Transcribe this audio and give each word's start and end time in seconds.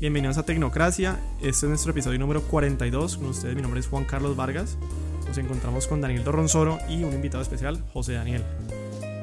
Bienvenidos 0.00 0.38
a 0.38 0.44
Tecnocracia. 0.44 1.18
Este 1.38 1.48
es 1.48 1.64
nuestro 1.64 1.90
episodio 1.90 2.20
número 2.20 2.40
42. 2.42 3.16
Con 3.16 3.26
ustedes, 3.30 3.56
mi 3.56 3.62
nombre 3.62 3.80
es 3.80 3.88
Juan 3.88 4.04
Carlos 4.04 4.36
Vargas. 4.36 4.78
Nos 5.26 5.36
encontramos 5.38 5.88
con 5.88 6.00
Daniel 6.00 6.22
Dorronzoro 6.22 6.78
y 6.88 7.02
un 7.02 7.12
invitado 7.12 7.42
especial, 7.42 7.82
José 7.92 8.12
Daniel. 8.12 8.44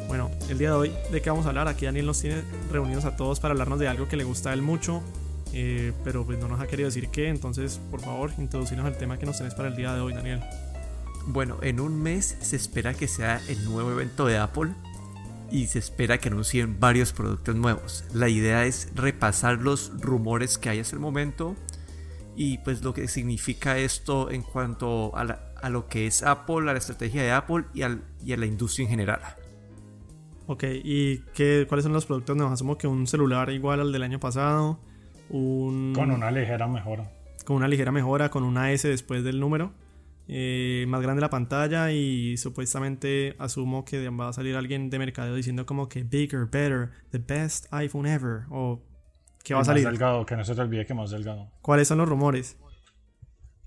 Bueno, 0.10 0.30
el 0.50 0.58
día 0.58 0.72
de 0.72 0.76
hoy, 0.76 0.94
¿de 1.14 1.22
qué 1.22 1.30
vamos 1.30 1.46
a 1.46 1.50
hablar? 1.50 1.70
Aquí 1.70 1.86
Daniel 1.86 2.08
nos 2.08 2.20
tiene 2.20 2.42
reunidos 2.74 3.06
a 3.06 3.16
todos 3.16 3.40
para 3.40 3.54
hablarnos 3.54 3.80
de 3.80 3.88
algo 3.88 4.10
que 4.10 4.18
le 4.18 4.26
gusta 4.26 4.50
a 4.50 4.54
él 4.54 4.62
mucho, 4.62 5.02
eh, 5.54 5.94
pero 6.04 6.26
pues 6.26 6.40
no 6.40 6.50
nos 6.50 6.60
ha 6.60 6.68
querido 6.68 6.90
decir 6.90 7.08
qué. 7.08 7.30
Entonces, 7.30 7.80
por 7.90 8.02
favor, 8.02 8.32
introducirnos 8.38 8.86
al 8.86 8.98
tema 8.98 9.18
que 9.18 9.26
nos 9.26 9.38
tenés 9.38 9.56
para 9.56 9.70
el 9.70 9.78
día 9.78 9.94
de 9.94 10.02
hoy, 10.02 10.14
Daniel. 10.14 10.42
Bueno, 11.28 11.58
en 11.62 11.80
un 11.80 12.04
mes 12.04 12.36
se 12.42 12.58
espera 12.58 12.94
que 12.94 13.08
sea 13.08 13.42
el 13.48 13.64
nuevo 13.64 13.94
evento 13.94 14.26
de 14.26 14.40
Apple 14.40 14.74
y 15.52 15.68
se 15.68 15.80
espera 15.80 16.18
que 16.18 16.30
anuncien 16.30 16.80
varios 16.80 17.14
productos 17.14 17.56
nuevos. 17.56 18.06
La 18.14 18.30
idea 18.30 18.66
es 18.66 18.92
repasar 18.96 19.62
los 19.62 19.92
rumores 20.02 20.58
que 20.58 20.70
hay 20.70 20.80
hasta 20.80 20.96
el 20.96 21.02
momento 21.02 21.56
y 22.36 22.58
pues 22.60 22.84
lo 22.84 22.94
que 22.94 23.08
significa 23.08 23.78
esto 23.78 24.30
en 24.30 24.42
cuanto 24.42 25.16
a, 25.16 25.70
lo 25.70 25.88
que 25.88 26.08
es 26.08 26.24
Apple, 26.24 26.70
a 26.70 26.74
la 26.74 26.78
estrategia 26.78 27.24
de 27.24 27.32
Apple 27.32 27.66
y, 27.74 27.84
a 27.84 27.98
la 28.38 28.46
industria 28.46 28.84
en 28.84 28.90
general. 28.90 29.22
Ok, 30.48 30.64
¿y 30.84 31.20
qué, 31.34 31.66
cuáles 31.68 31.84
son 31.84 31.94
los 31.94 32.06
productos 32.06 32.36
nuevos? 32.36 32.54
Asumo 32.54 32.78
que 32.78 32.88
un 32.88 33.08
celular 33.08 33.50
igual 33.50 33.80
al 33.80 33.92
del 33.92 34.04
año 34.04 34.20
pasado, 34.20 34.80
un... 35.30 35.94
Con 35.96 36.12
una 36.12 36.30
ligera 36.30 36.68
mejora. 36.68 37.12
Con 37.46 37.58
una 37.58 37.68
ligera 37.68 37.92
mejora, 37.92 38.30
con 38.30 38.44
una 38.44 38.72
S 38.72 38.88
después 38.88 39.24
del 39.24 39.40
número. 39.40 39.74
Eh, 40.28 40.86
más 40.88 41.02
grande 41.02 41.22
la 41.22 41.30
pantalla 41.30 41.92
y 41.92 42.38
supuestamente 42.38 43.36
asumo 43.38 43.86
que 43.86 44.10
va 44.10 44.30
a 44.30 44.34
salir 44.34 44.56
alguien 44.56 44.90
de 44.90 44.98
mercadeo 44.98 45.36
diciendo 45.36 45.66
como 45.66 45.88
que 45.88 46.04
bigger, 46.04 46.46
better, 46.46 46.92
the 47.12 47.20
best 47.20 47.72
iPhone 47.72 48.08
ever 48.08 48.46
o 48.50 48.82
que 49.44 49.54
va 49.54 49.62
a 49.62 49.66
salir. 49.66 49.84
Más 49.84 49.94
delgado, 49.94 50.26
que 50.26 50.36
no 50.36 50.44
se 50.44 50.56
te 50.56 50.62
olvide 50.62 50.86
que 50.86 50.94
más 50.94 51.12
delgado. 51.12 51.52
¿Cuáles 51.62 51.88
son 51.88 52.00
los 52.00 52.10
rumores? 52.10 52.58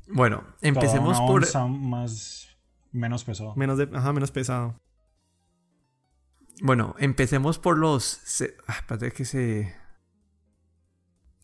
Bueno, 0.08 0.42
empecemos 0.60 1.20
por 1.20 1.46
más 1.70 2.48
menos 2.90 3.24
pesado. 3.24 3.54
Menos 3.54 3.78
de, 3.78 3.88
ajá, 3.92 4.12
menos 4.12 4.30
pesado. 4.32 4.80
Bueno, 6.60 6.96
empecemos 6.98 7.58
por 7.58 7.78
los 7.78 8.20
ah, 8.66 8.78
espérate 8.78 9.12
que 9.12 9.24
se 9.24 9.76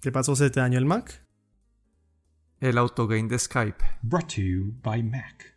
¿Qué 0.05 0.13
pasó? 0.13 0.37
¿Se 0.37 0.51
te 0.51 0.61
dañó 0.61 0.79
el 0.79 0.85
Mac? 0.85 1.24
El 2.65 2.79
autogame 2.79 3.29
de 3.29 3.39
Skype. 3.39 3.85
Brought 4.03 4.35
to 4.35 4.41
you 4.41 4.75
by 4.83 5.03
Mac. 5.03 5.55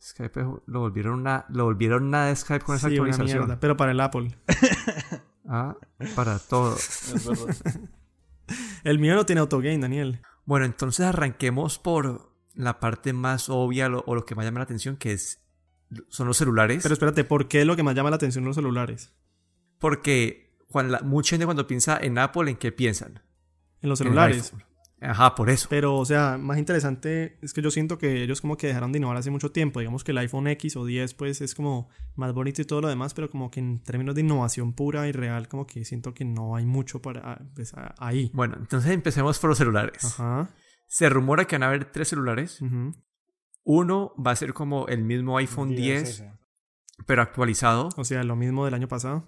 Skype 0.00 0.40
lo 0.66 0.80
volvieron 0.80 1.20
una, 1.20 1.46
lo 1.48 1.64
volvieron 1.64 2.10
nada 2.10 2.26
de 2.26 2.36
Skype 2.36 2.64
con 2.64 2.76
esa 2.76 2.88
actualización. 2.88 3.56
pero 3.58 3.76
para 3.76 3.92
el 3.92 4.00
Apple. 4.00 4.36
ah, 5.48 5.76
para 6.14 6.38
todo. 6.38 6.76
el 8.84 8.98
mío 8.98 9.14
no 9.14 9.24
tiene 9.24 9.40
autogame, 9.40 9.78
Daniel. 9.78 10.20
Bueno, 10.44 10.66
entonces 10.66 11.06
arranquemos 11.06 11.78
por 11.78 12.30
la 12.54 12.78
parte 12.78 13.14
más 13.14 13.48
obvia 13.48 13.88
o 13.88 14.14
lo 14.14 14.26
que 14.26 14.34
más 14.34 14.44
llama 14.44 14.58
la 14.58 14.64
atención, 14.64 14.96
que 14.96 15.12
es 15.12 15.40
son 16.08 16.26
los 16.26 16.36
celulares. 16.36 16.82
Pero 16.82 16.92
espérate, 16.92 17.24
¿por 17.24 17.48
qué 17.48 17.64
lo 17.64 17.74
que 17.76 17.82
más 17.82 17.94
llama 17.94 18.10
la 18.10 18.16
atención 18.16 18.44
los 18.44 18.56
celulares? 18.56 19.14
Porque 19.78 20.58
cuando 20.68 20.98
mucha 21.04 21.30
gente 21.30 21.46
cuando 21.46 21.66
piensa 21.66 21.98
en 21.98 22.18
Apple, 22.18 22.50
¿en 22.50 22.56
qué 22.56 22.70
piensan? 22.70 23.22
En 23.80 23.88
los 23.88 23.98
celulares. 23.98 24.52
Ajá, 25.02 25.34
por 25.34 25.50
eso. 25.50 25.66
Pero, 25.68 25.96
o 25.96 26.04
sea, 26.04 26.38
más 26.38 26.58
interesante 26.58 27.36
es 27.42 27.52
que 27.52 27.60
yo 27.60 27.70
siento 27.70 27.98
que 27.98 28.22
ellos 28.22 28.40
como 28.40 28.56
que 28.56 28.68
dejaron 28.68 28.92
de 28.92 28.98
innovar 28.98 29.16
hace 29.16 29.30
mucho 29.30 29.50
tiempo. 29.50 29.80
Digamos 29.80 30.04
que 30.04 30.12
el 30.12 30.18
iPhone 30.18 30.46
X 30.46 30.76
o 30.76 30.84
10 30.84 31.14
pues 31.14 31.40
es 31.40 31.54
como 31.54 31.88
más 32.14 32.32
bonito 32.32 32.62
y 32.62 32.64
todo 32.64 32.80
lo 32.80 32.88
demás, 32.88 33.12
pero 33.12 33.28
como 33.28 33.50
que 33.50 33.60
en 33.60 33.82
términos 33.82 34.14
de 34.14 34.20
innovación 34.20 34.72
pura 34.72 35.08
y 35.08 35.12
real 35.12 35.48
como 35.48 35.66
que 35.66 35.84
siento 35.84 36.14
que 36.14 36.24
no 36.24 36.54
hay 36.54 36.66
mucho 36.66 37.02
para 37.02 37.40
pues, 37.54 37.72
ahí. 37.98 38.30
Bueno, 38.32 38.56
entonces 38.58 38.92
empecemos 38.92 39.38
por 39.38 39.50
los 39.50 39.58
celulares. 39.58 40.04
Ajá. 40.04 40.50
Se 40.86 41.08
rumora 41.08 41.46
que 41.46 41.56
van 41.56 41.64
a 41.64 41.68
haber 41.68 41.86
tres 41.86 42.08
celulares. 42.08 42.60
Uno 43.64 44.14
va 44.24 44.32
a 44.32 44.36
ser 44.36 44.52
como 44.52 44.86
el 44.88 45.04
mismo 45.04 45.36
iPhone 45.38 45.74
10, 45.74 46.24
pero 47.06 47.22
actualizado. 47.22 47.88
O 47.96 48.04
sea, 48.04 48.22
lo 48.24 48.36
mismo 48.36 48.66
del 48.66 48.74
año 48.74 48.88
pasado. 48.88 49.24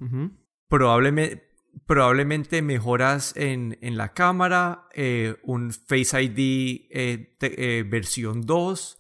Probablemente 0.69 1.54
probablemente 1.87 2.63
mejoras 2.63 3.35
en, 3.37 3.77
la 3.97 4.13
cámara, 4.13 4.89
eh, 4.95 5.37
un 5.43 5.73
Face 5.73 6.23
ID 6.23 6.89
eh, 6.91 7.37
eh, 7.41 7.85
versión 7.87 8.47
2, 8.47 8.99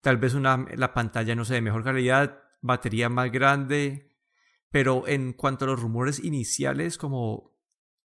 tal 0.00 0.16
vez 0.18 0.34
una, 0.34 0.66
la 0.76 0.94
pantalla 0.94 1.34
no 1.34 1.44
sé 1.44 1.54
de 1.54 1.60
mejor 1.60 1.84
calidad, 1.84 2.42
batería 2.60 3.08
más 3.08 3.30
grande, 3.32 4.16
pero 4.70 5.08
en 5.08 5.32
cuanto 5.32 5.64
a 5.64 5.68
los 5.68 5.80
rumores 5.80 6.22
iniciales, 6.22 6.98
como 6.98 7.58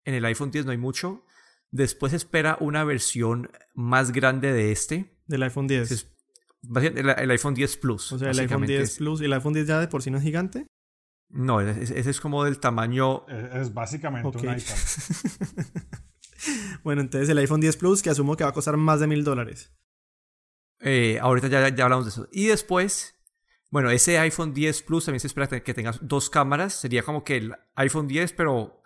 en 0.06 0.14
el 0.14 0.26
iPhone 0.26 0.52
10 0.52 0.66
no 0.66 0.72
hay 0.72 0.78
mucho, 0.78 1.26
después 1.72 2.14
espera 2.14 2.58
una 2.60 2.84
versión 2.84 3.50
más 3.74 4.12
grande 4.12 4.54
de 4.54 4.72
este. 4.72 5.18
Del 5.26 5.44
iPhone 5.44 5.68
10. 5.68 6.08
el, 6.96 7.32
iPhone 7.32 7.56
10 7.56 7.78
Plus. 7.78 8.12
O 8.12 8.20
sea, 8.20 8.32
el 8.32 8.40
iPhone 8.40 8.68
10 8.68 8.98
Plus. 8.98 9.22
¿Y 9.22 9.26
el 9.26 9.34
iPhone 9.34 9.54
10 9.54 9.68
ya 9.68 9.80
de 9.80 9.88
por 9.88 10.04
sí 10.04 10.12
no 10.12 10.18
es 10.18 10.24
gigante? 10.24 10.68
No, 11.34 11.62
ese, 11.62 12.00
es 12.00 12.22
como 12.22 12.44
del 12.44 12.60
tamaño. 12.60 13.26
Es, 13.28 13.74
básicamente 13.74 14.38
un 14.38 14.50
iPhone. 14.50 14.78
bueno, 16.84 17.02
entonces 17.02 17.28
el 17.28 17.40
iPhone 17.40 17.60
10 17.60 17.78
Plus, 17.78 18.04
que 18.04 18.12
asumo 18.12 18.38
que 18.38 18.44
va 18.44 18.52
a 18.52 18.54
costar 18.54 18.78
más 18.78 19.00
de 19.00 19.08
mil 19.08 19.24
dólares. 19.24 19.74
Eh, 20.80 21.18
ahorita 21.20 21.48
ya, 21.48 21.70
ya 21.70 21.86
hablamos 21.86 22.06
de 22.06 22.10
eso. 22.10 22.28
Y 22.32 22.46
después, 22.46 23.16
bueno, 23.72 23.90
ese 23.90 24.20
iPhone 24.20 24.54
10 24.54 24.84
Plus 24.84 25.06
también 25.06 25.22
se 25.22 25.28
espera 25.28 25.48
que 25.48 25.74
tenga 25.74 25.94
dos 26.02 26.30
cámaras. 26.30 26.76
Sería 26.76 27.02
como 27.02 27.24
que 27.24 27.38
el 27.38 27.56
iPhone 27.76 28.08
10, 28.08 28.34
pero 28.34 28.84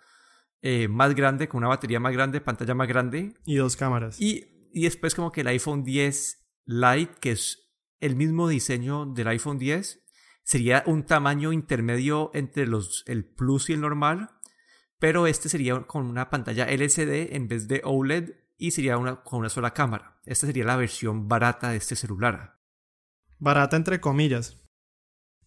eh, 0.62 0.88
más 0.88 1.14
grande, 1.14 1.48
con 1.48 1.58
una 1.58 1.68
batería 1.68 2.00
más 2.00 2.14
grande, 2.14 2.40
pantalla 2.40 2.74
más 2.74 2.88
grande. 2.88 3.34
Y 3.44 3.56
dos 3.56 3.76
cámaras. 3.76 4.18
Y, 4.18 4.70
y 4.72 4.84
después 4.84 5.14
como 5.14 5.32
que 5.32 5.42
el 5.42 5.48
iPhone 5.48 5.84
10 5.84 6.46
Lite, 6.64 7.14
que 7.20 7.32
es 7.32 7.68
el 8.00 8.16
mismo 8.16 8.48
diseño 8.48 9.04
del 9.04 9.28
iPhone 9.28 9.58
10, 9.58 10.00
sería 10.48 10.82
un 10.86 11.02
tamaño 11.02 11.52
intermedio 11.52 12.30
entre 12.32 12.66
los, 12.66 13.04
el 13.06 13.26
Plus 13.26 13.68
y 13.68 13.74
el 13.74 13.82
normal, 13.82 14.30
pero 14.98 15.26
este 15.26 15.50
sería 15.50 15.82
con 15.82 16.06
una 16.06 16.30
pantalla 16.30 16.64
LCD 16.64 17.36
en 17.36 17.48
vez 17.48 17.68
de 17.68 17.82
OLED 17.84 18.30
y 18.56 18.70
sería 18.70 18.96
una, 18.96 19.22
con 19.22 19.40
una 19.40 19.50
sola 19.50 19.74
cámara. 19.74 20.18
Esta 20.24 20.46
sería 20.46 20.64
la 20.64 20.76
versión 20.76 21.28
barata 21.28 21.68
de 21.68 21.76
este 21.76 21.96
celular. 21.96 22.58
Barata 23.38 23.76
entre 23.76 24.00
comillas. 24.00 24.56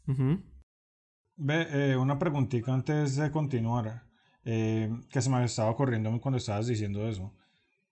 Ve, 0.06 1.68
eh, 1.72 1.98
una 1.98 2.20
preguntita 2.20 2.72
antes 2.72 3.16
de 3.16 3.32
continuar, 3.32 4.04
eh, 4.46 4.88
que 5.10 5.22
se 5.24 5.32
me 5.32 5.44
estaba 5.44 5.72
ocurriendo 5.72 6.16
cuando 6.22 6.38
estabas 6.38 6.68
diciendo 6.68 7.10
eso. 7.10 7.36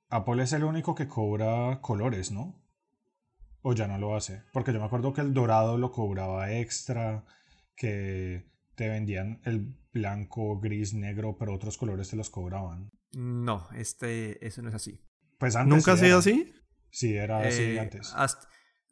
Apple 0.09 0.43
es 0.43 0.53
el 0.53 0.63
único 0.63 0.93
que 0.93 1.07
cobra 1.07 1.81
colores, 1.81 2.31
¿no? 2.31 2.61
O 3.61 3.73
ya 3.73 3.87
no 3.87 3.97
lo 3.97 4.15
hace. 4.15 4.43
Porque 4.53 4.73
yo 4.73 4.79
me 4.79 4.85
acuerdo 4.85 5.13
que 5.13 5.21
el 5.21 5.33
dorado 5.33 5.77
lo 5.77 5.91
cobraba 5.91 6.51
extra, 6.51 7.25
que 7.75 8.45
te 8.75 8.89
vendían 8.89 9.41
el 9.45 9.75
blanco, 9.91 10.59
gris, 10.59 10.93
negro, 10.93 11.37
pero 11.37 11.53
otros 11.53 11.77
colores 11.77 12.09
te 12.09 12.15
los 12.15 12.29
cobraban. 12.29 12.91
No, 13.11 13.67
este, 13.75 14.45
eso 14.45 14.61
no 14.61 14.69
es 14.69 14.75
así. 14.75 15.01
Pues 15.37 15.55
antes 15.55 15.75
¿Nunca 15.75 15.93
ha 15.93 15.97
sido 15.97 16.19
así? 16.19 16.53
Sí, 16.91 17.15
era 17.15 17.39
así 17.39 17.61
eh, 17.61 17.79
antes. 17.79 18.13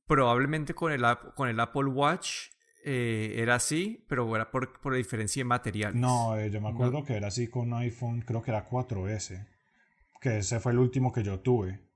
probablemente 0.06 0.74
con 0.74 0.92
el, 0.92 1.04
con 1.36 1.50
el 1.50 1.60
Apple 1.60 1.86
Watch 1.86 2.50
eh, 2.84 3.36
era 3.42 3.56
así, 3.56 4.06
pero 4.08 4.34
era 4.36 4.50
por, 4.50 4.80
por 4.80 4.96
diferencia 4.96 5.42
de 5.42 5.46
materiales. 5.46 6.00
No, 6.00 6.38
eh, 6.38 6.50
yo 6.50 6.62
me 6.62 6.70
acuerdo 6.70 7.04
que 7.04 7.16
era 7.16 7.28
así 7.28 7.48
con 7.48 7.74
iPhone, 7.74 8.22
creo 8.22 8.42
que 8.42 8.52
era 8.52 8.68
4S, 8.68 9.48
que 10.22 10.38
ese 10.38 10.60
fue 10.60 10.72
el 10.72 10.80
último 10.80 11.12
que 11.12 11.24
yo 11.24 11.40
tuve. 11.42 11.87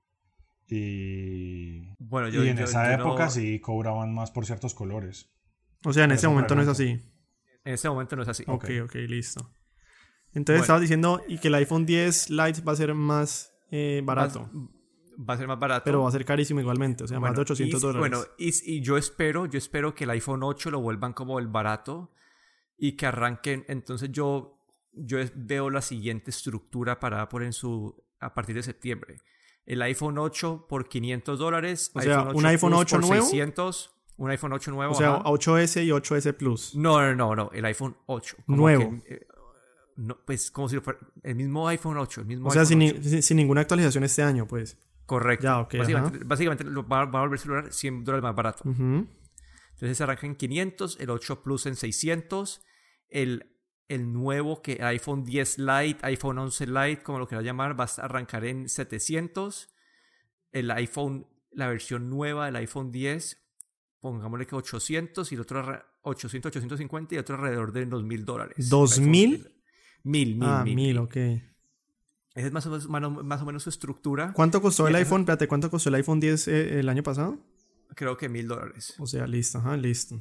Y, 0.74 1.94
bueno, 1.98 2.28
yo, 2.28 2.42
y 2.42 2.48
en 2.48 2.58
esa 2.58 2.94
época 2.94 3.28
sí 3.28 3.60
cobraban 3.60 4.14
más 4.14 4.30
por 4.30 4.46
ciertos 4.46 4.72
colores. 4.72 5.30
O 5.84 5.92
sea, 5.92 6.04
en 6.04 6.12
ese 6.12 6.26
momento 6.28 6.54
no 6.54 6.62
es 6.62 6.68
así. 6.68 6.98
En 7.62 7.74
ese 7.74 7.90
momento 7.90 8.16
no 8.16 8.22
es 8.22 8.28
así. 8.28 8.42
Ok, 8.46 8.70
ok, 8.84 8.94
listo. 9.06 9.50
Entonces 10.32 10.62
estabas 10.62 10.80
diciendo 10.80 11.20
y 11.28 11.36
que 11.36 11.48
el 11.48 11.56
iPhone 11.56 11.84
10 11.84 12.30
Lite 12.30 12.62
va 12.62 12.72
a 12.72 12.76
ser 12.76 12.94
más 12.94 13.52
eh, 13.70 14.00
barato. 14.02 14.50
Va, 15.28 15.34
a 15.34 15.36
ser 15.36 15.46
más 15.46 15.58
barato. 15.58 15.84
Pero 15.84 16.00
va 16.00 16.08
a 16.08 16.12
ser 16.12 16.24
carísimo 16.24 16.60
igualmente, 16.60 17.04
o 17.04 17.06
sea, 17.06 17.20
más 17.20 17.34
de 17.34 17.42
800 17.42 17.82
dólares. 17.82 18.00
Bueno, 18.00 18.24
y, 18.38 18.80
yo 18.80 18.96
espero, 18.96 19.44
yo 19.44 19.58
espero 19.58 19.94
que 19.94 20.04
el 20.04 20.10
iPhone 20.10 20.42
8 20.42 20.70
lo 20.70 20.80
vuelvan 20.80 21.12
como 21.12 21.38
el 21.38 21.48
barato 21.48 22.14
y 22.78 22.92
que 22.92 23.04
arranquen. 23.04 23.66
Entonces 23.68 24.10
yo, 24.10 24.58
yo 24.94 25.18
veo 25.34 25.68
la 25.68 25.82
siguiente 25.82 26.30
estructura 26.30 26.98
para 26.98 27.28
poner 27.28 27.48
en 27.48 27.52
su 27.52 28.02
a 28.20 28.32
partir 28.32 28.54
de 28.54 28.62
septiembre 28.62 29.18
el 29.66 29.82
iPhone 29.82 30.18
8 30.18 30.66
por 30.68 30.88
500 30.88 31.38
dólares. 31.38 31.90
O 31.94 32.00
sea, 32.00 32.22
un 32.22 32.46
iPhone 32.46 32.74
8 32.74 32.96
por 32.96 33.08
nuevo. 33.08 33.24
600, 33.24 33.94
un 34.16 34.30
iPhone 34.30 34.52
8 34.52 34.70
nuevo. 34.70 34.92
O 34.92 34.96
sea, 34.96 35.22
8S 35.22 35.84
y 35.84 35.90
8S 35.90 36.34
Plus. 36.34 36.74
No, 36.74 37.00
no, 37.00 37.14
no, 37.14 37.34
no, 37.34 37.50
el 37.52 37.64
iPhone 37.64 37.96
8. 38.06 38.36
Nuevo. 38.46 38.98
Eh, 39.06 39.26
no, 39.96 40.18
pues 40.24 40.50
como 40.50 40.68
si 40.68 40.80
fuera 40.80 40.98
el 41.22 41.34
mismo 41.34 41.68
iPhone 41.68 41.98
8. 41.98 42.22
El 42.22 42.26
mismo 42.26 42.48
o 42.48 42.50
sea, 42.50 42.64
sin, 42.64 42.78
ninguna 43.36 43.60
actualización 43.62 44.04
este 44.04 44.22
año, 44.22 44.46
pues. 44.46 44.78
Correcto. 45.06 45.44
Ya, 45.44 45.60
ok. 45.60 45.74
Básicamente, 45.78 46.18
básicamente 46.24 46.64
va, 46.64 47.02
a 47.02 47.06
volver 47.06 47.38
celular 47.38 47.72
100 47.72 48.04
dólares 48.04 48.22
más 48.22 48.34
barato. 48.34 48.64
Entonces 48.64 49.98
se 49.98 50.04
arranca 50.04 50.26
en 50.26 50.36
500, 50.36 51.00
el 51.00 51.10
8 51.10 51.42
Plus 51.42 51.66
en 51.66 51.74
600, 51.74 52.64
el 53.08 53.52
el 53.88 54.12
nuevo 54.12 54.62
que 54.62 54.82
iPhone 54.82 55.24
10 55.24 55.58
Lite, 55.58 55.98
iPhone 56.06 56.38
11 56.38 56.66
Lite, 56.66 57.02
como 57.02 57.18
lo 57.18 57.28
quiera 57.28 57.42
llamar, 57.42 57.78
va 57.78 57.84
a 57.84 58.02
arrancar 58.02 58.44
en 58.44 58.68
700. 58.68 59.68
El 60.52 60.70
iPhone, 60.70 61.26
la 61.50 61.68
versión 61.68 62.08
nueva 62.08 62.46
del 62.46 62.56
iPhone 62.56 62.90
10, 62.90 63.38
pongámosle 64.00 64.46
que 64.46 64.54
800 64.54 65.30
y 65.32 65.34
el 65.34 65.40
otro 65.40 65.82
800, 66.02 66.48
850 66.50 67.14
y 67.14 67.18
otro 67.18 67.36
alrededor 67.36 67.72
de 67.72 67.86
los 67.86 68.02
mil 68.02 68.24
dólares. 68.24 68.68
¿Dos 68.68 68.98
mil? 68.98 69.48
Mil, 70.04 70.36
mil, 70.36 70.42
ah, 70.42 70.64
mil, 70.64 70.74
mil, 70.74 70.98
ok. 70.98 71.16
Esa 72.34 72.46
es 72.46 72.52
más 72.52 72.66
o, 72.66 72.88
menos, 72.88 73.24
más 73.24 73.42
o 73.42 73.44
menos 73.44 73.62
su 73.62 73.70
estructura. 73.70 74.32
¿Cuánto 74.32 74.60
costó 74.60 74.88
el 74.88 74.94
iPhone? 74.96 75.20
Espérate, 75.20 75.46
¿cuánto 75.46 75.70
costó 75.70 75.90
el 75.90 75.96
iPhone 75.96 76.18
10 76.18 76.48
eh, 76.48 76.80
el 76.80 76.88
año 76.88 77.02
pasado? 77.02 77.38
Creo 77.94 78.16
que 78.16 78.28
mil 78.28 78.48
dólares. 78.48 78.94
O 78.98 79.06
sea, 79.06 79.26
listo, 79.26 79.58
ajá, 79.58 79.76
listo. 79.76 80.20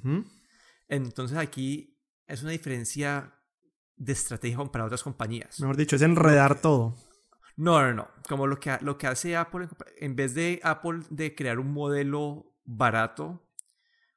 Entonces 0.89 1.37
aquí 1.37 1.97
es 2.27 2.41
una 2.43 2.51
diferencia 2.51 3.33
de 3.95 4.13
estrategia 4.13 4.57
para 4.65 4.85
otras 4.85 5.03
compañías. 5.03 5.59
Mejor 5.59 5.77
dicho, 5.77 5.95
es 5.95 6.01
enredar 6.01 6.59
todo. 6.61 6.95
No, 7.55 7.81
no, 7.81 7.93
no. 7.93 8.07
Como 8.27 8.47
lo 8.47 8.59
que, 8.59 8.77
lo 8.81 8.97
que 8.97 9.07
hace 9.07 9.35
Apple, 9.35 9.67
en 9.97 10.15
vez 10.15 10.33
de 10.33 10.59
Apple 10.63 11.01
de 11.09 11.35
crear 11.35 11.59
un 11.59 11.71
modelo 11.71 12.55
barato, 12.65 13.47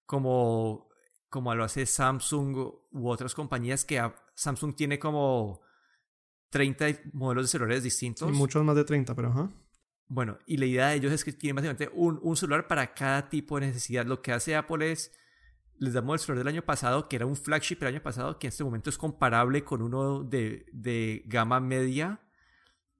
como, 0.06 0.88
como 1.28 1.54
lo 1.54 1.64
hace 1.64 1.86
Samsung 1.86 2.56
u 2.92 3.08
otras 3.08 3.34
compañías 3.34 3.84
que 3.84 4.02
Samsung 4.34 4.74
tiene 4.74 4.98
como 4.98 5.60
30 6.50 6.86
modelos 7.12 7.44
de 7.44 7.48
celulares 7.48 7.82
distintos. 7.82 8.30
muchos 8.32 8.64
más 8.64 8.76
de 8.76 8.84
30, 8.84 9.14
pero 9.14 9.28
ajá. 9.28 9.50
Bueno, 10.06 10.38
y 10.46 10.58
la 10.58 10.66
idea 10.66 10.88
de 10.88 10.96
ellos 10.96 11.12
es 11.12 11.24
que 11.24 11.32
tienen 11.32 11.56
básicamente 11.56 11.90
un, 11.92 12.20
un 12.22 12.36
celular 12.36 12.68
para 12.68 12.94
cada 12.94 13.28
tipo 13.28 13.58
de 13.58 13.66
necesidad. 13.66 14.06
Lo 14.06 14.20
que 14.22 14.32
hace 14.32 14.54
Apple 14.54 14.92
es 14.92 15.12
les 15.78 15.92
damos 15.92 16.14
el 16.14 16.18
celular 16.20 16.44
del 16.44 16.54
año 16.54 16.64
pasado, 16.64 17.08
que 17.08 17.16
era 17.16 17.26
un 17.26 17.36
flagship 17.36 17.78
el 17.80 17.88
año 17.88 18.02
pasado, 18.02 18.38
que 18.38 18.46
en 18.46 18.50
este 18.50 18.64
momento 18.64 18.90
es 18.90 18.98
comparable 18.98 19.64
con 19.64 19.82
uno 19.82 20.22
de, 20.22 20.66
de 20.72 21.22
gama 21.26 21.60
media, 21.60 22.20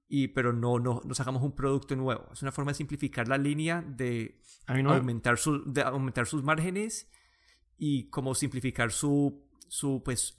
y, 0.07 0.27
pero 0.29 0.53
no, 0.53 0.79
no, 0.79 1.01
no 1.03 1.15
sacamos 1.15 1.41
un 1.41 1.55
producto 1.55 1.95
nuevo. 1.95 2.29
Es 2.31 2.41
una 2.41 2.51
forma 2.51 2.71
de 2.71 2.75
simplificar 2.75 3.27
la 3.27 3.37
línea, 3.37 3.81
de, 3.81 4.39
aumentar, 4.67 5.37
su, 5.37 5.63
de 5.71 5.81
aumentar 5.81 6.27
sus 6.27 6.43
márgenes 6.43 7.09
y 7.77 8.09
como 8.09 8.35
simplificar 8.35 8.91
su, 8.91 9.47
su 9.67 10.03
pues, 10.03 10.35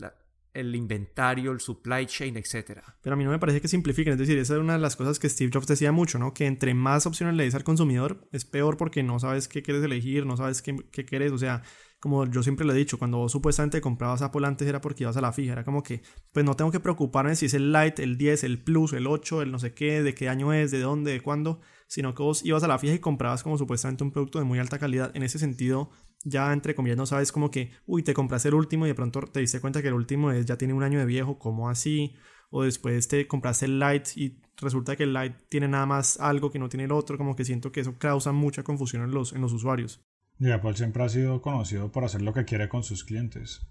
el 0.54 0.74
inventario, 0.74 1.52
el 1.52 1.60
supply 1.60 2.06
chain, 2.06 2.36
etc. 2.36 2.80
Pero 3.02 3.14
a 3.14 3.16
mí 3.16 3.24
no 3.24 3.30
me 3.30 3.38
parece 3.38 3.60
que 3.60 3.68
simplifiquen, 3.68 4.12
es 4.14 4.18
decir, 4.18 4.38
esa 4.38 4.54
es 4.54 4.60
una 4.60 4.74
de 4.74 4.78
las 4.78 4.96
cosas 4.96 5.18
que 5.18 5.28
Steve 5.28 5.50
Jobs 5.52 5.66
decía 5.66 5.92
mucho, 5.92 6.18
¿no? 6.18 6.32
Que 6.32 6.46
entre 6.46 6.72
más 6.72 7.06
opciones 7.06 7.34
le 7.34 7.44
des 7.44 7.54
al 7.54 7.64
consumidor, 7.64 8.28
es 8.32 8.44
peor 8.44 8.76
porque 8.76 9.02
no 9.02 9.18
sabes 9.18 9.48
qué 9.48 9.62
quieres 9.62 9.82
elegir, 9.82 10.26
no 10.26 10.36
sabes 10.36 10.62
qué, 10.62 10.76
qué 10.90 11.04
quieres, 11.04 11.32
o 11.32 11.38
sea, 11.38 11.62
como 12.06 12.24
yo 12.24 12.40
siempre 12.44 12.64
lo 12.64 12.72
he 12.72 12.76
dicho, 12.76 13.00
cuando 13.00 13.18
vos 13.18 13.32
supuestamente 13.32 13.80
comprabas 13.80 14.22
Apple 14.22 14.46
antes 14.46 14.68
era 14.68 14.80
porque 14.80 15.02
ibas 15.02 15.16
a 15.16 15.20
la 15.20 15.32
fija, 15.32 15.54
era 15.54 15.64
como 15.64 15.82
que, 15.82 16.02
pues 16.30 16.44
no 16.44 16.54
tengo 16.54 16.70
que 16.70 16.78
preocuparme 16.78 17.34
si 17.34 17.46
es 17.46 17.54
el 17.54 17.72
Lite, 17.72 18.00
el 18.04 18.16
10, 18.16 18.44
el 18.44 18.62
Plus, 18.62 18.92
el 18.92 19.08
8, 19.08 19.42
el 19.42 19.50
no 19.50 19.58
sé 19.58 19.74
qué, 19.74 20.04
de 20.04 20.14
qué 20.14 20.28
año 20.28 20.52
es, 20.52 20.70
de 20.70 20.78
dónde, 20.78 21.10
de 21.10 21.20
cuándo, 21.20 21.58
sino 21.88 22.14
que 22.14 22.22
vos 22.22 22.44
ibas 22.44 22.62
a 22.62 22.68
la 22.68 22.78
fija 22.78 22.94
y 22.94 23.00
comprabas 23.00 23.42
como 23.42 23.58
supuestamente 23.58 24.04
un 24.04 24.12
producto 24.12 24.38
de 24.38 24.44
muy 24.44 24.60
alta 24.60 24.78
calidad. 24.78 25.10
En 25.16 25.24
ese 25.24 25.40
sentido, 25.40 25.90
ya 26.22 26.52
entre 26.52 26.76
comillas 26.76 26.96
no 26.96 27.06
sabes 27.06 27.32
como 27.32 27.50
que, 27.50 27.72
uy, 27.86 28.04
te 28.04 28.14
compras 28.14 28.46
el 28.46 28.54
último 28.54 28.86
y 28.86 28.90
de 28.90 28.94
pronto 28.94 29.22
te 29.22 29.40
diste 29.40 29.60
cuenta 29.60 29.82
que 29.82 29.88
el 29.88 29.94
último 29.94 30.30
es, 30.30 30.46
ya 30.46 30.56
tiene 30.56 30.74
un 30.74 30.84
año 30.84 31.00
de 31.00 31.06
viejo, 31.06 31.40
¿cómo 31.40 31.68
así? 31.68 32.14
O 32.50 32.62
después 32.62 33.08
te 33.08 33.26
compraste 33.26 33.66
el 33.66 33.80
Lite 33.80 34.10
y 34.14 34.38
resulta 34.58 34.94
que 34.94 35.02
el 35.02 35.12
Lite 35.12 35.40
tiene 35.48 35.66
nada 35.66 35.86
más 35.86 36.20
algo 36.20 36.52
que 36.52 36.60
no 36.60 36.68
tiene 36.68 36.84
el 36.84 36.92
otro, 36.92 37.18
como 37.18 37.34
que 37.34 37.44
siento 37.44 37.72
que 37.72 37.80
eso 37.80 37.98
causa 37.98 38.30
mucha 38.30 38.62
confusión 38.62 39.02
en 39.02 39.10
los, 39.10 39.32
en 39.32 39.40
los 39.40 39.52
usuarios. 39.52 40.06
Y 40.38 40.50
Apple 40.50 40.74
siempre 40.76 41.02
ha 41.02 41.08
sido 41.08 41.40
conocido 41.40 41.90
por 41.90 42.04
hacer 42.04 42.22
lo 42.22 42.34
que 42.34 42.44
quiere 42.44 42.68
con 42.68 42.82
sus 42.82 43.04
clientes 43.04 43.66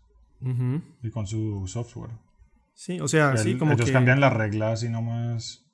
y 1.02 1.10
con 1.10 1.28
su 1.28 1.66
software. 1.68 2.12
Sí, 2.74 3.00
o 3.00 3.08
sea, 3.08 3.38
sí, 3.38 3.58
como 3.58 3.74
ellos 3.74 3.90
cambian 3.90 4.20
las 4.20 4.34
reglas 4.34 4.84
y 4.84 4.90
nomás 4.90 5.66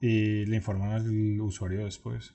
y 0.00 0.46
le 0.46 0.56
informan 0.56 0.92
al 0.92 1.40
usuario 1.40 1.84
después. 1.84 2.34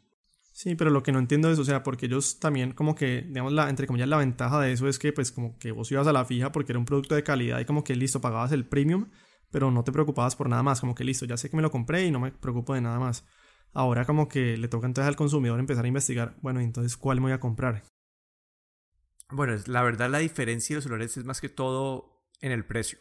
Sí, 0.51 0.75
pero 0.75 0.89
lo 0.89 1.03
que 1.03 1.11
no 1.11 1.19
entiendo 1.19 1.51
es, 1.51 1.59
o 1.59 1.65
sea, 1.65 1.83
porque 1.83 2.05
ellos 2.05 2.39
también 2.39 2.71
como 2.71 2.95
que, 2.95 3.23
digamos, 3.27 3.51
la, 3.51 3.69
entre 3.69 3.87
comillas, 3.87 4.07
la 4.07 4.17
ventaja 4.17 4.61
de 4.61 4.71
eso 4.71 4.87
es 4.87 4.99
que 4.99 5.11
pues 5.11 5.31
como 5.31 5.57
que 5.57 5.71
vos 5.71 5.91
ibas 5.91 6.07
a 6.07 6.13
la 6.13 6.23
fija 6.23 6.51
porque 6.51 6.71
era 6.71 6.79
un 6.79 6.85
producto 6.85 7.13
de 7.13 7.23
calidad 7.23 7.59
y 7.59 7.65
como 7.65 7.83
que 7.83 7.95
listo, 7.95 8.21
pagabas 8.21 8.53
el 8.53 8.65
premium, 8.65 9.07
pero 9.51 9.69
no 9.69 9.83
te 9.83 9.91
preocupabas 9.91 10.35
por 10.35 10.47
nada 10.47 10.63
más, 10.63 10.79
como 10.79 10.95
que 10.95 11.03
listo, 11.03 11.25
ya 11.25 11.35
sé 11.35 11.49
que 11.49 11.57
me 11.57 11.61
lo 11.61 11.71
compré 11.71 12.05
y 12.05 12.11
no 12.11 12.21
me 12.21 12.31
preocupo 12.31 12.73
de 12.73 12.81
nada 12.81 12.99
más. 12.99 13.25
Ahora 13.75 14.05
como 14.05 14.29
que 14.29 14.55
le 14.55 14.69
toca 14.69 14.87
entonces 14.87 15.09
al 15.09 15.17
consumidor 15.17 15.59
empezar 15.59 15.83
a 15.83 15.87
investigar, 15.89 16.37
bueno, 16.41 16.61
entonces 16.61 16.95
¿cuál 16.95 17.17
me 17.17 17.23
voy 17.23 17.33
a 17.33 17.41
comprar? 17.41 17.83
Bueno, 19.29 19.53
la 19.67 19.83
verdad 19.83 20.09
la 20.09 20.19
diferencia 20.19 20.73
de 20.73 20.77
los 20.77 20.85
celulares 20.85 21.17
es 21.17 21.25
más 21.25 21.41
que 21.41 21.49
todo 21.49 22.23
en 22.39 22.53
el 22.53 22.65
precio. 22.65 22.99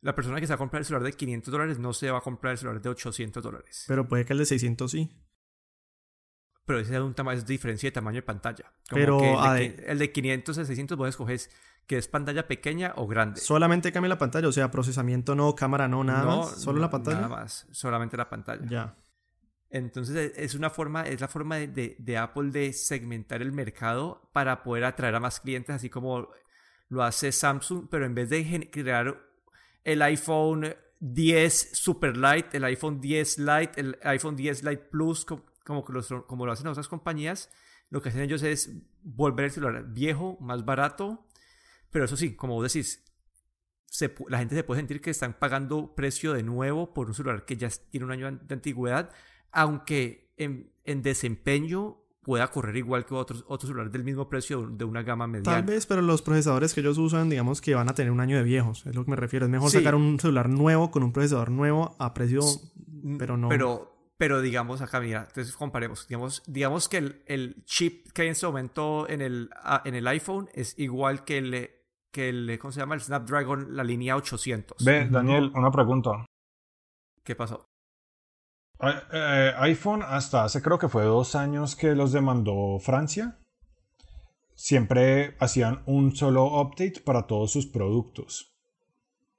La 0.00 0.16
persona 0.16 0.40
que 0.40 0.48
se 0.48 0.52
va 0.52 0.56
a 0.56 0.58
comprar 0.58 0.80
el 0.80 0.84
celular 0.84 1.04
de 1.04 1.12
500 1.12 1.52
dólares 1.52 1.78
no 1.78 1.92
se 1.92 2.10
va 2.10 2.18
a 2.18 2.22
comprar 2.22 2.52
el 2.52 2.58
celular 2.58 2.82
de 2.82 2.88
800 2.88 3.40
dólares. 3.40 3.84
Pero 3.86 4.08
puede 4.08 4.24
que 4.24 4.32
el 4.32 4.40
de 4.40 4.46
600 4.46 4.90
sí. 4.90 5.16
Pero 6.64 6.80
ese 6.80 6.96
es 6.96 7.00
un 7.00 7.14
tamaño, 7.14 7.38
es 7.38 7.46
diferencia 7.46 7.86
de 7.86 7.92
tamaño 7.92 8.16
de 8.16 8.22
pantalla. 8.22 8.72
Pero 8.90 9.20
el 9.54 9.76
de, 9.76 9.84
el 9.86 9.98
de 10.00 10.10
500 10.10 10.58
a 10.58 10.64
600 10.64 10.98
vos 10.98 11.08
escoges 11.08 11.50
que 11.86 11.98
es 11.98 12.08
pantalla 12.08 12.48
pequeña 12.48 12.94
o 12.96 13.06
grande. 13.06 13.40
Solamente 13.40 13.92
cambia 13.92 14.08
la 14.08 14.18
pantalla, 14.18 14.48
o 14.48 14.52
sea, 14.52 14.72
procesamiento 14.72 15.36
no, 15.36 15.54
cámara 15.54 15.86
no, 15.86 16.02
nada 16.02 16.24
más. 16.24 16.60
Solo 16.60 16.80
la 16.80 16.90
pantalla. 16.90 17.20
Nada 17.20 17.28
más, 17.28 17.68
solamente 17.70 18.16
la 18.16 18.28
pantalla. 18.28 18.66
Ya. 18.68 18.96
Entonces 19.70 20.32
e, 20.36 20.44
es 20.44 20.54
una 20.54 20.70
forma, 20.70 21.02
es 21.02 21.20
la 21.20 21.28
forma 21.28 21.56
de, 21.58 22.16
Apple 22.18 22.50
de 22.50 22.72
segmentar 22.72 23.42
el 23.42 23.52
mercado 23.52 24.30
para 24.32 24.62
poder 24.62 24.84
atraer 24.84 25.14
a 25.14 25.20
más 25.20 25.40
clientes, 25.40 25.74
así 25.74 25.90
como 25.90 26.28
lo 26.88 27.02
hace 27.02 27.32
Samsung, 27.32 27.88
pero 27.90 28.06
en 28.06 28.14
vez 28.14 28.30
de 28.30 28.70
crear 28.70 29.20
el 29.84 30.02
iPhone 30.02 30.74
10 31.00 31.70
Super 31.72 32.16
Light, 32.16 32.54
el 32.54 32.64
iPhone 32.64 33.00
10 33.00 33.38
Lite, 33.38 33.80
el 33.80 33.98
iPhone 34.02 34.36
10 34.36 34.62
Lite 34.64 34.84
Plus, 34.90 35.24
como, 35.24 35.44
como, 35.64 36.46
lo 36.46 36.52
hacen 36.52 36.66
otras 36.66 36.88
compañías, 36.88 37.50
lo 37.90 38.00
que 38.00 38.08
hacen 38.08 38.22
ellos 38.22 38.42
es 38.42 38.70
volver 39.02 39.46
el 39.46 39.50
celular 39.50 39.84
viejo, 39.86 40.38
más 40.40 40.64
barato, 40.64 41.26
pero 41.90 42.06
eso 42.06 42.16
sí, 42.16 42.34
como 42.34 42.54
vos 42.54 42.72
decís, 42.72 43.04
la 44.28 44.38
gente 44.38 44.54
se 44.54 44.64
puede 44.64 44.80
sentir 44.80 45.00
que 45.00 45.10
están 45.10 45.38
pagando 45.38 45.94
precio 45.94 46.34
de 46.34 46.42
nuevo 46.42 46.92
por 46.92 47.08
un 47.08 47.14
celular 47.14 47.44
que 47.44 47.56
ya 47.56 47.68
tiene 47.90 48.06
un 48.06 48.12
año 48.12 48.30
de 48.30 48.54
antigüedad, 48.54 49.10
aunque 49.52 50.32
en, 50.36 50.72
desempeño 51.02 51.98
pueda 52.22 52.50
correr 52.50 52.76
igual 52.76 53.06
que 53.06 53.14
otros, 53.14 53.44
otros 53.48 53.68
celulares 53.68 53.92
del 53.92 54.04
mismo 54.04 54.28
precio 54.28 54.68
de 54.68 54.84
una 54.84 55.02
gama 55.02 55.26
mediana. 55.26 55.58
Tal 55.58 55.64
vez, 55.64 55.86
pero 55.86 56.02
los 56.02 56.22
procesadores 56.22 56.74
que 56.74 56.80
ellos 56.80 56.98
usan, 56.98 57.28
digamos 57.30 57.60
que 57.60 57.74
van 57.74 57.88
a 57.88 57.94
tener 57.94 58.12
un 58.12 58.20
año 58.20 58.36
de 58.36 58.42
viejos, 58.42 58.86
es 58.86 58.94
lo 58.94 59.04
que 59.04 59.10
me 59.10 59.16
refiero. 59.16 59.46
Es 59.46 59.50
mejor 59.50 59.70
sacar 59.70 59.94
un 59.94 60.18
celular 60.20 60.48
nuevo 60.48 60.90
con 60.90 61.02
un 61.02 61.12
procesador 61.12 61.50
nuevo 61.50 61.96
a 61.98 62.14
precio, 62.14 62.42
pero 63.18 63.36
no... 63.36 63.48
Pero, 63.48 64.12
pero 64.18 64.40
digamos 64.40 64.82
acá, 64.82 65.00
mira, 65.00 65.26
entonces 65.28 65.54
comparemos. 65.56 66.06
Digamos, 66.08 66.42
digamos 66.46 66.88
que 66.88 66.98
el, 66.98 67.22
el 67.26 67.64
chip 67.64 68.10
que 68.12 68.22
hay 68.22 68.28
en 68.28 68.32
este 68.32 68.46
momento 68.46 69.08
en 69.08 69.22
el, 69.22 69.50
en 69.84 69.94
el 69.94 70.06
iPhone 70.08 70.48
es 70.52 70.78
igual 70.78 71.24
que 71.24 71.38
el, 71.38 71.70
que 72.10 72.28
el, 72.28 72.58
¿cómo 72.58 72.72
se 72.72 72.80
llama? 72.80 72.94
El 72.94 73.00
Snapdragon, 73.00 73.76
la 73.76 73.84
línea 73.84 74.16
800. 74.16 74.84
Ve, 74.84 75.08
Daniel, 75.08 75.52
una 75.54 75.70
pregunta. 75.70 76.26
¿Qué 77.22 77.36
pasó? 77.36 77.68
Eh, 78.80 79.52
iPhone 79.58 80.02
hasta 80.06 80.44
hace 80.44 80.62
creo 80.62 80.78
que 80.78 80.88
fue 80.88 81.02
dos 81.02 81.34
años 81.34 81.74
que 81.74 81.94
los 81.94 82.12
demandó 82.12 82.78
Francia. 82.78 83.38
Siempre 84.54 85.36
hacían 85.40 85.82
un 85.86 86.14
solo 86.14 86.60
update 86.60 87.00
para 87.04 87.26
todos 87.26 87.52
sus 87.52 87.66
productos. 87.66 88.54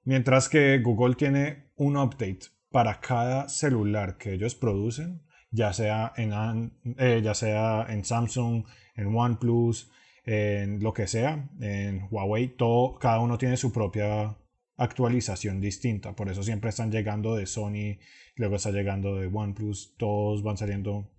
Mientras 0.03 0.50
que 0.50 0.79
Google 0.79 1.15
tiene 1.15 1.72
un 1.75 1.98
update 1.98 2.39
para 2.72 3.00
cada 3.00 3.50
celular 3.50 4.17
que 4.17 4.34
ellos 4.34 4.55
producen, 4.55 5.24
ya 5.51 5.74
sea 5.74 6.13
en, 6.17 6.74
eh, 6.98 7.22
en 7.24 8.05
Samsung, 8.05 8.65
en 8.96 9.15
OnePlus, 9.15 9.91
en 10.25 10.81
lo 10.84 10.93
que 10.93 11.08
sea, 11.08 11.50
en 11.60 12.08
Huawei, 12.12 12.55
todo, 12.55 12.98
cada 13.00 13.19
uno 13.19 13.38
tiene 13.38 13.58
su 13.58 13.72
propia 13.72 14.38
actualización 14.79 15.59
distinta. 15.62 16.15
Por 16.15 16.29
eso 16.29 16.41
siempre 16.41 16.69
están 16.69 16.91
llegando 16.91 17.36
de 17.36 17.45
Sony, 17.45 18.00
luego 18.36 18.55
está 18.55 18.71
llegando 18.71 19.17
de 19.17 19.27
OnePlus, 19.27 19.95
todos 19.98 20.41
van 20.41 20.57
saliendo 20.57 21.12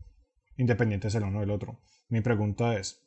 independientes 0.56 1.14
el 1.14 1.24
uno 1.24 1.40
del 1.40 1.50
otro. 1.50 1.80
Mi 2.08 2.22
pregunta 2.22 2.76
es, 2.76 3.06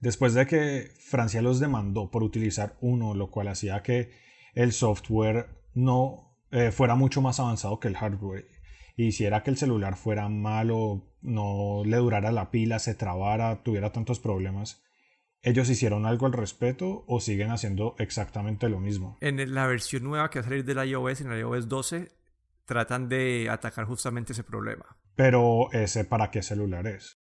después 0.00 0.34
de 0.34 0.46
que 0.46 0.90
Francia 0.98 1.42
los 1.42 1.60
demandó 1.60 2.10
por 2.10 2.22
utilizar 2.22 2.76
uno, 2.80 3.14
lo 3.14 3.30
cual 3.30 3.48
hacía 3.48 3.82
que 3.82 4.10
el 4.54 4.72
software 4.72 5.48
no 5.74 6.34
eh, 6.50 6.72
fuera 6.72 6.94
mucho 6.94 7.20
más 7.20 7.38
avanzado 7.38 7.78
que 7.78 7.88
el 7.88 7.96
hardware, 7.96 8.48
hiciera 8.96 9.42
que 9.42 9.50
el 9.50 9.58
celular 9.58 9.96
fuera 9.96 10.28
malo, 10.28 11.12
no 11.20 11.82
le 11.84 11.98
durara 11.98 12.32
la 12.32 12.50
pila, 12.50 12.78
se 12.78 12.94
trabara, 12.94 13.62
tuviera 13.62 13.92
tantos 13.92 14.18
problemas, 14.18 14.82
¿Ellos 15.42 15.70
hicieron 15.70 16.04
algo 16.04 16.26
al 16.26 16.32
respecto 16.32 17.04
o 17.06 17.20
siguen 17.20 17.50
haciendo 17.50 17.94
exactamente 17.98 18.68
lo 18.68 18.80
mismo? 18.80 19.16
En 19.20 19.54
la 19.54 19.66
versión 19.66 20.02
nueva 20.02 20.30
que 20.30 20.40
va 20.40 20.46
a 20.46 20.48
salir 20.48 20.64
del 20.64 20.88
iOS, 20.88 21.20
en 21.20 21.32
el 21.32 21.40
iOS 21.40 21.68
12, 21.68 22.10
tratan 22.64 23.08
de 23.08 23.48
atacar 23.50 23.86
justamente 23.86 24.32
ese 24.32 24.44
problema. 24.44 24.98
Pero 25.14 25.70
ese 25.72 26.04
para 26.04 26.30
qué 26.30 26.42
celular 26.42 26.86
es? 26.86 27.18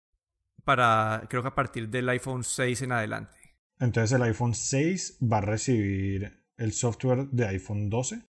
Para, 0.64 1.26
creo 1.28 1.42
que 1.42 1.48
a 1.48 1.54
partir 1.54 1.88
del 1.88 2.08
iPhone 2.08 2.44
6 2.44 2.82
en 2.82 2.92
adelante. 2.92 3.36
Entonces 3.78 4.12
el 4.12 4.22
iPhone 4.22 4.54
6 4.54 5.18
va 5.20 5.38
a 5.38 5.42
recibir 5.42 6.44
el 6.56 6.72
software 6.72 7.26
de 7.28 7.46
iPhone 7.48 7.90
12. 7.90 8.22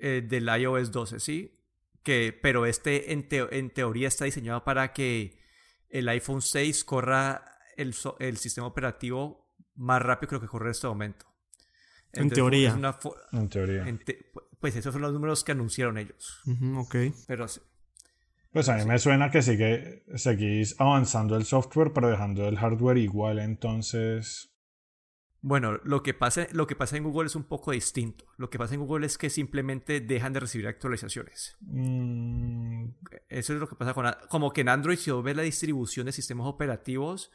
Eh, 0.00 0.22
del 0.26 0.48
iOS 0.48 0.92
12, 0.92 1.20
sí. 1.20 1.58
Que, 2.02 2.38
pero 2.40 2.66
este 2.66 3.12
en, 3.12 3.28
en, 3.30 3.70
teoría 3.70 4.08
está 4.08 4.24
diseñado 4.24 4.64
para 4.64 4.92
que 4.92 5.38
el 5.88 6.08
iPhone 6.08 6.42
6 6.42 6.84
corra 6.84 7.51
el, 7.76 7.94
el 8.18 8.36
sistema 8.36 8.66
operativo 8.66 9.54
más 9.74 10.02
rápido 10.02 10.28
que 10.28 10.34
lo 10.36 10.40
que 10.40 10.48
corre 10.48 10.66
en 10.66 10.70
este 10.72 10.86
momento. 10.86 11.26
en 12.12 12.30
teoría. 12.30 12.76
en 13.32 13.48
teoría. 13.48 13.98
pues 14.60 14.76
esos 14.76 14.92
son 14.92 15.02
los 15.02 15.12
números 15.12 15.44
que 15.44 15.52
anunciaron 15.52 15.98
ellos. 15.98 16.40
ok. 16.76 16.96
Pero 17.26 17.46
Pues 18.52 18.68
a 18.68 18.76
mí 18.76 18.84
me 18.84 18.98
suena 18.98 19.30
que 19.30 19.42
sigue, 19.42 20.04
seguís 20.16 20.74
avanzando 20.78 21.36
el 21.36 21.44
software 21.44 21.92
pero 21.92 22.08
dejando 22.08 22.46
el 22.48 22.58
hardware 22.58 22.98
igual, 22.98 23.38
entonces 23.38 24.52
bueno, 25.44 25.80
lo 25.82 26.04
que, 26.04 26.14
pasa, 26.14 26.46
lo 26.52 26.68
que 26.68 26.76
pasa 26.76 26.96
en 26.96 27.02
Google 27.02 27.26
es 27.26 27.34
un 27.34 27.42
poco 27.42 27.72
distinto. 27.72 28.26
Lo 28.36 28.48
que 28.48 28.58
pasa 28.58 28.74
en 28.74 28.80
Google 28.80 29.06
es 29.06 29.18
que 29.18 29.28
simplemente 29.28 30.00
dejan 30.00 30.32
de 30.32 30.38
recibir 30.38 30.68
actualizaciones. 30.68 31.56
Mm. 31.62 32.90
Eso 33.28 33.52
es 33.52 33.58
lo 33.58 33.68
que 33.68 33.74
pasa 33.74 33.92
con... 33.92 34.06
Como 34.28 34.52
que 34.52 34.60
en 34.60 34.68
Android, 34.68 34.96
si 34.96 35.10
vos 35.10 35.24
ves 35.24 35.34
la 35.34 35.42
distribución 35.42 36.06
de 36.06 36.12
sistemas 36.12 36.46
operativos, 36.46 37.32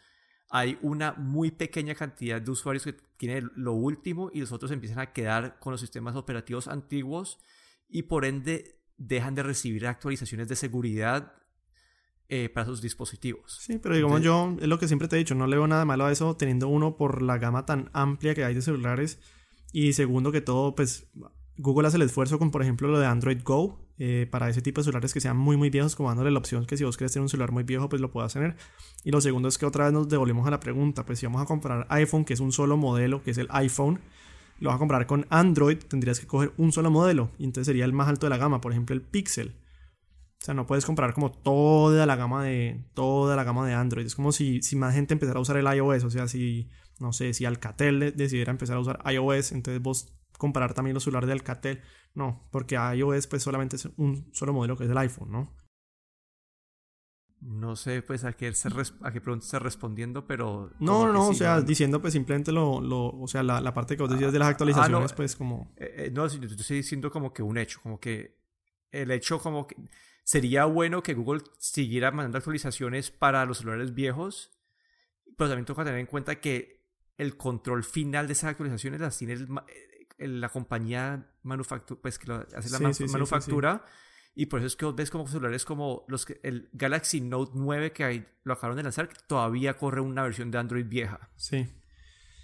hay 0.49 0.77
una 0.81 1.13
muy 1.13 1.51
pequeña 1.51 1.95
cantidad 1.95 2.41
de 2.41 2.51
usuarios 2.51 2.83
que 2.83 2.95
tienen 3.17 3.51
lo 3.55 3.73
último 3.73 4.29
y 4.33 4.39
los 4.39 4.51
otros 4.51 4.71
empiezan 4.71 4.99
a 4.99 5.11
quedar 5.11 5.59
con 5.59 5.71
los 5.71 5.81
sistemas 5.81 6.15
operativos 6.15 6.67
antiguos 6.67 7.39
y 7.89 8.03
por 8.03 8.25
ende 8.25 8.79
dejan 8.97 9.35
de 9.35 9.43
recibir 9.43 9.87
actualizaciones 9.87 10.47
de 10.47 10.55
seguridad 10.55 11.33
eh, 12.29 12.49
para 12.49 12.65
sus 12.65 12.81
dispositivos. 12.81 13.57
Sí, 13.61 13.77
pero 13.77 13.95
digamos 13.95 14.21
yo, 14.21 14.55
es 14.59 14.67
lo 14.67 14.79
que 14.79 14.87
siempre 14.87 15.07
te 15.07 15.15
he 15.15 15.19
dicho, 15.19 15.35
no 15.35 15.47
le 15.47 15.57
veo 15.57 15.67
nada 15.67 15.85
malo 15.85 16.05
a 16.05 16.11
eso 16.11 16.35
teniendo 16.35 16.67
uno 16.67 16.97
por 16.97 17.21
la 17.21 17.37
gama 17.37 17.65
tan 17.65 17.89
amplia 17.93 18.35
que 18.35 18.43
hay 18.43 18.53
de 18.53 18.61
celulares 18.61 19.19
y 19.71 19.93
segundo 19.93 20.31
que 20.31 20.41
todo, 20.41 20.75
pues 20.75 21.07
Google 21.57 21.87
hace 21.87 21.97
el 21.97 22.03
esfuerzo 22.03 22.39
con 22.39 22.51
por 22.51 22.61
ejemplo 22.61 22.87
lo 22.87 22.99
de 22.99 23.05
Android 23.05 23.41
Go 23.43 23.86
eh, 23.99 24.27
para 24.29 24.49
ese 24.49 24.61
tipo 24.61 24.81
de 24.81 24.85
celulares 24.85 25.13
que 25.13 25.21
sean 25.21 25.37
muy 25.37 25.57
muy 25.57 25.69
viejos 25.69 25.95
como 25.95 26.09
dándole 26.09 26.31
la 26.31 26.39
opción 26.39 26.65
que 26.65 26.77
si 26.77 26.83
vos 26.83 26.97
querés 26.97 27.13
tener 27.13 27.23
un 27.23 27.29
celular 27.29 27.51
muy 27.51 27.63
viejo 27.63 27.89
pues 27.89 28.01
lo 28.01 28.11
puedas 28.11 28.33
tener 28.33 28.55
y 29.03 29.11
lo 29.11 29.21
segundo 29.21 29.47
es 29.47 29.57
que 29.57 29.65
otra 29.65 29.85
vez 29.85 29.93
nos 29.93 30.07
devolvemos 30.07 30.47
a 30.47 30.51
la 30.51 30.59
pregunta 30.59 31.05
pues 31.05 31.19
si 31.19 31.25
vamos 31.25 31.41
a 31.41 31.45
comprar 31.45 31.87
iPhone 31.89 32.23
que 32.23 32.33
es 32.33 32.39
un 32.39 32.51
solo 32.51 32.77
modelo 32.77 33.23
que 33.23 33.31
es 33.31 33.37
el 33.37 33.47
iPhone 33.51 33.99
lo 34.59 34.69
vas 34.69 34.75
a 34.75 34.79
comprar 34.79 35.05
con 35.07 35.25
Android 35.29 35.77
tendrías 35.77 36.19
que 36.19 36.27
coger 36.27 36.53
un 36.57 36.71
solo 36.71 36.91
modelo 36.91 37.31
y 37.37 37.45
entonces 37.45 37.67
sería 37.67 37.85
el 37.85 37.93
más 37.93 38.07
alto 38.07 38.25
de 38.25 38.31
la 38.31 38.37
gama 38.37 38.61
por 38.61 38.71
ejemplo 38.71 38.95
el 38.95 39.01
Pixel 39.01 39.55
o 40.41 40.45
sea, 40.45 40.53
no 40.53 40.67
puedes 40.67 40.85
comprar 40.85 41.13
como 41.13 41.31
toda 41.31 42.05
la 42.05 42.15
gama 42.15 42.43
de 42.43 42.85
toda 42.93 43.35
la 43.35 43.43
gama 43.43 43.67
de 43.67 43.73
Android. 43.73 44.05
Es 44.05 44.15
como 44.15 44.31
si, 44.31 44.61
si 44.61 44.75
más 44.75 44.93
gente 44.93 45.13
empezara 45.13 45.39
a 45.39 45.41
usar 45.41 45.57
el 45.57 45.65
iOS. 45.65 46.03
O 46.03 46.09
sea, 46.09 46.27
si, 46.27 46.69
no 46.99 47.11
sé, 47.11 47.33
si 47.33 47.45
Alcatel 47.45 48.13
decidiera 48.15 48.51
empezar 48.51 48.77
a 48.77 48.79
usar 48.79 49.01
iOS, 49.11 49.51
entonces 49.51 49.81
vos 49.81 50.13
comprar 50.37 50.73
también 50.73 50.93
los 50.93 51.03
celulares 51.03 51.27
de 51.27 51.33
Alcatel. 51.33 51.81
No, 52.17 52.47
porque 52.51 52.75
iOS 52.75 53.27
pues 53.27 53.43
solamente 53.43 53.75
es 53.75 53.85
un 53.97 54.29
solo 54.33 54.53
modelo 54.53 54.75
que 54.75 54.85
es 54.85 54.89
el 54.89 54.97
iPhone, 54.97 55.31
¿no? 55.31 55.55
No 57.39 57.75
sé, 57.75 58.01
pues 58.01 58.23
a 58.23 58.33
qué, 58.33 58.51
a 59.01 59.11
qué 59.11 59.21
pregunta 59.21 59.45
está 59.45 59.59
respondiendo, 59.59 60.25
pero... 60.25 60.71
No, 60.79 61.05
no, 61.05 61.13
no, 61.13 61.27
o 61.29 61.33
sea, 61.33 61.61
diciendo 61.61 62.01
pues 62.01 62.13
simplemente 62.13 62.51
lo, 62.51 62.81
lo 62.81 63.09
o 63.09 63.27
sea, 63.27 63.43
la, 63.43 63.61
la, 63.61 63.73
parte 63.73 63.95
que 63.95 64.01
vos 64.01 64.11
decías 64.11 64.33
de 64.33 64.39
las 64.39 64.47
ah, 64.47 64.51
actualizaciones, 64.51 65.13
pues 65.13 65.35
como... 65.35 65.71
Eh, 65.77 66.07
eh, 66.07 66.11
no, 66.11 66.27
yo 66.27 66.47
estoy 66.47 66.77
diciendo 66.77 67.11
como 67.11 67.31
que 67.31 67.43
un 67.43 67.59
hecho, 67.59 67.79
como 67.83 67.99
que 67.99 68.39
el 68.91 69.11
hecho 69.11 69.39
como 69.39 69.67
que 69.67 69.75
Sería 70.27 70.65
bueno 70.65 71.03
que 71.03 71.13
Google 71.13 71.41
siguiera 71.57 72.11
mandando 72.11 72.37
actualizaciones 72.37 73.11
para 73.11 73.45
los 73.45 73.59
celulares 73.59 73.93
viejos, 73.93 74.51
pero 75.37 75.49
también 75.49 75.63
que 75.65 75.73
tener 75.73 75.99
en 76.01 76.05
cuenta 76.05 76.41
que 76.41 76.85
el 77.17 77.37
control 77.37 77.85
final 77.85 78.27
de 78.27 78.33
esas 78.33 78.49
actualizaciones 78.49 78.99
las 78.99 79.17
tiene 79.17 79.37
la 80.17 80.49
compañía 80.49 81.31
manufactura, 81.43 82.01
pues 82.01 82.19
que 82.19 82.31
hace 82.31 82.69
la 82.69 82.79
manufactura. 83.11 83.85
y 84.35 84.47
por 84.47 84.59
eso 84.59 84.67
es 84.67 84.75
que 84.75 84.85
vos 84.85 84.95
ves 84.95 85.09
como 85.09 85.27
celulares 85.27 85.65
como 85.65 86.05
los 86.07 86.25
que, 86.25 86.39
el 86.43 86.69
Galaxy 86.73 87.21
Note 87.21 87.51
9 87.55 87.91
que 87.91 88.03
hay, 88.03 88.27
lo 88.43 88.53
acabaron 88.53 88.77
de 88.77 88.83
lanzar, 88.83 89.09
que 89.09 89.15
todavía 89.27 89.77
corre 89.77 90.01
una 90.01 90.23
versión 90.23 90.51
de 90.51 90.57
Android 90.57 90.85
vieja. 90.87 91.29
Sí. 91.35 91.67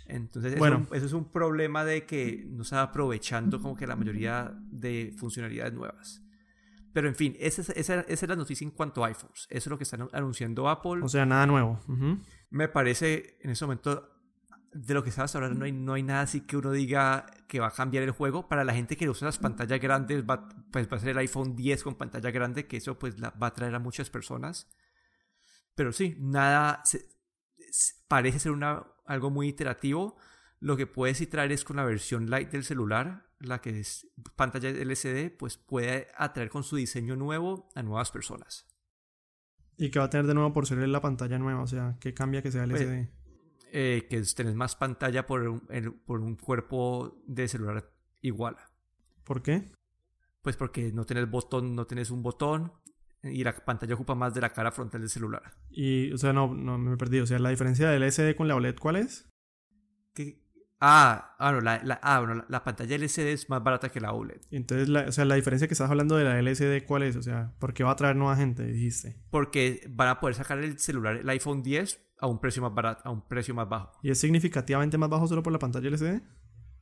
Entonces, 0.05 0.57
bueno. 0.57 0.81
eso, 0.83 0.95
eso, 0.95 1.05
es 1.05 1.13
un 1.13 1.31
problema 1.31 1.85
de 1.85 2.05
que 2.05 2.43
no 2.47 2.63
se 2.63 2.75
está 2.75 2.83
aprovechando 2.83 3.61
como 3.61 3.75
que 3.75 3.87
la 3.87 3.95
mayoría 3.95 4.53
de 4.69 5.13
funcionalidades 5.17 5.73
nuevas. 5.73 6.23
Pero 6.93 7.07
en 7.07 7.15
fin, 7.15 7.35
esa, 7.39 7.61
esa, 7.61 8.01
esa, 8.01 8.05
es 8.07 8.27
la 8.27 8.35
noticia 8.35 8.63
en 8.63 8.71
cuanto 8.71 9.03
a 9.03 9.07
iPhones. 9.07 9.47
Eso 9.49 9.57
es 9.57 9.67
lo 9.67 9.77
que 9.77 9.83
están 9.83 10.07
anunciando 10.13 10.69
Apple. 10.69 11.01
O 11.01 11.09
sea, 11.09 11.25
nada 11.25 11.47
nuevo. 11.47 11.79
Me 12.51 12.67
parece, 12.67 13.37
en 13.41 13.49
ese 13.49 13.65
momento, 13.65 14.12
de 14.73 14.93
lo 14.93 15.03
que 15.03 15.09
estabas 15.09 15.35
hablando, 15.35 15.59
no 15.59 15.65
hay, 15.65 15.71
no 15.71 15.93
hay 15.93 16.03
nada 16.03 16.21
así 16.21 16.41
que 16.41 16.57
uno 16.57 16.71
diga 16.71 17.25
que 17.47 17.59
va 17.59 17.67
a 17.67 17.71
cambiar 17.71 18.03
el 18.03 18.11
juego. 18.11 18.47
Para 18.47 18.63
la 18.63 18.73
gente 18.73 18.97
que 18.97 19.09
usa 19.09 19.27
las 19.27 19.37
pantallas 19.37 19.79
grandes, 19.79 20.23
va, 20.23 20.49
pues 20.71 20.91
va 20.91 20.97
a 20.97 20.99
ser 20.99 21.09
el 21.09 21.17
iPhone 21.19 21.55
10 21.55 21.83
con 21.83 21.95
pantalla 21.95 22.31
grande, 22.31 22.67
que 22.67 22.77
eso 22.77 22.97
pues 22.97 23.21
va 23.21 23.33
a 23.39 23.45
atraer 23.45 23.75
a 23.75 23.79
muchas 23.79 24.09
personas. 24.09 24.69
Pero 25.75 25.91
sí, 25.91 26.15
nada, 26.19 26.83
parece 28.07 28.39
ser 28.39 28.51
una, 28.51 28.85
algo 29.05 29.29
muy 29.29 29.47
iterativo. 29.47 30.17
Lo 30.59 30.77
que 30.77 30.87
puede 30.87 31.13
sí 31.15 31.27
traer 31.27 31.51
es 31.51 31.63
con 31.63 31.75
la 31.75 31.83
versión 31.83 32.29
light 32.29 32.49
del 32.49 32.63
celular, 32.63 33.29
la 33.39 33.59
que 33.59 33.79
es 33.79 34.07
pantalla 34.35 34.69
LCD, 34.69 35.35
pues 35.37 35.57
puede 35.57 36.07
atraer 36.17 36.49
con 36.49 36.63
su 36.63 36.77
diseño 36.77 37.15
nuevo 37.15 37.69
a 37.75 37.83
nuevas 37.83 38.11
personas. 38.11 38.67
¿Y 39.77 39.91
qué 39.91 39.99
va 39.99 40.05
a 40.05 40.09
tener 40.09 40.27
de 40.27 40.33
nuevo 40.33 40.53
por 40.53 40.67
ser 40.67 40.77
la 40.87 41.01
pantalla 41.01 41.37
nueva? 41.37 41.61
O 41.61 41.67
sea, 41.67 41.97
¿qué 41.99 42.13
cambia 42.13 42.41
que 42.41 42.51
sea 42.51 42.63
LCD? 42.63 42.85
Pues, 42.85 43.22
eh, 43.75 44.05
que 44.07 44.21
tenés 44.35 44.53
más 44.53 44.75
pantalla 44.75 45.25
por 45.25 45.41
un, 45.47 45.61
por 46.05 46.19
un 46.19 46.35
cuerpo 46.35 47.19
de 47.25 47.47
celular 47.47 47.89
igual. 48.21 48.55
¿Por 49.23 49.41
qué? 49.41 49.71
Pues 50.43 50.55
porque 50.55 50.91
no 50.91 51.05
tenés 51.05 51.27
botón, 51.27 51.75
no 51.75 51.87
tenés 51.87 52.11
un 52.11 52.21
botón 52.21 52.71
y 53.23 53.43
la 53.43 53.55
pantalla 53.55 53.95
ocupa 53.95 54.13
más 54.13 54.35
de 54.35 54.41
la 54.41 54.53
cara 54.53 54.71
frontal 54.71 55.01
del 55.01 55.09
celular. 55.09 55.55
Y, 55.71 56.11
o 56.11 56.19
sea, 56.19 56.33
no, 56.33 56.53
no 56.53 56.77
me 56.77 56.97
perdí. 56.97 57.19
O 57.19 57.25
sea, 57.25 57.39
la 57.39 57.49
diferencia 57.49 57.89
del 57.89 58.03
LCD 58.03 58.35
con 58.35 58.47
la 58.47 58.55
OLED, 58.55 58.75
¿cuál 58.77 58.97
es? 58.97 59.27
Que 60.13 60.42
Ah, 60.85 61.33
ah, 61.39 61.53
no, 61.53 61.61
la, 61.61 61.81
la, 61.81 61.97
ah, 62.03 62.43
la, 62.49 62.63
pantalla 62.65 62.97
LCD 62.97 63.27
es 63.27 63.49
más 63.49 63.63
barata 63.63 63.87
que 63.87 64.01
la 64.01 64.11
OLED. 64.11 64.41
Entonces, 64.51 64.89
la, 64.89 65.03
o 65.07 65.13
sea, 65.13 65.23
la 65.23 65.35
diferencia 65.35 65.65
que 65.65 65.75
estás 65.75 65.89
hablando 65.89 66.17
de 66.17 66.25
la 66.25 66.37
LCD, 66.37 66.85
¿cuál 66.85 67.03
es? 67.03 67.15
O 67.15 67.21
sea, 67.21 67.53
¿por 67.57 67.73
qué 67.73 67.85
va 67.85 67.91
a 67.91 67.95
traer 67.95 68.17
nueva 68.17 68.35
gente, 68.35 68.65
dijiste? 68.65 69.15
Porque 69.29 69.87
van 69.89 70.09
a 70.09 70.19
poder 70.19 70.35
sacar 70.35 70.59
el 70.59 70.77
celular, 70.77 71.15
el 71.15 71.29
iPhone 71.29 71.63
10, 71.63 72.01
a 72.19 72.27
un 72.27 72.37
precio 72.37 72.61
más 72.61 72.73
barato, 72.73 73.01
a 73.05 73.11
un 73.11 73.25
precio 73.25 73.55
más 73.55 73.69
bajo. 73.69 73.97
¿Y 74.03 74.11
es 74.11 74.19
significativamente 74.19 74.97
más 74.97 75.09
bajo 75.09 75.25
solo 75.25 75.41
por 75.41 75.53
la 75.53 75.59
pantalla 75.59 75.87
LCD? 75.87 76.21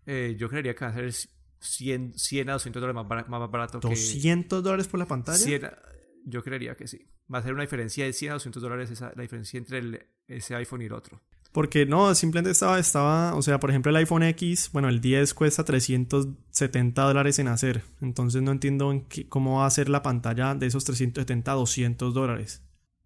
Eh, 0.08 0.36
yo 0.36 0.50
creería 0.50 0.74
que 0.74 0.84
va 0.84 0.90
a 0.90 0.96
ser 0.96 1.14
100, 1.60 2.18
100 2.18 2.50
a 2.50 2.54
200 2.54 2.82
dólares 2.82 3.08
más, 3.08 3.30
más 3.30 3.52
barato 3.52 3.80
que... 3.82 3.88
¿200 3.88 4.62
dólares 4.62 4.88
por 4.88 5.00
la 5.00 5.06
pantalla? 5.06 5.78
yo 6.26 6.44
creería 6.44 6.76
que 6.76 6.88
sí. 6.88 7.08
Va 7.32 7.38
a 7.38 7.44
ser 7.44 7.54
una 7.54 7.62
diferencia 7.62 8.04
de 8.04 8.14
100 8.14 8.32
a 8.32 8.34
200 8.34 8.64
dólares 8.64 8.90
esa, 8.90 9.14
la 9.16 9.22
diferencia 9.22 9.60
entre 9.60 9.78
el, 9.78 10.08
ese 10.28 10.56
iPhone 10.56 10.82
y 10.82 10.86
el 10.86 10.94
otro. 10.94 11.22
Porque 11.52 11.86
no, 11.86 12.16
simplemente 12.16 12.52
estaba, 12.52 12.80
estaba, 12.80 13.36
o 13.36 13.42
sea, 13.42 13.60
por 13.60 13.72
ejemplo 13.72 13.90
el 13.90 13.98
iPhone 13.98 14.24
X, 14.24 14.70
bueno, 14.72 14.88
el 14.88 15.02
10 15.02 15.34
cuesta 15.34 15.66
370 15.66 17.02
dólares 17.04 17.40
en 17.40 17.50
hacer. 17.50 17.84
Entonces 18.00 18.42
no 18.42 18.52
entiendo 18.52 19.04
cómo 19.28 19.60
va 19.60 19.66
a 19.66 19.70
ser 19.70 19.90
la 19.90 20.02
pantalla 20.02 20.56
de 20.56 20.68
esos 20.68 20.86
370 20.86 21.52
a 21.52 21.56
200 21.56 22.14
dólares. 22.14 22.64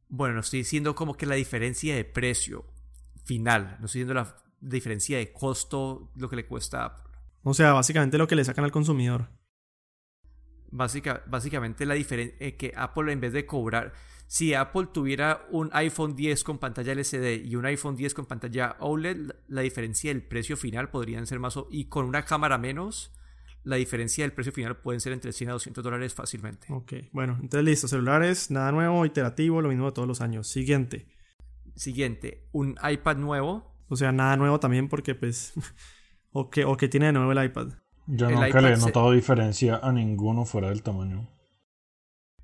Bueno, 0.09 0.41
estoy 0.41 0.59
diciendo 0.59 0.93
como 0.93 1.15
que 1.15 1.25
la 1.25 1.35
diferencia 1.35 1.95
de 1.95 2.05
precio 2.05 2.65
final, 3.23 3.77
no 3.79 3.87
estoy 3.87 4.01
diciendo 4.01 4.13
la 4.13 4.35
diferencia 4.61 5.17
de 5.17 5.33
costo, 5.33 6.11
lo 6.15 6.29
que 6.29 6.35
le 6.35 6.45
cuesta 6.45 6.83
a 6.83 6.85
Apple. 6.85 7.03
O 7.41 7.53
sea, 7.55 7.73
básicamente 7.73 8.19
lo 8.19 8.27
que 8.27 8.35
le 8.35 8.45
sacan 8.45 8.65
al 8.65 8.71
consumidor. 8.71 9.29
básicamente 10.71 11.85
la 11.85 11.95
diferencia 11.95 12.37
eh, 12.39 12.55
que 12.55 12.73
Apple 12.75 13.11
en 13.11 13.21
vez 13.21 13.33
de 13.33 13.45
cobrar 13.47 13.93
si 14.27 14.53
Apple 14.53 14.87
tuviera 14.91 15.45
un 15.51 15.69
iPhone 15.73 16.15
10 16.15 16.43
con 16.43 16.57
pantalla 16.57 16.93
LCD 16.93 17.45
y 17.45 17.55
un 17.55 17.65
iPhone 17.65 17.95
10 17.95 18.13
con 18.13 18.25
pantalla 18.25 18.75
OLED, 18.79 19.31
la 19.47 19.61
diferencia 19.61 20.11
del 20.11 20.23
precio 20.23 20.57
final 20.57 20.89
podrían 20.89 21.27
ser 21.27 21.39
más... 21.39 21.57
Y 21.69 21.85
con 21.85 22.05
una 22.05 22.25
cámara 22.25 22.57
menos, 22.57 23.13
la 23.63 23.75
diferencia 23.75 24.23
del 24.23 24.33
precio 24.33 24.51
final 24.51 24.77
pueden 24.77 24.99
ser 24.99 25.13
entre 25.13 25.31
100 25.31 25.49
a 25.49 25.53
200 25.53 25.83
dólares 25.83 26.13
fácilmente. 26.13 26.67
Ok, 26.71 26.93
bueno, 27.11 27.37
entonces 27.41 27.63
listo. 27.63 27.87
Celulares, 27.87 28.49
nada 28.49 28.71
nuevo, 28.71 29.05
iterativo, 29.05 29.61
lo 29.61 29.69
mismo 29.69 29.85
de 29.85 29.91
todos 29.91 30.07
los 30.07 30.21
años. 30.21 30.47
Siguiente. 30.47 31.07
Siguiente, 31.75 32.47
un 32.51 32.77
iPad 32.83 33.17
nuevo. 33.17 33.75
O 33.89 33.95
sea, 33.95 34.11
nada 34.11 34.37
nuevo 34.37 34.59
también 34.59 34.89
porque 34.89 35.13
pues... 35.13 35.53
o, 36.31 36.49
que, 36.49 36.65
o 36.65 36.77
que 36.77 36.87
tiene 36.87 37.07
de 37.07 37.13
nuevo 37.13 37.31
el 37.31 37.45
iPad. 37.45 37.73
Yo 38.07 38.29
nunca 38.29 38.61
le 38.61 38.73
he 38.73 38.77
notado 38.77 39.11
diferencia 39.11 39.79
a 39.81 39.91
ninguno 39.91 40.45
fuera 40.45 40.69
del 40.69 40.83
tamaño. 40.83 41.27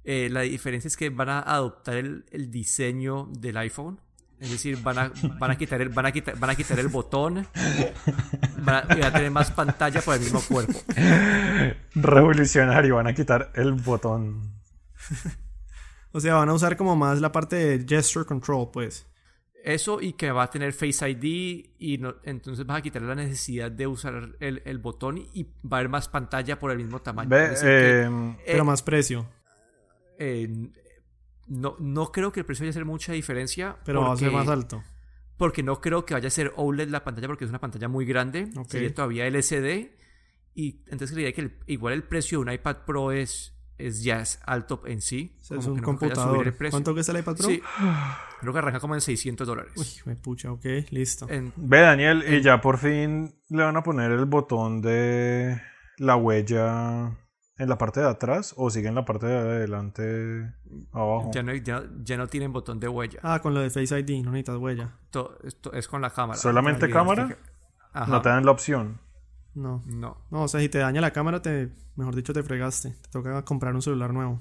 Eh, 0.03 0.29
la 0.31 0.41
diferencia 0.41 0.87
es 0.87 0.97
que 0.97 1.09
van 1.09 1.29
a 1.29 1.39
adoptar 1.39 1.95
el, 1.95 2.51
diseño 2.51 3.27
del 3.31 3.57
iPhone. 3.57 3.99
Es 4.39 4.49
decir, 4.49 4.81
van 4.81 4.97
a, 4.97 5.11
van 5.39 5.51
a, 5.51 5.57
quitar, 5.57 5.81
el, 5.81 5.89
van 5.89 6.07
a, 6.07 6.11
quitar, 6.11 6.37
van 6.39 6.49
a 6.49 6.55
quitar 6.55 6.79
el 6.79 6.87
botón. 6.87 7.47
Van 8.57 9.03
a, 9.03 9.11
tener 9.11 9.31
más 9.31 9.51
pantalla 9.51 10.01
por 10.01 10.15
el 10.15 10.21
mismo 10.21 10.41
cuerpo. 10.41 10.79
Revolucionario, 11.95 12.95
van 12.95 13.07
a 13.07 13.13
quitar 13.13 13.51
el 13.55 13.73
botón. 13.73 14.41
o 16.11 16.19
sea, 16.19 16.35
van 16.35 16.49
a 16.49 16.53
usar 16.53 16.75
como 16.75 16.95
más 16.95 17.21
la 17.21 17.31
parte 17.31 17.55
de 17.55 17.85
gesture 17.87 18.25
control, 18.25 18.69
pues. 18.71 19.07
Eso 19.63 20.01
y 20.01 20.13
que 20.13 20.31
va 20.31 20.43
a 20.43 20.49
tener 20.49 20.73
Face 20.73 21.07
ID 21.07 21.65
y 21.77 21.97
no- 21.99 22.15
entonces 22.23 22.65
vas 22.65 22.79
a 22.79 22.81
quitar 22.81 23.03
la 23.03 23.13
necesidad 23.13 23.69
de 23.69 23.85
usar 23.85 24.35
el, 24.39 24.63
el 24.65 24.77
botón 24.79 25.19
y 25.19 25.43
va 25.43 25.77
a 25.77 25.79
haber 25.81 25.89
más 25.89 26.07
pantalla 26.07 26.57
por 26.57 26.71
el 26.71 26.77
mismo 26.77 26.99
tamaño. 26.99 27.29
Que, 27.29 27.53
eh, 27.63 28.35
Pero 28.45 28.63
eh, 28.63 28.63
más 28.63 28.81
precio. 28.81 29.27
Eh, 30.23 30.47
no, 31.47 31.75
no 31.79 32.11
creo 32.11 32.31
que 32.31 32.39
el 32.41 32.45
precio 32.45 32.63
vaya 32.63 32.69
a 32.69 32.73
hacer 32.73 32.85
mucha 32.85 33.13
diferencia. 33.13 33.77
Pero 33.83 34.01
va 34.01 34.13
a 34.13 34.17
ser 34.17 34.29
porque- 34.31 34.45
más 34.45 34.47
alto. 34.53 34.83
Porque 35.37 35.63
no 35.63 35.81
creo 35.81 36.05
que 36.05 36.13
vaya 36.13 36.27
a 36.27 36.31
ser 36.31 36.53
OLED 36.55 36.89
la 36.89 37.03
pantalla 37.03 37.27
porque 37.27 37.45
es 37.45 37.49
una 37.49 37.59
pantalla 37.59 37.87
muy 37.87 38.05
grande. 38.05 38.49
Ok. 38.55 38.67
Sería 38.69 38.93
todavía 38.93 39.25
LCD. 39.25 39.95
Y 40.53 40.81
entonces 40.85 41.11
creería 41.11 41.33
que 41.33 41.41
el- 41.41 41.57
igual 41.65 41.93
el 41.95 42.03
precio 42.03 42.37
de 42.37 42.41
un 42.43 42.51
iPad 42.53 42.77
Pro 42.85 43.11
es, 43.11 43.57
es 43.79 44.03
ya 44.03 44.19
es 44.21 44.39
alto 44.45 44.83
en 44.85 45.01
sí. 45.01 45.35
O 45.41 45.43
sea, 45.43 45.57
es 45.57 45.65
un 45.65 45.77
no 45.77 45.83
computador. 45.83 46.55
¿Cuánto 46.69 46.93
cuesta 46.93 47.11
el 47.13 47.19
iPad 47.19 47.37
Pro? 47.37 47.47
Sí. 47.47 47.59
Creo 48.39 48.53
que 48.53 48.59
arranca 48.59 48.79
como 48.79 48.93
en 48.93 49.01
600 49.01 49.47
dólares. 49.47 49.71
Uy, 49.75 49.87
me 50.05 50.15
pucha, 50.15 50.51
ok, 50.51 50.65
listo. 50.91 51.27
En- 51.27 51.51
ve, 51.55 51.79
Daniel, 51.79 52.23
y 52.27 52.41
ya 52.41 52.61
por 52.61 52.77
fin 52.77 53.33
le 53.49 53.63
van 53.63 53.75
a 53.77 53.81
poner 53.81 54.11
el 54.11 54.25
botón 54.25 54.81
de 54.81 55.59
la 55.97 56.15
huella 56.17 57.17
en 57.61 57.69
la 57.69 57.77
parte 57.77 57.99
de 57.99 58.07
atrás 58.07 58.53
o 58.57 58.69
sigue 58.69 58.87
en 58.87 58.95
la 58.95 59.05
parte 59.05 59.27
de 59.27 59.37
adelante 59.37 60.51
abajo. 60.91 61.31
ya, 61.33 61.43
no, 61.43 61.53
ya, 61.53 61.83
ya 62.03 62.17
no 62.17 62.27
tienen 62.27 62.51
botón 62.53 62.79
de 62.79 62.87
huella. 62.87 63.19
Ah, 63.23 63.39
con 63.41 63.53
lo 63.53 63.59
de 63.59 63.69
Face 63.69 63.97
ID, 63.99 64.23
no 64.23 64.31
necesitas 64.31 64.57
huella. 64.57 64.95
To- 65.11 65.37
esto 65.43 65.71
es 65.73 65.87
con 65.87 66.01
la 66.01 66.09
cámara. 66.09 66.39
¿Solamente 66.39 66.87
Ya, 66.87 66.93
cámara? 66.93 67.37
Ajá. 67.93 68.11
No 68.11 68.21
te 68.21 68.29
dan 68.29 68.45
la 68.45 68.51
opción. 68.51 68.99
No. 69.53 69.83
No. 69.85 70.17
No, 70.31 70.43
o 70.43 70.47
sea, 70.47 70.59
si 70.61 70.69
te 70.69 70.79
daña 70.79 71.01
la 71.01 71.11
cámara, 71.11 71.41
te, 71.41 71.69
mejor 71.95 72.15
dicho, 72.15 72.33
te 72.33 72.41
fregaste. 72.41 72.91
Te 73.01 73.09
toca 73.11 73.43
comprar 73.43 73.75
un 73.75 73.81
celular 73.81 74.13
nuevo. 74.13 74.39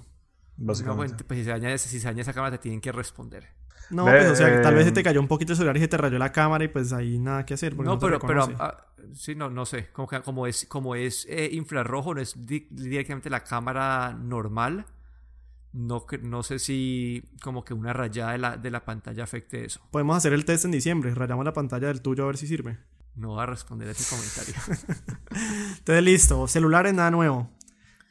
No, 0.60 0.66
Básicamente. 0.68 1.14
bueno, 1.14 1.24
pues 1.26 1.38
si 1.40 1.44
se, 1.44 1.50
daña, 1.50 1.78
si 1.78 1.98
se 2.00 2.06
daña 2.06 2.22
esa 2.22 2.32
cámara 2.32 2.52
te 2.56 2.62
tienen 2.62 2.80
que 2.80 2.92
responder. 2.92 3.48
No, 3.90 4.04
Ve, 4.04 4.18
pues, 4.18 4.30
o 4.30 4.36
sea, 4.36 4.62
tal 4.62 4.74
vez 4.76 4.84
se 4.84 4.90
eh, 4.90 4.92
te 4.92 5.02
cayó 5.02 5.18
un 5.18 5.26
poquito 5.26 5.52
el 5.52 5.56
celular 5.56 5.76
y 5.76 5.80
se 5.80 5.88
te 5.88 5.96
rayó 5.96 6.16
la 6.18 6.30
cámara 6.30 6.62
y 6.62 6.68
pues 6.68 6.92
ahí 6.92 7.18
nada 7.18 7.44
que 7.44 7.54
hacer. 7.54 7.74
porque 7.74 7.88
No, 7.88 7.94
no 7.94 7.98
pero, 7.98 8.20
pero 8.20 8.46
reconoce. 8.46 8.62
ah, 8.62 8.86
sí, 9.14 9.34
no, 9.34 9.50
no 9.50 9.66
sé. 9.66 9.88
Como, 9.92 10.06
que- 10.06 10.20
como 10.20 10.46
es, 10.46 10.66
como 10.66 10.94
es 10.94 11.26
eh, 11.28 11.48
infrarrojo, 11.52 12.14
no 12.14 12.20
es 12.20 12.34
di- 12.46 12.68
directamente 12.70 13.28
la 13.30 13.42
cámara 13.42 14.12
normal. 14.12 14.86
No, 15.72 16.04
no 16.22 16.42
sé 16.42 16.58
si 16.58 17.22
como 17.42 17.64
que 17.64 17.74
una 17.74 17.92
rayada 17.92 18.32
de 18.32 18.38
la, 18.38 18.56
de 18.56 18.70
la 18.70 18.84
pantalla 18.84 19.24
afecte 19.24 19.64
eso. 19.64 19.80
Podemos 19.90 20.16
hacer 20.16 20.32
el 20.34 20.44
test 20.44 20.64
en 20.66 20.72
diciembre. 20.72 21.14
Rayamos 21.14 21.44
la 21.44 21.52
pantalla 21.52 21.88
del 21.88 22.00
tuyo 22.02 22.24
a 22.24 22.26
ver 22.26 22.36
si 22.36 22.46
sirve. 22.46 22.78
No 23.16 23.34
va 23.34 23.42
a 23.44 23.46
responder 23.46 23.88
a 23.88 23.92
ese 23.92 24.04
comentario. 24.14 24.54
Entonces, 25.78 26.04
listo. 26.04 26.46
Celulares, 26.48 26.94
nada 26.94 27.10
nuevo. 27.10 27.50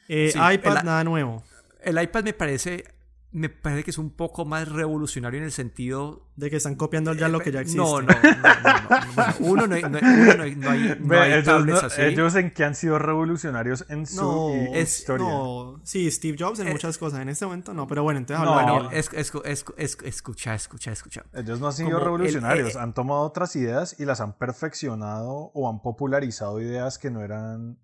Eh, 0.08 0.30
Sí, 0.32 0.38
iPad, 0.38 0.78
el- 0.78 0.84
nada 0.84 1.04
nuevo. 1.04 1.42
El 1.82 2.00
iPad 2.02 2.24
me 2.24 2.32
parece, 2.32 2.84
me 3.32 3.48
parece 3.48 3.84
que 3.84 3.90
es 3.90 3.98
un 3.98 4.10
poco 4.10 4.44
más 4.44 4.68
revolucionario 4.68 5.38
en 5.38 5.44
el 5.44 5.52
sentido 5.52 6.26
De 6.34 6.50
que 6.50 6.56
están 6.56 6.74
copiando 6.74 7.12
ya 7.14 7.28
lo 7.28 7.38
que 7.40 7.52
ya 7.52 7.60
existe. 7.60 7.78
No, 7.80 8.00
no, 8.02 8.08
no, 8.08 8.14
no, 8.22 8.80
no. 8.90 9.04
Bueno, 9.14 9.34
uno, 9.40 9.66
no 9.68 9.74
hay, 9.76 9.82
no, 9.82 9.98
hay- 9.98 10.04
uno 10.04 10.34
no 10.34 10.42
hay, 10.42 10.56
no 10.56 10.70
hay, 10.70 10.96
no 10.98 11.06
Ve, 11.08 11.18
hay 11.20 11.32
ellos, 11.34 11.44
tablets 11.44 11.80
no- 11.82 11.86
así. 11.86 12.02
ellos 12.02 12.34
en 12.34 12.50
que 12.50 12.64
han 12.64 12.74
sido 12.74 12.98
revolucionarios 12.98 13.84
en 13.88 14.06
su 14.06 14.68
es- 14.74 14.98
historia. 15.00 15.26
no. 15.28 15.80
Sí, 15.84 16.10
Steve 16.10 16.36
Jobs 16.38 16.58
en 16.60 16.68
Eh, 16.68 16.72
muchas 16.72 16.98
cosas. 16.98 17.20
En 17.20 17.28
este 17.28 17.44
momento 17.44 17.72
no, 17.74 17.86
pero 17.86 18.02
bueno, 18.02 18.18
entonces 18.18 18.44
No, 18.44 18.54
Bueno, 18.54 18.90
es, 18.90 19.10
es, 19.12 19.32
es, 19.44 19.64
es- 19.76 19.98
escucha, 20.02 20.54
escucha, 20.54 20.90
escucha. 20.92 21.24
Ellos 21.34 21.60
no 21.60 21.66
han 21.68 21.72
sido 21.72 21.88
Como 21.90 21.98
el- 21.98 22.04
revolucionarios, 22.04 22.74
eh, 22.74 22.78
han 22.80 22.94
tomado 22.94 23.20
otras 23.20 23.54
ideas 23.54 23.94
y 24.00 24.06
las 24.06 24.20
han 24.20 24.32
perfeccionado 24.38 25.50
o 25.54 25.68
han 25.68 25.82
popularizado 25.82 26.60
ideas 26.60 26.98
que 26.98 27.10
no 27.10 27.22
eran 27.22 27.78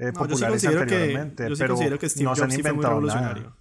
eh, 0.00 0.12
No, 0.12 0.26
yo 0.26 0.36
sí 0.36 0.42
populares 0.42 0.50
considero 0.64 0.86
que, 0.86 1.12
yo 1.48 1.54
sí 1.56 1.62
pero 1.62 1.74
considero 1.74 1.98
que 1.98 2.08
Steve 2.08 2.24
no 2.24 2.34
Jobs 2.34 2.54
sí 2.54 2.62
fue 2.62 2.72
muy 2.72 2.84
revolucionario. 2.84 3.42
nada. 3.44 3.56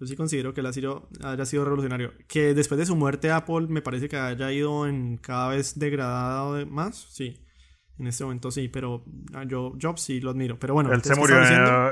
Yo 0.00 0.06
sí 0.06 0.16
considero 0.16 0.54
que 0.54 0.60
él 0.60 0.66
ha 0.66 0.72
sido, 0.72 1.08
haya 1.22 1.44
sido 1.44 1.64
revolucionario. 1.64 2.12
Que 2.26 2.54
después 2.54 2.78
de 2.78 2.86
su 2.86 2.96
muerte 2.96 3.30
Apple 3.30 3.66
me 3.68 3.82
parece 3.82 4.08
que 4.08 4.16
haya 4.16 4.50
ido 4.50 4.86
en 4.86 5.18
cada 5.18 5.48
vez 5.50 5.78
degradado 5.78 6.54
de- 6.54 6.64
más. 6.66 6.96
Sí. 7.12 7.46
En 7.98 8.06
este 8.06 8.24
momento 8.24 8.50
sí, 8.50 8.68
pero 8.68 9.04
ah, 9.34 9.44
yo 9.46 9.74
Jobs 9.78 10.00
sí 10.00 10.20
lo 10.20 10.30
admiro. 10.30 10.58
Pero 10.58 10.72
bueno, 10.72 10.90
Él 10.94 11.02
se, 11.02 11.12
¿qué 11.12 11.20
murió, 11.20 11.38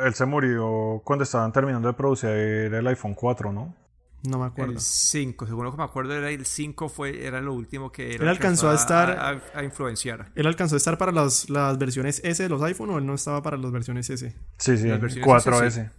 él 0.02 0.14
se 0.14 0.25
murió 0.25 1.02
cuando 1.04 1.25
estaban 1.25 1.52
terminando 1.52 1.87
de 1.88 1.92
producir 1.94 2.30
el 2.30 2.87
iPhone 2.87 3.12
4, 3.14 3.52
¿no? 3.52 3.76
No 4.25 4.38
me 4.38 4.46
acuerdo. 4.46 4.72
El 4.72 4.80
5, 4.80 5.46
según 5.46 5.64
lo 5.64 5.70
que 5.70 5.76
me 5.78 5.84
acuerdo, 5.84 6.14
era 6.14 6.30
el 6.30 6.44
5 6.44 6.88
fue, 6.88 7.25
era 7.26 7.40
lo 7.40 7.54
último 7.54 7.92
que 7.92 8.14
era 8.14 8.24
Él 8.24 8.28
alcanzó 8.31 8.68
a 8.70 8.74
estar- 8.74 9.11
a, 9.18 9.28
a- 9.31 9.42
a 9.61 9.64
influenciar. 9.64 10.33
¿Él 10.35 10.46
alcanzó 10.46 10.74
a 10.74 10.78
estar 10.78 10.98
para 10.98 11.12
las, 11.12 11.48
las 11.50 11.78
versiones 11.78 12.20
S 12.24 12.42
de 12.42 12.48
los 12.48 12.61
iPhone 12.62 12.90
o 12.90 12.98
él 12.98 13.07
no 13.07 13.14
estaba 13.14 13.42
para 13.42 13.57
las 13.57 13.70
versiones 13.70 14.11
S? 14.11 14.35
Sí, 14.59 14.76
sí, 14.76 14.88
Las 14.88 15.00
versiones 15.00 15.28
4S. 15.28 15.66
S, 15.66 15.90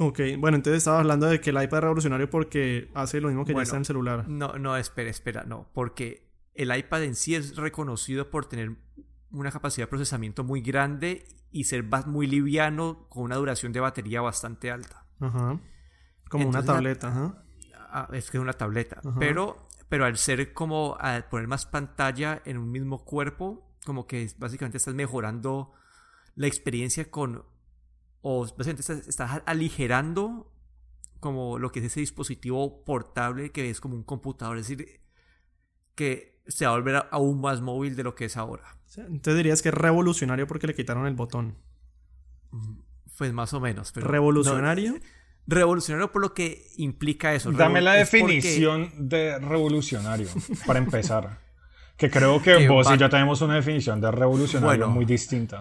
Ok, 0.00 0.20
bueno, 0.38 0.56
entonces 0.56 0.78
estaba 0.78 1.00
hablando 1.00 1.26
de 1.26 1.40
que 1.40 1.50
el 1.50 1.56
iPad 1.62 1.78
es 1.78 1.82
revolucionario 1.82 2.30
porque 2.30 2.88
hace 2.94 3.20
lo 3.20 3.28
mismo 3.28 3.44
que 3.44 3.52
ya 3.52 3.62
está 3.62 3.74
en 3.76 3.80
el 3.82 3.86
celular. 3.86 4.28
No, 4.28 4.52
no, 4.56 4.76
espera, 4.76 5.10
espera, 5.10 5.42
no, 5.44 5.68
porque 5.74 6.30
el 6.54 6.74
iPad 6.76 7.02
en 7.02 7.16
sí 7.16 7.34
es 7.34 7.56
reconocido 7.56 8.30
por 8.30 8.46
tener 8.46 8.76
una 9.32 9.50
capacidad 9.50 9.86
de 9.86 9.90
procesamiento 9.90 10.44
muy 10.44 10.60
grande 10.62 11.26
y 11.50 11.64
ser 11.64 11.82
muy 12.06 12.26
liviano 12.28 13.06
con 13.08 13.24
una 13.24 13.36
duración 13.36 13.72
de 13.72 13.80
batería 13.80 14.20
bastante 14.20 14.70
alta. 14.70 15.04
Ajá. 15.20 15.58
Como 16.28 16.48
una 16.48 16.60
Entonces, 16.60 16.66
tableta, 16.66 17.08
ajá. 17.08 17.42
Es 18.12 18.30
que 18.30 18.36
es 18.36 18.42
una 18.42 18.52
tableta. 18.52 19.00
Pero, 19.18 19.68
pero 19.88 20.04
al 20.04 20.16
ser 20.16 20.52
como 20.52 20.96
al 20.98 21.28
poner 21.28 21.48
más 21.48 21.66
pantalla 21.66 22.42
en 22.44 22.58
un 22.58 22.70
mismo 22.70 23.04
cuerpo, 23.04 23.70
como 23.84 24.06
que 24.06 24.30
básicamente 24.38 24.78
estás 24.78 24.94
mejorando 24.94 25.72
la 26.34 26.46
experiencia 26.46 27.10
con. 27.10 27.44
O 28.20 28.42
básicamente 28.42 28.80
estás, 28.80 29.06
estás 29.06 29.42
aligerando 29.46 30.52
como 31.20 31.58
lo 31.58 31.72
que 31.72 31.80
es 31.80 31.86
ese 31.86 32.00
dispositivo 32.00 32.84
portable 32.84 33.50
que 33.50 33.70
es 33.70 33.80
como 33.80 33.96
un 33.96 34.04
computador. 34.04 34.58
Es 34.58 34.68
decir, 34.68 35.00
que 35.94 36.40
se 36.46 36.64
va 36.64 36.72
a 36.72 36.74
volver 36.74 37.06
aún 37.10 37.40
más 37.40 37.60
móvil 37.60 37.96
de 37.96 38.02
lo 38.02 38.14
que 38.14 38.26
es 38.26 38.36
ahora. 38.36 38.78
Entonces 38.96 39.36
dirías 39.36 39.62
que 39.62 39.68
es 39.68 39.74
revolucionario 39.74 40.46
porque 40.46 40.66
le 40.66 40.74
quitaron 40.74 41.06
el 41.06 41.14
botón. 41.14 41.58
Pues 43.16 43.32
más 43.32 43.52
o 43.52 43.60
menos. 43.60 43.92
Pero 43.92 44.08
¿Revolucionario? 44.08 44.94
no, 44.94 44.98
revolucionario 45.48 46.12
por 46.12 46.22
lo 46.22 46.34
que 46.34 46.66
implica 46.76 47.34
eso. 47.34 47.50
Dame 47.50 47.80
la 47.80 47.98
es 48.00 48.08
porque- 48.10 48.26
definición 48.34 48.92
de 49.08 49.38
revolucionario, 49.40 50.28
para 50.66 50.78
empezar. 50.78 51.38
Que 51.96 52.08
creo 52.10 52.40
que 52.40 52.68
vos 52.68 52.86
y 52.86 52.90
va- 52.90 52.96
yo 52.96 53.08
tenemos 53.10 53.40
una 53.40 53.56
definición 53.56 54.00
de 54.00 54.10
revolucionario 54.12 54.68
Bueno. 54.86 54.88
muy 54.94 55.04
distinta. 55.04 55.58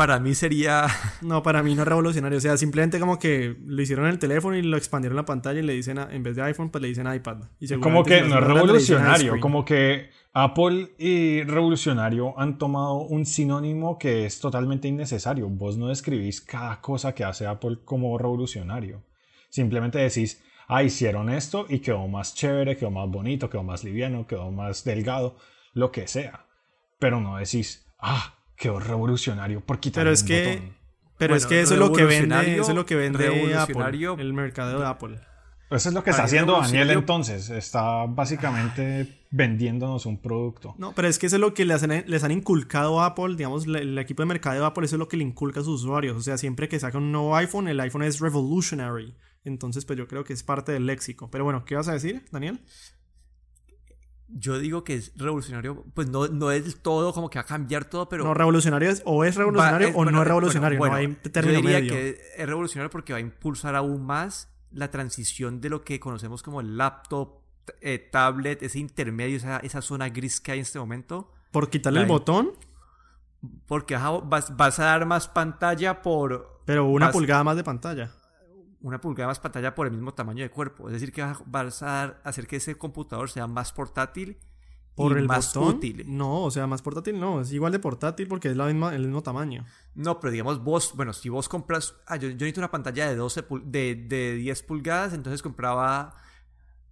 Para 0.00 0.18
mí 0.18 0.34
sería. 0.34 0.86
No, 1.20 1.42
para 1.42 1.62
mí 1.62 1.74
no 1.74 1.82
es 1.82 1.88
revolucionario. 1.88 2.38
O 2.38 2.40
sea, 2.40 2.56
simplemente 2.56 2.98
como 2.98 3.18
que 3.18 3.54
lo 3.66 3.82
hicieron 3.82 4.06
en 4.06 4.12
el 4.12 4.18
teléfono 4.18 4.56
y 4.56 4.62
lo 4.62 4.78
expandieron 4.78 5.14
la 5.16 5.26
pantalla 5.26 5.60
y 5.60 5.62
le 5.62 5.74
dicen, 5.74 5.98
a- 5.98 6.08
en 6.10 6.22
vez 6.22 6.34
de 6.36 6.42
iPhone, 6.42 6.70
pues 6.70 6.80
le 6.80 6.88
dicen 6.88 7.12
iPad. 7.12 7.42
Y 7.60 7.68
Como 7.78 8.02
que 8.02 8.22
no 8.22 8.38
es 8.38 8.44
revolucionario, 8.44 9.38
como 9.38 9.62
que 9.66 10.08
Apple 10.32 10.94
y 10.98 11.42
revolucionario 11.42 12.38
han 12.40 12.56
tomado 12.56 12.94
un 13.02 13.26
sinónimo 13.26 13.98
que 13.98 14.24
es 14.24 14.40
totalmente 14.40 14.88
innecesario. 14.88 15.46
Vos 15.50 15.76
no 15.76 15.88
describís 15.88 16.40
cada 16.40 16.80
cosa 16.80 17.14
que 17.14 17.22
hace 17.24 17.46
Apple 17.46 17.80
como 17.84 18.16
revolucionario. 18.16 19.02
Simplemente 19.50 19.98
decís, 19.98 20.42
ah, 20.68 20.82
hicieron 20.82 21.28
esto 21.28 21.66
y 21.68 21.80
quedó 21.80 22.08
más 22.08 22.34
chévere, 22.34 22.78
quedó 22.78 22.90
más 22.90 23.10
bonito, 23.10 23.50
quedó 23.50 23.62
más 23.64 23.84
liviano, 23.84 24.26
quedó 24.26 24.50
más 24.50 24.84
delgado, 24.84 25.36
lo 25.74 25.92
que 25.92 26.06
sea. 26.08 26.46
Pero 26.98 27.20
no 27.20 27.36
decís, 27.36 27.86
ah, 27.98 28.36
quedó 28.60 28.78
revolucionario 28.78 29.60
por 29.60 29.80
quitar 29.80 30.02
Pero 30.02 30.10
un 30.10 30.14
es 30.14 30.22
que, 30.22 30.46
botón. 30.54 30.76
pero 31.18 31.34
es 31.34 31.46
que 31.46 31.60
eso 31.62 31.74
es 31.74 31.80
lo 31.80 31.92
que 31.92 32.04
vende, 32.04 32.54
eso 32.58 32.70
es 32.70 32.74
lo 32.76 32.86
que 32.86 32.94
vende 32.94 33.18
revolucionario- 33.18 34.12
Apple, 34.12 34.22
el 34.24 34.32
mercadeo 34.34 34.78
de 34.78 34.86
Apple. 34.86 35.18
Eso 35.70 35.88
es 35.88 35.94
lo 35.94 36.02
que 36.04 36.10
está 36.10 36.24
haciendo 36.24 36.60
Daniel 36.60 36.90
entonces. 36.90 37.48
Está 37.48 38.04
básicamente 38.06 39.24
vendiéndonos 39.30 40.04
un 40.04 40.20
producto. 40.20 40.74
No, 40.78 40.92
pero 40.94 41.06
es 41.06 41.18
que 41.20 41.26
eso 41.26 41.36
es 41.36 41.40
lo 41.40 41.54
que 41.54 41.64
les 41.64 41.82
han, 41.84 42.04
les 42.06 42.24
han 42.24 42.32
inculcado 42.32 43.00
a 43.00 43.06
Apple, 43.06 43.36
digamos, 43.36 43.68
le- 43.68 43.82
el 43.82 43.96
equipo 43.98 44.22
de 44.22 44.26
mercadeo 44.26 44.62
de 44.62 44.66
Apple, 44.66 44.84
eso 44.84 44.96
es 44.96 44.98
lo 44.98 45.08
que 45.08 45.16
le 45.16 45.22
inculca 45.22 45.60
a 45.60 45.62
sus 45.62 45.82
usuarios. 45.84 46.16
O 46.16 46.20
sea, 46.22 46.36
siempre 46.38 46.68
que 46.68 46.80
sacan 46.80 47.04
un 47.04 47.12
nuevo 47.12 47.36
iPhone, 47.36 47.68
el 47.68 47.78
iPhone 47.80 48.02
es 48.02 48.18
revolutionary. 48.18 49.14
Entonces, 49.44 49.84
pues 49.84 49.96
yo 49.98 50.08
creo 50.08 50.24
que 50.24 50.32
es 50.32 50.42
parte 50.42 50.72
del 50.72 50.86
léxico. 50.86 51.30
Pero 51.30 51.44
bueno, 51.44 51.64
¿qué 51.64 51.76
vas 51.76 51.86
a 51.88 51.92
decir, 51.92 52.24
Daniel? 52.32 52.60
Yo 54.32 54.58
digo 54.58 54.84
que 54.84 54.94
es 54.94 55.12
revolucionario, 55.16 55.84
pues 55.94 56.08
no, 56.08 56.28
no 56.28 56.50
es 56.52 56.80
todo 56.82 57.12
como 57.12 57.28
que 57.30 57.38
va 57.38 57.42
a 57.42 57.46
cambiar 57.46 57.84
todo, 57.86 58.08
pero... 58.08 58.24
no, 58.24 58.32
revolucionario 58.34 58.88
es 58.90 59.02
o 59.04 59.24
es 59.24 59.34
revolucionario 59.36 59.86
va- 59.86 59.90
es- 59.90 59.94
o 59.94 59.96
bueno, 59.96 60.12
no 60.12 60.22
es 60.22 60.28
revolucionario, 60.28 60.78
bueno, 60.78 60.94
no 60.94 60.98
hay 61.00 61.18
yo 61.24 61.42
diría 61.42 61.62
medio. 61.80 61.92
que 61.92 62.20
es 62.36 62.46
revolucionario 62.46 62.90
porque 62.90 63.12
va 63.12 63.18
a 63.18 63.20
impulsar 63.22 63.74
aún 63.74 64.06
más 64.06 64.48
la 64.70 64.90
transición 64.90 65.60
de 65.60 65.68
lo 65.70 65.82
que 65.82 65.98
conocemos 65.98 66.42
como 66.44 66.60
el 66.60 66.76
laptop, 66.76 67.40
eh, 67.80 67.98
tablet, 67.98 68.62
ese 68.62 68.78
intermedio, 68.78 69.36
esa, 69.36 69.56
esa 69.58 69.82
zona 69.82 70.08
gris 70.10 70.40
que 70.40 70.52
hay 70.52 70.58
en 70.58 70.62
este 70.62 70.78
momento. 70.78 71.32
Por 71.50 71.68
quitarle 71.68 72.00
el 72.00 72.06
botón, 72.06 72.52
Porque 73.66 73.96
vas, 73.96 74.56
vas 74.56 74.78
a 74.78 74.84
dar 74.84 75.06
más 75.06 75.26
pantalla 75.28 76.02
por... 76.02 76.60
pero 76.66 76.86
una 76.86 77.10
pulgada 77.10 77.42
más 77.42 77.56
de 77.56 77.64
pantalla. 77.64 78.12
Una 78.82 79.00
pulgada 79.00 79.28
más 79.28 79.38
pantalla 79.40 79.74
por 79.74 79.86
el 79.86 79.92
mismo 79.92 80.14
tamaño 80.14 80.42
de 80.42 80.50
cuerpo. 80.50 80.88
Es 80.88 80.94
decir, 80.94 81.12
que 81.12 81.26
vas 81.46 81.82
a- 81.82 82.16
hacer 82.24 82.46
que 82.46 82.56
ese 82.56 82.76
computador 82.76 83.28
sea 83.30 83.46
más 83.46 83.72
portátil 83.72 84.38
Por 84.94 85.12
y 85.12 85.20
el 85.20 85.26
más 85.28 85.54
botón. 85.54 85.76
útil. 85.76 86.04
No, 86.06 86.42
o 86.44 86.50
sea, 86.50 86.66
más 86.66 86.80
portátil 86.82 87.20
no, 87.20 87.40
es 87.42 87.52
igual 87.52 87.72
de 87.72 87.78
portátil 87.78 88.26
porque 88.26 88.48
es 88.48 88.56
la 88.56 88.66
misma, 88.66 88.94
el 88.94 89.02
mismo 89.02 89.22
tamaño. 89.22 89.64
No, 89.94 90.18
pero 90.18 90.30
digamos 90.30 90.62
vos, 90.64 90.92
bueno, 90.96 91.12
si 91.12 91.28
vos 91.28 91.48
compras, 91.48 91.94
ah, 92.06 92.16
yo, 92.16 92.28
yo 92.28 92.34
necesito 92.34 92.60
una 92.60 92.70
pantalla 92.70 93.06
de 93.08 93.16
12 93.16 93.46
pul- 93.46 93.62
de, 93.64 93.94
de 93.94 94.34
10 94.36 94.62
pulgadas, 94.62 95.12
entonces 95.12 95.42
compraba 95.42 96.14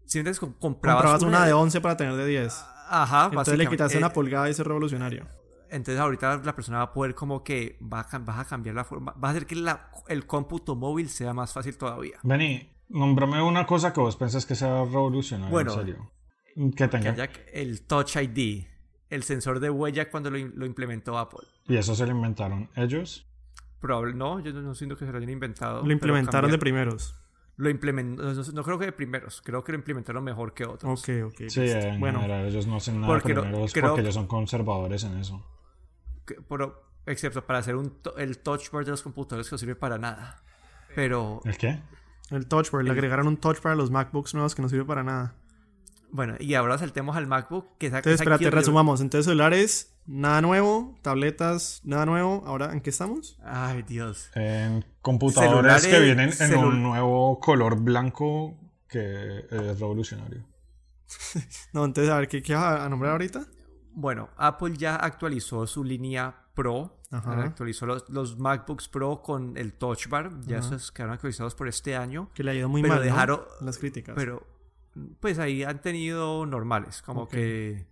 Si 0.05 0.19
antes 0.19 0.39
com- 0.41 0.53
comprabas, 0.55 1.03
Comprabas 1.03 1.23
una 1.23 1.45
de 1.47 1.53
11 1.53 1.81
para 1.81 1.97
tener 1.97 2.15
de 2.17 2.27
10. 2.27 2.65
Ajá, 2.91 3.27
Entonces 3.31 3.59
le 3.59 3.67
quitaste 3.67 3.97
eh, 3.97 3.99
una 3.99 4.13
pulgada 4.13 4.49
y 4.49 4.53
es 4.53 4.59
revolucionario. 4.59 5.27
Entonces 5.71 6.01
ahorita 6.01 6.41
la 6.45 6.55
persona 6.55 6.79
va 6.79 6.85
a 6.85 6.93
poder 6.93 7.15
como 7.15 7.43
que 7.45 7.79
va 7.83 8.01
a, 8.01 8.19
vas 8.19 8.39
a 8.39 8.45
cambiar 8.47 8.75
la 8.75 8.85
forma, 8.85 9.13
va 9.13 9.29
a 9.29 9.31
hacer 9.33 9.47
que 9.47 9.55
la- 9.55 9.91
el 10.09 10.27
cómputo 10.27 10.75
móvil 10.77 11.09
sea 11.09 11.35
más 11.35 11.53
fácil 11.53 11.77
todavía. 11.77 12.19
Vení, 12.23 12.71
nómbrame 12.89 13.43
una 13.43 13.67
cosa 13.67 13.93
que 13.93 14.01
vos 14.01 14.17
pensás 14.17 14.47
que 14.47 14.55
sea 14.55 14.85
revolucionaria, 14.85 15.51
Bueno. 15.53 15.73
en 15.73 15.79
serio. 15.79 16.11
Que 16.75 16.89
tenga. 16.89 17.15
Que 17.15 17.23
haya 17.23 17.31
el 17.53 17.83
Touch 17.83 18.17
ID, 18.17 18.65
el 19.11 19.23
sensor 19.23 19.61
de 19.61 19.71
huella 19.71 20.11
cuando 20.11 20.31
lo, 20.31 20.39
lo 20.39 20.67
implementó 20.67 21.19
Apple. 21.19 21.47
Y 21.69 21.77
eso 21.77 21.95
se 21.95 22.05
lo 22.07 22.13
inventaron 22.13 22.69
ellos. 22.75 23.27
Probable, 23.81 24.15
no, 24.15 24.41
yo 24.41 24.53
no, 24.53 24.61
no 24.63 24.75
siento 24.75 24.97
que 24.97 25.05
se 25.07 25.13
lo 25.13 25.19
hayan 25.19 25.31
inventado. 25.31 25.85
Lo 25.85 25.93
implementaron 25.93 26.51
de 26.51 26.59
primeros. 26.59 27.15
Lo 27.57 27.69
implementó, 27.71 28.23
no, 28.23 28.33
no 28.53 28.63
creo 28.65 28.79
que 28.79 28.85
de 28.87 28.93
primeros, 28.93 29.43
creo 29.45 29.63
que 29.65 29.73
lo 29.73 29.79
implementaron 29.79 30.23
mejor 30.25 30.55
que 30.55 30.65
otros. 30.65 31.01
Ok, 31.01 31.09
ok. 31.27 31.49
Sí, 31.49 31.61
en 31.63 31.99
bueno, 32.01 32.21
general 32.21 32.47
ellos 32.47 32.67
no 32.69 32.77
hacen 32.77 33.01
nada 33.01 33.13
Porque 33.13 33.35
no- 33.35 33.43
primeros 33.43 33.73
creo- 33.73 33.87
porque 33.89 34.01
ellos 34.03 34.15
son 34.15 34.27
conservadores 34.29 35.03
en 35.05 35.17
eso. 35.19 35.45
Que- 36.29 36.37
pero- 36.49 36.85
excepto 37.07 37.45
para 37.45 37.59
hacer 37.61 37.75
un 37.75 37.91
to- 38.03 38.17
el 38.19 38.39
touch 38.39 38.71
bar 38.71 38.85
de 38.85 38.91
los 38.93 39.03
computadores 39.03 39.49
que 39.49 39.55
no 39.55 39.59
sirve 39.59 39.75
para 39.75 39.99
nada. 39.99 40.43
Pero 40.95 41.41
¿El 41.45 41.57
qué? 41.57 41.81
el 42.31 42.47
touch 42.47 42.71
bar. 42.71 42.85
Le 42.85 42.91
agregaron 42.91 43.27
un 43.27 43.37
touch 43.39 43.61
bar 43.63 43.73
a 43.73 43.77
los 43.77 43.91
MacBooks 43.91 44.35
nuevos 44.35 44.55
que 44.55 44.63
no 44.63 44.69
sirve 44.69 44.85
para 44.85 45.03
nada. 45.03 45.35
bueno, 46.11 46.37
y 46.41 46.55
ahora 46.55 46.77
saltemos 46.79 47.17
al 47.17 47.27
MacBook. 47.27 47.77
Que 47.79 47.87
Entonces, 47.87 48.15
espérate, 48.21 48.51
resumamos. 48.51 49.01
Entonces, 49.03 49.27
celulares, 49.27 49.95
nada 50.07 50.41
nuevo. 50.41 50.99
Tabletas, 51.03 51.81
nada 51.85 52.07
nuevo. 52.07 52.43
Ahora, 52.47 52.73
¿en 52.73 52.81
qué 52.81 52.89
estamos? 52.91 53.39
Ay, 53.45 53.83
Dios. 53.83 54.31
En 54.35 54.85
computadores 55.03 55.87
que 55.87 55.99
vienen 56.01 56.31
en 56.41 56.57
un 56.57 56.83
nuevo 56.83 57.39
color 57.41 57.79
blanco 57.81 58.57
que 58.89 59.41
es 59.51 59.79
revolucionario. 59.79 60.45
No, 61.73 61.85
entonces, 61.85 62.11
a 62.13 62.19
ver, 62.19 62.29
¿qué, 62.29 62.43
qué 62.43 62.55
vas 62.55 62.81
a 62.81 62.89
nombrar 62.89 63.13
ahorita? 63.13 63.47
Bueno, 64.01 64.29
Apple 64.37 64.77
ya 64.77 64.95
actualizó 64.95 65.67
su 65.67 65.83
línea 65.83 66.45
Pro. 66.55 67.01
Ajá. 67.11 67.43
Actualizó 67.43 67.85
los, 67.87 68.09
los 68.11 68.39
MacBooks 68.39 68.89
Pro 68.89 69.23
con 69.23 69.57
el 69.57 69.73
Touch 69.73 70.07
Bar. 70.09 70.31
Ya 70.47 70.59
esos 70.59 70.93
quedaron 70.93 71.15
actualizados 71.15 71.55
por 71.57 71.67
este 71.67 71.97
año. 71.97 72.31
Que 72.35 72.45
le 72.45 72.53
ha 72.53 72.55
ido 72.55 72.69
muy 72.69 72.83
Pero 72.83 72.95
mal, 72.95 73.01
¿no? 73.03 73.11
dejaron- 73.11 73.41
Las 73.61 73.79
críticas. 73.79 74.15
Pero, 74.15 74.47
pues 75.21 75.39
ahí 75.41 75.65
han 75.65 75.81
tenido 75.81 76.47
normales. 76.47 77.03
Como 77.03 77.27
que. 77.27 77.87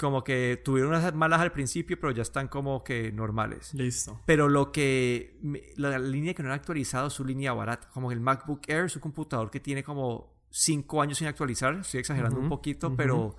Como 0.00 0.24
que 0.24 0.60
tuvieron 0.64 0.90
unas 0.90 1.14
malas 1.14 1.40
al 1.40 1.52
principio, 1.52 1.96
pero 2.00 2.10
ya 2.12 2.22
están 2.22 2.48
como 2.48 2.82
que 2.82 3.12
normales. 3.12 3.72
Listo. 3.72 4.20
Pero 4.26 4.48
lo 4.48 4.72
que. 4.72 5.38
La 5.76 5.96
línea 6.00 6.34
que 6.34 6.42
no 6.42 6.48
han 6.48 6.56
actualizado 6.56 7.06
es 7.06 7.12
su 7.12 7.24
línea 7.24 7.52
barata. 7.52 7.88
Como 7.92 8.10
el 8.10 8.18
MacBook 8.20 8.62
Air 8.68 8.86
es 8.86 8.96
un 8.96 9.02
computador 9.02 9.52
que 9.52 9.60
tiene 9.60 9.84
como 9.84 10.34
5 10.50 11.00
años 11.02 11.18
sin 11.18 11.28
actualizar. 11.28 11.74
Estoy 11.74 12.00
exagerando 12.00 12.40
un 12.40 12.48
poquito, 12.48 12.96
pero 12.96 13.36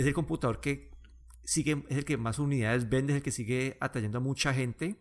es 0.00 0.06
el 0.06 0.14
computador 0.14 0.60
que 0.60 0.90
sigue. 1.44 1.84
Es 1.88 1.98
el 1.98 2.04
que 2.04 2.16
más 2.16 2.38
unidades 2.38 2.88
vende, 2.88 3.12
es 3.12 3.18
el 3.18 3.22
que 3.22 3.32
sigue 3.32 3.76
atrayendo 3.80 4.18
a 4.18 4.20
mucha 4.20 4.52
gente. 4.54 4.96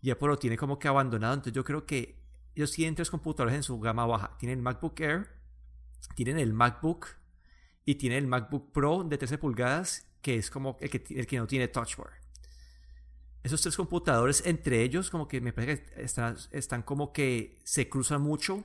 Y 0.00 0.10
Apple 0.10 0.28
lo 0.28 0.38
tiene 0.38 0.56
como 0.56 0.78
que 0.78 0.88
abandonado. 0.88 1.34
Entonces 1.34 1.54
yo 1.54 1.64
creo 1.64 1.86
que 1.86 2.22
ellos 2.54 2.72
tienen 2.72 2.94
tres 2.94 3.10
computadores 3.10 3.54
en 3.54 3.62
su 3.62 3.78
gama 3.80 4.06
baja. 4.06 4.36
Tienen 4.38 4.58
el 4.58 4.62
MacBook 4.62 5.00
Air, 5.00 5.28
tienen 6.14 6.38
el 6.38 6.52
MacBook 6.52 7.06
y 7.84 7.96
tienen 7.96 8.18
el 8.18 8.26
MacBook 8.26 8.72
Pro 8.72 9.04
de 9.04 9.18
13 9.18 9.38
pulgadas, 9.38 10.06
que 10.22 10.36
es 10.36 10.50
como 10.50 10.76
el 10.80 10.90
que, 10.90 11.02
el 11.14 11.26
que 11.26 11.38
no 11.38 11.46
tiene 11.46 11.68
Touch 11.68 11.96
Bar 11.96 12.18
esos 13.42 13.62
tres 13.62 13.76
computadores 13.76 14.42
entre 14.46 14.82
ellos 14.82 15.10
como 15.10 15.28
que 15.28 15.40
me 15.40 15.52
parece 15.52 15.84
que 15.84 16.02
están, 16.02 16.82
como 16.82 17.12
que 17.12 17.58
se 17.64 17.88
cruzan 17.88 18.20
mucho 18.20 18.64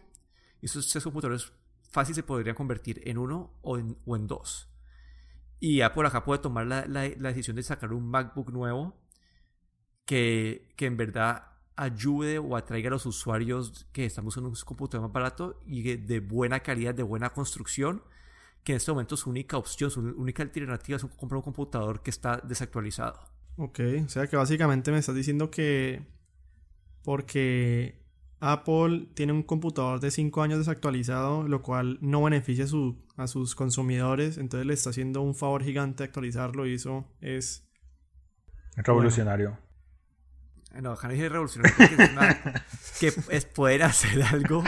y 0.61 0.65
esos 0.65 0.89
tres 0.89 1.03
computadores 1.03 1.51
fácil 1.89 2.15
se 2.15 2.23
podrían 2.23 2.55
convertir 2.55 3.01
en 3.05 3.17
uno 3.17 3.53
o 3.61 3.77
en, 3.77 3.97
o 4.05 4.15
en 4.15 4.27
dos 4.27 4.69
y 5.63 5.79
Apple 5.79 6.05
acá 6.05 6.25
puede 6.25 6.41
tomar 6.41 6.67
la, 6.67 6.81
decisión 6.83 7.55
de 7.55 7.63
sacar 7.63 7.93
un 7.93 8.05
MacBook 8.09 8.51
nuevo 8.51 8.97
que, 10.03 10.73
que 10.75 10.87
en 10.87 10.97
verdad 10.97 11.53
ayude 11.77 12.37
o 12.37 12.57
atraiga 12.57 12.89
a 12.89 12.91
los 12.91 13.05
usuarios 13.05 13.87
que 13.93 14.05
están 14.05 14.25
buscando 14.25 14.49
un 14.49 14.55
computador 14.65 15.07
más 15.07 15.13
barato 15.13 15.61
y 15.65 15.83
de 15.83 16.19
buena 16.19 16.59
calidad, 16.59 16.93
de 16.93 17.03
buena 17.03 17.29
construcción 17.29 18.03
que 18.65 18.73
en 18.73 18.75
este 18.75 18.91
momento 18.91 19.15
su 19.15 19.29
única 19.29 19.55
opción, 19.55 19.89
su 19.89 20.01
única 20.01 20.43
alternativa 20.43 20.97
es 20.97 21.05
comprar 21.15 21.37
un 21.37 21.43
computador 21.43 22.01
que 22.01 22.09
está 22.09 22.41
desactualizado. 22.43 23.21
Ok, 23.55 23.79
o 24.05 24.09
sea 24.09 24.27
que 24.27 24.35
básicamente 24.35 24.91
me 24.91 24.97
estás 24.97 25.15
diciendo 25.15 25.49
que 25.49 26.05
porque 27.03 28.03
Apple 28.41 29.07
tiene 29.13 29.31
un 29.31 29.43
computador 29.43 30.01
de 30.01 30.11
5 30.11 30.41
años 30.41 30.59
desactualizado, 30.59 31.47
lo 31.47 31.61
cual 31.61 31.99
no 32.01 32.21
beneficia 32.21 32.67
su- 32.67 33.01
a 33.17 33.27
sus 33.27 33.55
consumidores, 33.55 34.37
entonces 34.37 34.65
le 34.65 34.73
está 34.73 34.89
haciendo 34.89 35.21
un 35.21 35.35
favor 35.35 35.63
gigante 35.63 36.03
actualizarlo 36.03 36.65
y 36.65 36.75
eso 36.75 37.05
es... 37.21 37.63
Revolucionario. 38.75 39.57
No, 40.81 40.93
acá 40.93 41.07
no 41.07 41.13
dije 41.13 41.29
revolucionario 41.29 41.75
porque 41.77 42.03
es 42.03 42.09
una- 42.13 42.63
que 42.99 43.13
es 43.29 43.45
poder 43.45 43.83
hacer 43.83 44.23
algo, 44.23 44.63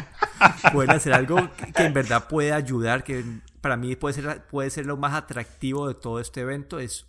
poder 0.72 0.92
hacer 0.92 1.14
algo 1.14 1.38
que, 1.58 1.74
que 1.74 1.84
en 1.86 1.94
verdad 1.94 2.28
puede 2.28 2.52
ayudar, 2.54 3.04
que 3.04 3.24
para 3.62 3.76
mí 3.78 3.96
puede 3.96 4.14
ser, 4.14 4.46
puede 4.46 4.70
ser 4.70 4.86
lo 4.86 4.98
más 4.98 5.14
atractivo 5.16 5.88
de 5.88 5.96
todo 5.96 6.20
este 6.20 6.42
evento, 6.42 6.80
es 6.80 7.08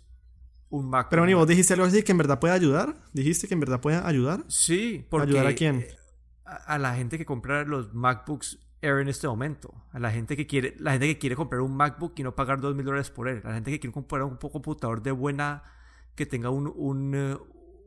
un 0.69 0.89
Mac. 0.89 1.07
Pero 1.11 1.27
ni 1.27 1.35
vos 1.35 1.47
dijiste 1.47 1.73
algo 1.73 1.85
así 1.85 2.01
que 2.01 2.11
en 2.13 2.17
verdad 2.17 2.39
puede 2.39 2.55
ayudar, 2.55 2.95
dijiste 3.13 3.47
que 3.47 3.53
en 3.53 3.59
verdad 3.59 3.79
puede 3.79 3.97
ayudar. 3.97 4.43
Sí, 4.47 5.05
porque 5.11 5.27
¿Ayudar 5.27 5.45
a 5.47 5.53
quién? 5.55 5.85
A, 6.45 6.55
a 6.55 6.77
la 6.79 6.95
gente 6.95 7.19
que 7.19 7.25
compra 7.25 7.63
los 7.63 7.93
MacBooks 7.93 8.57
Air 8.81 8.99
en 8.99 9.07
este 9.07 9.27
momento, 9.27 9.73
a 9.91 9.99
la 9.99 10.11
gente 10.11 10.37
que 10.37 10.45
quiere, 10.45 10.75
la 10.79 10.91
gente 10.91 11.07
que 11.07 11.17
quiere 11.17 11.35
comprar 11.35 11.61
un 11.61 11.75
MacBook 11.75 12.13
y 12.17 12.23
no 12.23 12.35
pagar 12.35 12.61
dos 12.61 12.75
mil 12.75 12.85
dólares 12.85 13.09
por 13.09 13.27
él, 13.27 13.41
a 13.43 13.49
la 13.49 13.55
gente 13.55 13.71
que 13.71 13.79
quiere 13.79 13.93
comprar 13.93 14.23
un 14.23 14.37
computador 14.37 15.01
de 15.01 15.11
buena, 15.11 15.63
que 16.15 16.25
tenga 16.25 16.49
un, 16.51 16.71
un, 16.75 17.13
eh, 17.15 17.37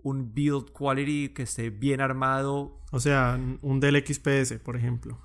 un 0.03 0.35
build 0.35 0.73
quality, 0.73 1.29
que 1.31 1.43
esté 1.45 1.71
bien 1.71 2.01
armado, 2.01 2.81
O 2.91 2.99
sea, 3.01 3.39
un 3.63 3.79
Dell 3.81 4.05
XPS, 4.05 4.59
por 4.59 4.77
ejemplo. 4.77 5.19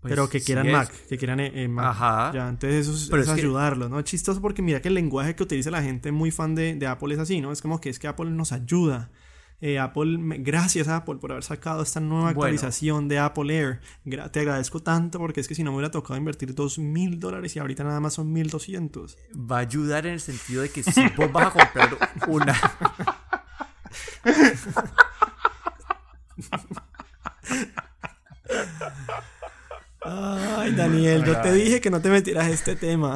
Pues, 0.00 0.12
pero 0.14 0.30
que 0.30 0.40
quieran. 0.40 0.70
Mac, 0.72 0.90
que 1.10 1.18
quieran 1.18 1.40
eh, 1.40 1.52
eh, 1.54 1.68
Mac. 1.68 1.84
Ajá. 1.88 2.32
Ya, 2.32 2.48
entonces 2.48 2.86
eso 2.88 2.96
es, 2.96 3.08
Pero 3.10 3.20
es 3.20 3.28
es 3.28 3.34
que- 3.34 3.40
ayudarlos, 3.42 3.90
¿no? 3.90 4.00
Chistoso 4.00 4.40
porque 4.40 4.62
mira 4.62 4.80
que 4.80 4.88
el 4.88 4.94
lenguaje 4.94 5.36
que 5.36 5.42
utiliza 5.42 5.70
la 5.70 5.82
gente 5.82 6.10
muy 6.10 6.30
fan 6.30 6.54
de, 6.54 6.74
de 6.74 6.86
Apple 6.86 7.12
es 7.12 7.20
así, 7.20 7.42
¿no? 7.42 7.52
Es 7.52 7.60
como 7.60 7.82
que 7.82 7.90
es 7.90 7.98
que 7.98 8.08
Apple 8.08 8.30
nos 8.30 8.52
ayuda. 8.52 9.10
Eh, 9.62 9.78
Apple, 9.78 10.16
me- 10.18 10.38
gracias 10.38 10.88
Apple 10.88 11.16
por 11.16 11.32
haber 11.32 11.44
sacado 11.44 11.82
esta 11.82 12.00
nueva 12.00 12.32
Bueno. 12.32 12.40
actualización 12.40 13.08
de 13.08 13.18
Apple 13.18 13.54
Air. 13.54 13.80
Gra- 14.06 14.30
te 14.30 14.40
agradezco 14.40 14.80
tanto 14.80 15.18
porque 15.18 15.40
es 15.40 15.48
que 15.48 15.54
si 15.54 15.62
no 15.62 15.70
me 15.70 15.76
hubiera 15.76 15.90
tocado 15.90 16.16
invertir 16.16 16.54
dos 16.54 16.78
mil 16.78 17.20
dólares 17.20 17.54
y 17.56 17.58
ahorita 17.58 17.84
nada 17.84 18.00
más 18.00 18.14
son 18.14 18.32
mil 18.32 18.48
doscientos. 18.48 19.18
va 19.34 19.56
a 19.58 19.60
ayudar 19.60 20.06
en 20.06 20.14
el 20.14 20.20
sentido 20.20 20.62
de 20.62 20.70
que 20.70 20.82
si 20.82 21.02
vos 21.16 21.30
vas 21.30 21.48
a 21.48 21.50
comprar 21.50 21.90
una 22.26 22.56
Ay, 30.02 30.72
Daniel, 30.74 31.24
yo 31.24 31.40
te 31.40 31.52
dije 31.52 31.80
que 31.80 31.90
no 31.90 32.00
te 32.00 32.08
metieras 32.08 32.48
este 32.48 32.74
tema. 32.76 33.14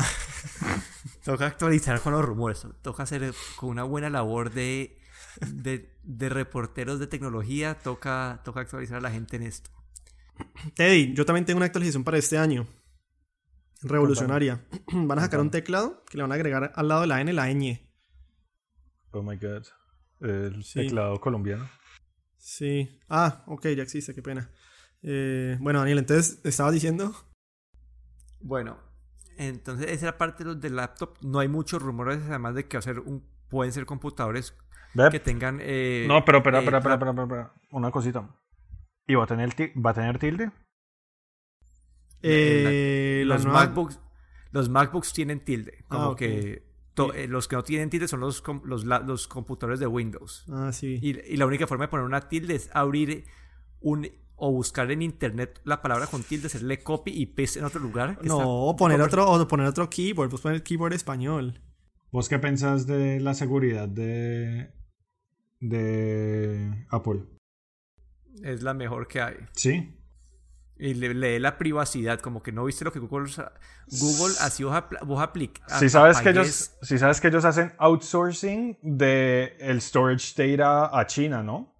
Toca 1.24 1.46
actualizar 1.46 2.00
con 2.00 2.12
los 2.12 2.24
rumores 2.24 2.66
toca 2.82 3.02
hacer 3.04 3.32
con 3.56 3.70
una 3.70 3.82
buena 3.84 4.10
labor 4.10 4.50
de 4.52 4.98
de, 5.50 5.96
de 6.02 6.28
reporteros 6.28 7.00
de 7.00 7.06
tecnología 7.06 7.78
toca 7.78 8.40
toca 8.44 8.60
actualizar 8.60 8.98
a 8.98 9.00
la 9.00 9.10
gente 9.10 9.36
en 9.36 9.42
esto 9.44 9.70
Teddy, 10.74 11.14
yo 11.14 11.24
también 11.24 11.44
tengo 11.46 11.58
una 11.58 11.66
actualización 11.66 12.02
para 12.02 12.18
este 12.18 12.36
año. 12.36 12.66
Revolucionaria. 13.82 14.64
Van 14.92 15.18
a 15.18 15.22
sacar 15.22 15.38
un 15.40 15.50
teclado 15.52 16.02
que 16.06 16.16
le 16.16 16.24
van 16.24 16.32
a 16.32 16.34
agregar 16.34 16.72
al 16.74 16.88
lado 16.88 17.02
de 17.02 17.06
la 17.06 17.20
N 17.20 17.32
la 17.32 17.46
ñ. 17.52 17.78
Oh 19.12 19.22
my 19.22 19.36
god. 19.36 19.64
El 20.20 20.64
Sí. 20.64 20.80
teclado 20.80 21.20
colombiano. 21.20 21.68
Sí. 22.36 22.98
Ah, 23.08 23.44
ok, 23.46 23.68
ya 23.76 23.84
existe, 23.84 24.12
qué 24.12 24.22
pena. 24.22 24.50
Eh, 25.02 25.56
bueno, 25.60 25.78
Daniel, 25.80 25.98
entonces 25.98 26.40
estabas 26.44 26.72
diciendo. 26.72 27.14
bueno 28.40 28.76
entonces 29.38 29.90
esa 29.90 30.08
era 30.08 30.18
parte 30.18 30.44
de 30.44 30.50
los 30.50 30.60
de 30.60 30.70
laptop 30.70 31.16
no 31.22 31.38
hay 31.40 31.48
muchos 31.48 31.80
rumores 31.82 32.22
además 32.28 32.54
de 32.54 32.66
que 32.66 32.76
va 32.76 32.80
a 32.80 32.82
ser 32.82 33.00
un 33.00 33.24
pueden 33.48 33.72
ser 33.72 33.86
computadores 33.86 34.56
Ve, 34.94 35.08
que 35.10 35.20
tengan 35.20 35.58
eh, 35.60 36.04
No, 36.08 36.24
pero 36.24 36.38
espera, 36.38 36.58
eh, 36.58 36.64
espera, 36.64 36.78
espera, 36.78 37.10
espera. 37.10 37.52
Una 37.70 37.90
cosita. 37.90 38.28
¿Y 39.06 39.14
va 39.16 39.24
a 39.24 39.26
tener, 39.26 39.50
va 39.84 39.90
a 39.90 39.94
tener 39.94 40.18
tilde? 40.18 40.50
eh, 42.22 43.24
la 43.26 43.34
los 43.34 43.44
nueva- 43.44 43.60
MacBooks 43.66 44.00
los 44.52 44.68
MacBooks 44.68 45.12
tienen 45.12 45.40
tilde 45.44 45.84
como 45.88 46.04
Ah, 46.04 46.08
ok. 46.10 46.18
que 46.18 46.62
to- 46.94 47.12
eh, 47.12 47.26
los 47.26 47.48
que 47.48 47.56
no 47.56 47.64
tienen 47.64 47.90
tilde 47.90 48.06
son 48.08 48.20
los 48.20 48.42
los, 48.64 48.84
los 48.84 49.26
computadores 49.28 49.80
de 49.80 49.86
Windows 49.86 50.44
Ah, 50.50 50.70
sí. 50.72 50.98
y, 51.02 51.18
y 51.32 51.36
la 51.36 51.46
única 51.46 51.66
forma 51.66 51.84
de 51.84 51.88
poner 51.88 52.06
una 52.06 52.28
tilde 52.28 52.54
es 52.54 52.70
abrir 52.72 53.24
un 53.80 54.08
o 54.44 54.52
buscar 54.52 54.90
en 54.90 55.00
internet 55.00 55.60
la 55.64 55.80
palabra 55.80 56.06
con 56.06 56.22
tilde 56.22 56.48
hacerle 56.48 56.82
copy 56.82 57.10
y 57.12 57.26
paste 57.26 57.60
en 57.60 57.64
otro 57.64 57.80
lugar 57.80 58.18
no, 58.22 58.38
o 58.38 58.76
poner 58.76 59.00
otro, 59.00 59.26
o 59.30 59.48
poner 59.48 59.66
otro 59.66 59.88
keyboard, 59.88 60.28
pues 60.28 60.42
poner 60.42 60.56
el 60.56 60.62
keyboard 60.62 60.92
español. 60.92 61.62
¿Vos 62.12 62.28
qué 62.28 62.38
pensás 62.38 62.86
de 62.86 63.20
la 63.20 63.32
seguridad 63.32 63.88
de, 63.88 64.70
de 65.60 66.86
Apple? 66.90 67.22
es 68.42 68.62
la 68.62 68.74
mejor 68.74 69.08
que 69.08 69.22
hay 69.22 69.36
¿Sí? 69.52 69.98
Y 70.76 70.94
le, 70.94 71.14
lee 71.14 71.38
la 71.38 71.56
privacidad, 71.56 72.18
como 72.20 72.42
que 72.42 72.50
no 72.50 72.64
viste 72.64 72.84
lo 72.84 72.92
que 72.92 72.98
Google, 72.98 73.30
Google 73.86 74.34
así 74.40 74.64
vos, 74.64 74.82
vos 75.06 75.22
aplicas. 75.22 75.78
Si 75.78 75.88
sabes, 75.88 76.20
que 76.20 76.30
ellos, 76.30 76.72
si 76.82 76.98
sabes 76.98 77.20
que 77.20 77.28
ellos 77.28 77.44
hacen 77.44 77.72
outsourcing 77.78 78.76
de 78.82 79.56
el 79.60 79.80
storage 79.80 80.34
data 80.36 80.90
a 80.92 81.06
China, 81.06 81.44
¿no? 81.44 81.73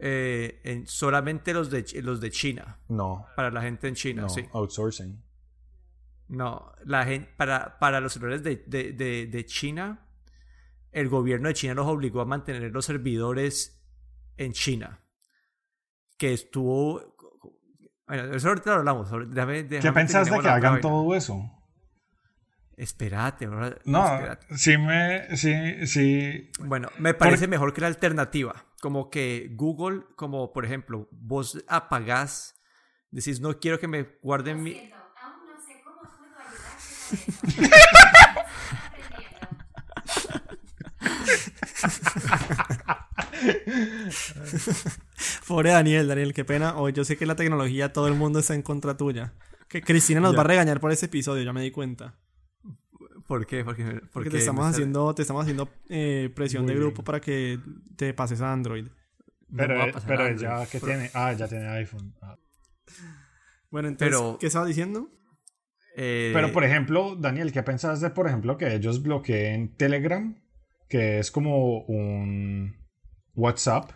Eh, 0.00 0.60
en 0.62 0.86
solamente 0.86 1.52
los 1.52 1.70
de, 1.70 1.84
los 2.02 2.20
de 2.20 2.30
China. 2.30 2.78
No. 2.88 3.26
Para 3.34 3.50
la 3.50 3.62
gente 3.62 3.88
en 3.88 3.94
China, 3.94 4.22
no, 4.22 4.28
sí. 4.28 4.44
Outsourcing. 4.52 5.22
No, 6.28 6.72
la 6.84 7.04
gente, 7.04 7.28
para, 7.36 7.78
para 7.78 8.00
los 8.00 8.12
servidores 8.12 8.42
de, 8.42 8.62
de, 8.66 8.92
de, 8.92 9.26
de, 9.26 9.46
China, 9.46 10.06
el 10.92 11.08
gobierno 11.08 11.48
de 11.48 11.54
China 11.54 11.74
los 11.74 11.86
obligó 11.86 12.20
a 12.20 12.26
mantener 12.26 12.70
los 12.70 12.84
servidores 12.84 13.82
en 14.36 14.52
China. 14.52 15.00
Que 16.16 16.32
estuvo. 16.32 17.16
Bueno, 18.06 18.34
eso 18.34 18.48
ahorita 18.48 18.70
lo 18.70 18.76
hablamos. 18.78 19.10
Déjame, 19.30 19.64
déjame 19.64 19.80
¿Qué 19.80 19.92
pensás 19.92 20.30
de 20.30 20.38
que 20.38 20.48
hagan 20.48 20.80
todo 20.80 21.14
eso? 21.14 21.57
Espérate, 22.78 23.46
No, 23.46 24.04
espérate. 24.14 24.56
sí 24.56 24.78
me. 24.78 25.36
Sí, 25.36 25.84
sí. 25.86 26.50
Bueno, 26.60 26.88
me 26.98 27.12
parece 27.12 27.42
Por... 27.42 27.48
mejor 27.50 27.74
que 27.74 27.80
la 27.80 27.88
alternativa. 27.88 28.64
Como 28.80 29.10
que 29.10 29.50
Google, 29.56 30.04
como 30.14 30.52
por 30.52 30.64
ejemplo, 30.64 31.08
vos 31.10 31.62
apagás, 31.66 32.54
decís, 33.10 33.40
no 33.40 33.58
quiero 33.58 33.80
que 33.80 33.88
me 33.88 34.02
guarden 34.22 34.62
mi. 34.62 34.74
Aún 35.20 35.48
no 35.48 35.60
sé 35.66 35.82
cómo 35.82 36.00
puedo 36.02 36.38
ayudarte 36.38 37.68
Pobre 45.46 45.70
Daniel, 45.70 46.08
Daniel, 46.08 46.34
qué 46.34 46.44
pena. 46.44 46.76
Hoy 46.76 46.92
yo 46.92 47.04
sé 47.04 47.16
que 47.16 47.26
la 47.26 47.36
tecnología, 47.36 47.92
todo 47.92 48.08
el 48.08 48.14
mundo 48.14 48.38
está 48.38 48.54
en 48.54 48.62
contra 48.62 48.96
tuya. 48.96 49.32
Que 49.68 49.82
Cristina 49.82 50.20
nos 50.20 50.32
ya. 50.32 50.36
va 50.38 50.42
a 50.42 50.46
regañar 50.46 50.80
por 50.80 50.92
ese 50.92 51.06
episodio, 51.06 51.42
ya 51.42 51.52
me 51.52 51.62
di 51.62 51.70
cuenta. 51.70 52.14
¿Por 53.28 53.46
qué? 53.46 53.62
Porque, 53.62 53.84
porque, 53.84 54.06
porque 54.10 54.30
te 54.30 54.38
estamos 54.38 54.66
haciendo, 54.66 55.14
te 55.14 55.20
estamos 55.20 55.42
haciendo 55.42 55.68
eh, 55.90 56.32
presión 56.34 56.64
Muy 56.64 56.72
de 56.72 56.80
grupo 56.80 56.96
bien. 56.96 57.04
para 57.04 57.20
que 57.20 57.60
te 57.94 58.14
pases 58.14 58.40
a 58.40 58.50
Android. 58.50 58.88
Pero, 59.54 59.86
no 59.86 59.92
pero 60.06 60.24
Android. 60.24 60.38
ya 60.38 60.66
que 60.66 60.80
tiene, 60.80 61.10
ah, 61.12 61.34
ya 61.34 61.46
tiene 61.46 61.68
iPhone. 61.68 62.14
Ah. 62.22 62.38
Bueno, 63.70 63.88
entonces, 63.88 64.16
pero, 64.16 64.38
¿qué 64.40 64.46
estaba 64.46 64.64
diciendo? 64.64 65.10
Eh, 65.94 66.30
pero 66.32 66.52
por 66.52 66.64
ejemplo, 66.64 67.16
Daniel, 67.16 67.52
¿qué 67.52 67.62
pensás 67.62 68.00
de, 68.00 68.08
por 68.08 68.26
ejemplo, 68.26 68.56
que 68.56 68.74
ellos 68.74 69.02
bloqueen 69.02 69.76
Telegram? 69.76 70.40
Que 70.88 71.18
es 71.18 71.30
como 71.30 71.82
un 71.82 72.76
WhatsApp 73.34 73.90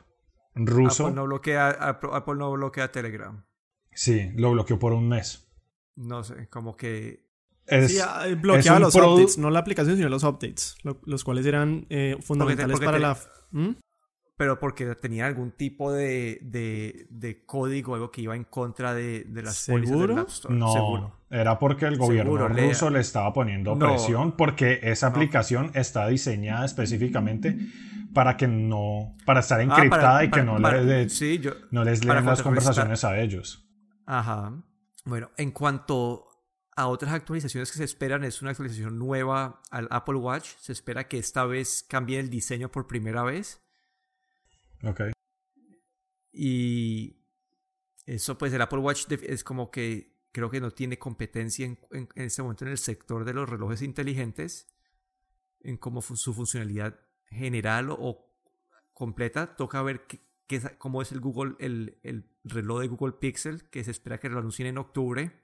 ruso. 0.55 1.07
Apple 1.07 1.16
no 1.16 1.25
bloquea, 1.25 1.71
Apple, 1.71 2.11
Apple 2.12 2.35
no 2.35 2.53
bloquea 2.53 2.92
Telegram. 2.92 3.47
Sí, 3.92 4.31
lo 4.35 4.51
bloqueó 4.51 4.79
por 4.79 4.92
un 4.92 5.09
mes. 5.09 5.51
No 5.97 6.23
sé, 6.23 6.49
como 6.51 6.77
que 6.77 7.32
es, 7.66 7.92
sí, 7.98 8.35
bloqueaba 8.40 8.79
los 8.81 8.94
updates, 8.94 9.38
no 9.38 9.51
la 9.51 9.61
aplicación, 9.61 9.96
sino 9.96 10.09
los 10.09 10.25
updates, 10.25 10.77
lo, 10.83 11.01
los 11.05 11.25
cuales 11.25 11.46
eran 11.46 11.87
eh, 11.90 12.16
fundamentales 12.20 12.72
porque 12.79 12.87
te, 12.87 12.92
porque 12.92 13.05
para 13.05 13.14
te, 13.14 13.27
la... 13.57 13.62
¿Mm? 13.62 13.77
Pero 14.37 14.59
porque 14.59 14.94
tenía 14.96 15.27
algún 15.27 15.53
tipo 15.53 15.92
de, 15.92 16.38
de, 16.42 17.07
de, 17.11 17.44
código, 17.44 17.94
algo 17.94 18.11
que 18.11 18.22
iba 18.22 18.35
en 18.35 18.44
contra 18.44 18.92
de, 18.94 19.25
de 19.25 19.42
las 19.42 19.66
pólizas 19.66 19.98
del 20.01 20.18
App 20.18 20.29
Store. 20.29 20.55
No, 20.55 20.72
Seguro. 20.72 21.16
era 21.31 21.59
porque 21.59 21.85
el 21.85 21.96
gobierno 21.96 22.33
Seguro, 22.33 22.48
ruso 22.48 22.87
lea. 22.90 22.94
le 22.96 23.01
estaba 23.03 23.33
poniendo 23.33 23.77
No. 23.77 23.87
presión, 23.87 24.33
porque 24.33 24.81
esa 24.83 25.09
aplicación 25.09 25.70
está 25.75 26.09
diseñada 26.09 26.64
específicamente 26.64 27.57
para 28.14 28.37
que 28.37 28.48
no, 28.48 29.14
para 29.27 29.40
estar 29.40 29.61
Ah, 29.61 29.64
encriptada 29.64 30.03
para- 30.14 30.25
y 30.25 30.27
que 30.29 30.31
para- 30.31 30.44
no, 30.44 30.61
para- 30.62 30.81
le, 30.81 31.09
sí, 31.09 31.38
yo- 31.38 31.53
no 31.70 31.85
les 31.85 32.05
leen 32.05 32.25
las 32.25 32.42
conversaciones 32.42 33.05
a 33.05 33.20
ellos. 33.20 33.64
Ajá. 34.07 34.55
Bueno, 35.05 35.31
en 35.37 35.53
cuanto 35.53 36.25
a 36.75 36.89
otras 36.89 37.13
actualizaciones 37.13 37.71
que 37.71 37.79
se 37.79 37.85
esperan, 37.85 38.25
es 38.25 38.41
una 38.43 38.51
actualización 38.53 38.99
nueva 38.99 39.61
al 39.71 39.89
Apple 39.91 40.17
Watch. 40.17 40.57
Se 40.59 40.73
espera 40.73 41.07
que 41.09 41.19
esta 41.19 41.45
vez 41.45 41.85
cambie 41.87 42.19
el 42.19 42.31
diseño 42.31 42.71
por 42.71 42.87
primera 42.87 43.23
vez. 43.23 43.61
Ok. 44.85 45.01
Y 46.33 47.17
eso, 48.07 48.39
pues, 48.39 48.53
el 48.53 48.63
Apple 48.63 48.79
Watch 48.79 49.05
es 49.11 49.45
como 49.45 49.71
que 49.71 50.13
creo 50.33 50.51
que 50.51 50.61
no 50.61 50.71
tiene 50.71 50.99
competencia 50.99 51.67
en, 51.67 51.79
en- 51.91 52.09
en 52.15 52.25
este 52.25 52.43
momento 52.43 52.65
en 52.65 52.71
el 52.71 52.79
sector 52.79 53.25
de 53.25 53.35
los 53.35 53.49
relojes 53.49 53.83
inteligentes, 53.83 54.67
en 55.61 55.77
como 55.77 56.01
fu- 56.01 56.17
su 56.17 56.33
funcionalidad 56.33 56.99
general 57.27 57.91
o, 57.91 57.97
o 58.01 58.35
completa. 58.95 59.57
Toca 59.57 59.83
ver 59.83 60.07
qué, 60.07 60.21
cómo 60.79 61.03
es 61.03 61.13
el 61.13 61.21
Google, 61.21 61.55
el, 61.59 61.99
el 62.03 62.31
reloj 62.45 62.81
de 62.81 62.89
Google 62.89 63.13
Pixel, 63.21 63.69
que 63.69 63.85
se 63.85 63.91
espera 63.91 64.19
que 64.19 64.31
lo 64.31 64.39
anuncien 64.39 64.69
en 64.69 64.79
octubre. 64.79 65.39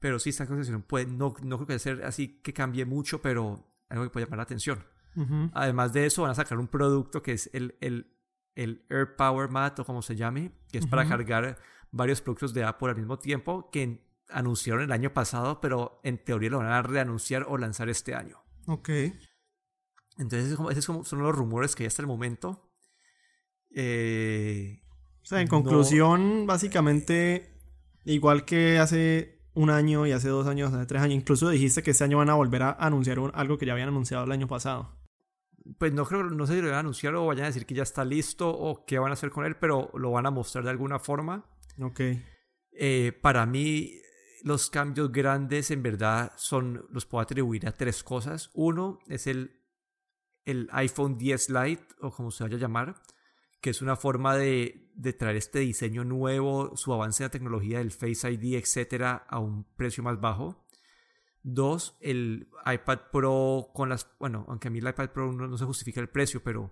Pero 0.00 0.18
sí, 0.18 0.30
esta 0.30 0.42
actualización 0.44 0.82
puede, 0.82 1.06
no, 1.06 1.34
no 1.42 1.56
creo 1.58 1.66
que 1.66 1.78
sea 1.78 1.96
así 2.04 2.40
que 2.42 2.52
cambie 2.52 2.84
mucho, 2.84 3.20
pero 3.22 3.64
algo 3.88 4.04
que 4.04 4.10
puede 4.10 4.26
llamar 4.26 4.38
la 4.38 4.42
atención. 4.44 4.84
Además 5.52 5.92
de 5.92 6.06
eso, 6.06 6.22
van 6.22 6.30
a 6.30 6.34
sacar 6.34 6.58
un 6.58 6.68
producto 6.68 7.22
que 7.22 7.32
es 7.32 7.50
el, 7.52 7.76
el, 7.80 8.16
el 8.54 8.86
Air 8.88 9.16
Power 9.16 9.48
Mat 9.50 9.78
o 9.80 9.84
como 9.84 10.00
se 10.02 10.16
llame, 10.16 10.52
que 10.72 10.78
es 10.78 10.86
para 10.86 11.06
cargar 11.06 11.58
varios 11.90 12.20
productos 12.22 12.54
de 12.54 12.64
Apple 12.64 12.88
al 12.90 12.96
mismo 12.96 13.18
tiempo 13.18 13.70
que 13.70 14.06
anunciaron 14.30 14.84
el 14.84 14.92
año 14.92 15.12
pasado, 15.12 15.60
pero 15.60 16.00
en 16.04 16.16
teoría 16.22 16.50
lo 16.50 16.58
van 16.58 16.68
a 16.68 16.80
reanunciar 16.82 17.44
o 17.48 17.58
lanzar 17.58 17.88
este 17.88 18.14
año. 18.14 18.38
Ok. 18.68 18.88
Entonces, 20.16 20.56
esos 20.76 21.08
son 21.08 21.18
los 21.22 21.34
rumores 21.34 21.74
que 21.74 21.82
hay 21.82 21.88
hasta 21.88 22.02
el 22.02 22.08
momento. 22.08 22.70
Eh, 23.74 24.80
O 25.22 25.26
sea, 25.26 25.40
en 25.40 25.46
No. 25.46 25.50
conclusión, 25.50 26.46
básicamente, 26.46 27.52
igual 28.04 28.44
que 28.44 28.78
hace 28.78 29.39
un 29.54 29.70
año 29.70 30.06
y 30.06 30.12
hace 30.12 30.28
dos 30.28 30.46
años, 30.46 30.72
hace 30.72 30.86
tres 30.86 31.02
años, 31.02 31.16
incluso 31.16 31.48
dijiste 31.50 31.82
que 31.82 31.90
este 31.92 32.04
año 32.04 32.18
van 32.18 32.30
a 32.30 32.34
volver 32.34 32.62
a 32.62 32.72
anunciar 32.72 33.18
un- 33.18 33.32
algo 33.34 33.58
que 33.58 33.66
ya 33.66 33.72
habían 33.72 33.88
anunciado 33.88 34.24
el 34.24 34.32
año 34.32 34.46
pasado. 34.46 34.96
pues 35.78 35.92
no 35.92 36.04
creo, 36.06 36.24
no 36.24 36.46
sé 36.46 36.54
si 36.54 36.60
lo 36.62 36.68
van 36.68 36.76
a 36.76 36.80
anunciar 36.80 37.14
o 37.14 37.26
vayan 37.26 37.44
a 37.44 37.48
decir 37.48 37.66
que 37.66 37.74
ya 37.74 37.82
está 37.82 38.04
listo 38.04 38.48
o 38.48 38.84
qué 38.86 38.98
van 38.98 39.10
a 39.10 39.12
hacer 39.12 39.30
con 39.30 39.44
él, 39.44 39.56
pero 39.56 39.90
lo 39.94 40.10
van 40.10 40.24
a 40.26 40.30
mostrar 40.30 40.64
de 40.64 40.70
alguna 40.70 40.98
forma. 40.98 41.44
Ok. 41.80 42.00
Eh, 42.72 43.12
para 43.20 43.44
mí, 43.46 43.92
los 44.42 44.70
cambios 44.70 45.12
grandes 45.12 45.70
en 45.70 45.82
verdad 45.82 46.32
son, 46.36 46.86
los 46.90 47.04
puedo 47.04 47.22
atribuir 47.22 47.68
a 47.68 47.72
tres 47.72 48.02
cosas. 48.02 48.50
Uno 48.54 48.98
es 49.06 49.26
el, 49.26 49.60
el 50.46 50.66
iPhone 50.72 51.18
10 51.18 51.50
Lite, 51.50 51.86
o 52.00 52.10
como 52.10 52.30
se 52.30 52.42
vaya 52.44 52.56
a 52.56 52.60
llamar, 52.60 52.94
que 53.60 53.70
es 53.70 53.82
una 53.82 53.96
forma 53.96 54.36
de, 54.36 54.90
de 54.94 55.12
traer 55.12 55.36
este 55.36 55.60
diseño 55.60 56.04
nuevo, 56.04 56.76
su 56.76 56.92
avance 56.92 57.22
en 57.22 57.26
la 57.26 57.30
tecnología 57.30 57.78
del 57.78 57.90
Face 57.90 58.30
ID, 58.30 58.54
etcétera, 58.54 59.26
a 59.28 59.38
un 59.38 59.64
precio 59.76 60.02
más 60.02 60.20
bajo. 60.20 60.66
Dos, 61.42 61.96
el 62.00 62.48
iPad 62.66 63.00
Pro 63.12 63.70
con 63.74 63.88
las. 63.88 64.10
Bueno, 64.18 64.44
aunque 64.48 64.68
a 64.68 64.70
mí 64.70 64.78
el 64.78 64.88
iPad 64.88 65.10
Pro 65.10 65.32
no, 65.32 65.46
no 65.46 65.58
se 65.58 65.64
justifica 65.64 66.00
el 66.00 66.08
precio, 66.08 66.42
pero 66.42 66.70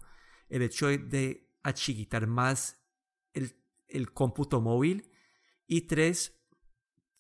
el 0.49 0.63
hecho 0.63 0.89
de, 0.89 0.99
de 0.99 1.51
achiquitar 1.63 2.27
más 2.27 2.83
el, 3.33 3.55
el 3.89 4.13
cómputo 4.13 4.61
móvil. 4.61 5.11
Y 5.67 5.83
tres, 5.83 6.39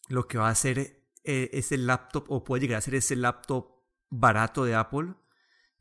lo 0.08 0.26
que 0.26 0.38
va 0.38 0.48
a 0.48 0.52
hacer 0.52 1.04
eh, 1.24 1.50
es 1.52 1.72
el 1.72 1.86
laptop, 1.86 2.24
o 2.28 2.44
puede 2.44 2.62
llegar 2.62 2.78
a 2.78 2.82
ser 2.82 2.94
ese 2.94 3.16
laptop 3.16 3.82
barato 4.08 4.64
de 4.64 4.74
Apple, 4.74 5.14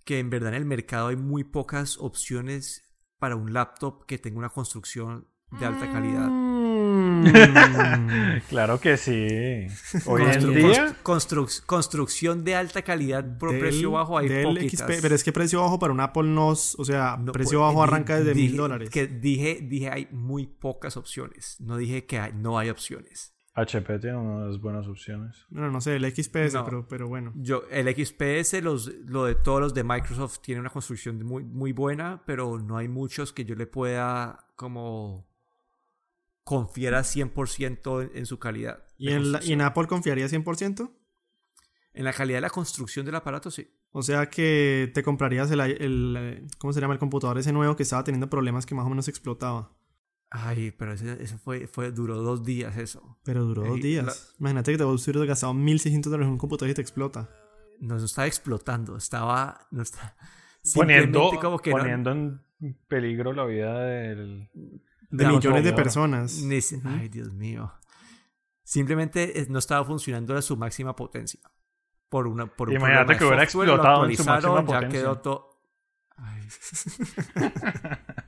que 0.03 0.19
en 0.19 0.29
verdad 0.29 0.49
en 0.49 0.55
el 0.55 0.65
mercado 0.65 1.07
hay 1.07 1.15
muy 1.15 1.43
pocas 1.43 1.97
opciones 1.97 2.86
para 3.19 3.35
un 3.35 3.53
laptop 3.53 4.05
que 4.05 4.17
tenga 4.17 4.37
una 4.39 4.49
construcción 4.49 5.27
de 5.59 5.65
alta 5.65 5.91
calidad. 5.91 6.27
Mm. 6.29 6.57
Claro 8.49 8.79
que 8.79 8.97
sí. 8.97 9.67
Hoy 10.05 10.21
en 10.23 10.27
Constru- 10.29 10.53
día, 10.53 10.95
constru- 11.03 11.03
constru- 11.03 11.65
construcción 11.65 12.43
de 12.43 12.55
alta 12.55 12.81
calidad 12.81 13.37
por 13.37 13.51
Del- 13.51 13.59
precio 13.61 13.91
bajo 13.91 14.17
hay 14.17 14.27
del 14.29 14.43
poquitas. 14.43 14.81
XP, 14.89 15.01
pero 15.01 15.15
es 15.15 15.23
que 15.23 15.31
precio 15.31 15.61
bajo 15.61 15.79
para 15.79 15.93
un 15.93 15.99
Apple 15.99 16.23
no, 16.23 16.51
es- 16.53 16.75
o 16.77 16.85
sea, 16.85 17.17
No, 17.17 17.31
precio 17.31 17.59
pues, 17.59 17.69
bajo 17.69 17.83
di- 17.85 17.89
arranca 17.89 18.17
desde 18.19 18.35
mil 18.35 18.55
dólares. 18.55 18.89
Que 18.89 19.07
dije, 19.07 19.59
dije 19.61 19.89
hay 19.89 20.07
muy 20.11 20.45
pocas 20.47 20.97
opciones. 20.97 21.57
No 21.59 21.77
dije 21.77 22.05
que 22.05 22.19
hay- 22.19 22.33
no 22.33 22.57
hay 22.59 22.69
opciones. 22.69 23.33
HP 23.59 23.99
tiene 23.99 24.15
unas 24.17 24.59
buenas 24.61 24.87
opciones. 24.87 25.45
Bueno, 25.49 25.71
no 25.71 25.81
sé, 25.81 25.95
el 25.95 26.05
XPS, 26.05 26.53
No. 26.53 26.63
pero, 26.65 26.87
pero 26.87 27.07
bueno. 27.07 27.33
Yo, 27.35 27.63
el 27.71 27.87
XPS, 27.93 28.61
los, 28.61 28.87
lo 29.05 29.25
de 29.25 29.33
todos 29.35 29.59
los 29.59 29.73
de 29.73 29.83
Microsoft 29.83 30.39
tiene 30.41 30.61
una 30.61 30.69
construcción 30.69 31.23
muy, 31.25 31.43
muy 31.43 31.71
buena, 31.73 32.21
pero 32.25 32.59
no 32.59 32.77
hay 32.77 32.87
muchos 32.87 33.33
que 33.33 33.45
yo 33.45 33.55
le 33.55 33.65
pueda 33.65 34.45
como 34.55 35.25
confiar 36.43 36.93
a 36.93 37.01
100% 37.03 38.03
en, 38.03 38.11
en 38.17 38.25
su 38.25 38.39
calidad. 38.39 38.83
¿Y 38.97 39.09
en, 39.11 39.31
la- 39.31 39.43
¿Y 39.43 39.53
en 39.53 39.61
Apple 39.61 39.87
confiaría 39.87 40.27
100%? 40.27 40.91
En 41.93 42.03
la 42.03 42.13
calidad 42.13 42.37
de 42.37 42.41
la 42.41 42.49
construcción 42.51 43.05
del 43.05 43.15
aparato, 43.15 43.49
sí. 43.49 43.73
O 43.91 44.03
sea 44.03 44.29
que 44.29 44.91
te 44.93 45.01
comprarías 45.01 45.49
el, 45.49 45.59
el, 45.61 46.15
eh, 46.17 46.47
¿cómo 46.59 46.71
se 46.73 46.79
llama? 46.79 46.93
El 46.93 46.99
computador 46.99 47.37
ese 47.39 47.51
nuevo 47.51 47.75
que 47.75 47.83
estaba 47.83 48.03
teniendo 48.03 48.29
problemas 48.29 48.65
que 48.67 48.75
más 48.75 48.85
o 48.85 48.89
menos 48.89 49.07
explotaba. 49.07 49.71
Ay, 50.29 50.71
pero 50.71 50.93
ese 50.93 51.37
fue, 51.37 51.67
fue, 51.67 51.91
duró 51.91 52.17
dos 52.21 52.43
días 52.43 52.75
eso. 52.77 53.17
Pero 53.23 53.43
duró 53.45 53.63
dos 53.63 53.77
Ey, 53.77 53.81
días. 53.81 54.05
la- 54.05 54.13
Imagínate 54.39 54.71
que 54.73 54.77
te 54.77 54.83
vas 54.83 55.07
a 55.07 55.11
haber 55.11 55.27
gastado 55.27 55.53
1600 55.53 56.11
dólares 56.11 56.27
en 56.27 56.33
un 56.33 56.37
computador 56.37 56.69
y 56.69 56.73
te 56.73 56.81
explota. 56.81 57.29
No, 57.79 57.95
no 57.97 58.03
estaba 58.05 58.27
explotando, 58.27 58.97
estaba... 58.97 59.67
No 59.71 59.81
está, 59.83 60.15
Poniendo, 60.75 61.29
simplemente 61.29 61.39
como 61.39 61.59
que 61.59 61.69
no- 61.71 61.77
poniendo 61.77 62.11
en 62.11 62.41
peligro 62.87 63.31
la 63.33 63.45
vida 63.45 63.79
del... 63.83 64.49
De 65.09 65.25
millones 65.27 65.63
de 65.63 65.71
personas. 65.73 66.43
Nece- 66.43 66.81
Ay, 66.83 67.07
Dios 67.07 67.31
mío. 67.31 67.71
Simplemente 68.63 69.39
eh, 69.39 69.47
no 69.49 69.59
estaba 69.59 69.85
funcionando 69.85 70.35
a 70.35 70.41
su 70.41 70.57
máxima 70.57 70.93
potencia. 70.93 71.39
Por 72.09 72.27
una 72.27 72.47
por 72.47 72.67
un 72.69 72.75
Imagínate 72.75 73.05
problema 73.05 73.13
de 73.13 73.17
que 73.17 73.25
hubiera 73.25 73.43
explotado 73.43 74.05
en 74.05 74.17
su 74.17 74.25
máxima 74.25 74.59
ya 74.59 74.65
potencia. 74.65 74.89
quedó 74.89 75.17
todo. 75.19 75.49
Ay, 76.17 76.41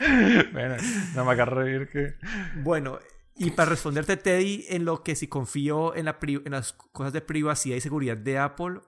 Bueno, 0.52 0.76
no 1.14 1.24
me 1.24 1.32
hagas 1.32 1.48
reír 1.48 1.88
que. 1.92 2.14
Bueno, 2.62 2.98
y 3.36 3.50
para 3.52 3.70
responderte, 3.70 4.16
Teddy, 4.16 4.66
en 4.68 4.84
lo 4.84 5.02
que 5.02 5.14
si 5.16 5.28
confío 5.28 5.94
en, 5.94 6.06
la 6.06 6.18
pri- 6.18 6.42
en 6.44 6.52
las 6.52 6.72
cosas 6.72 7.12
de 7.12 7.20
privacidad 7.20 7.76
y 7.76 7.80
seguridad 7.80 8.16
de 8.16 8.38
Apple, 8.38 8.80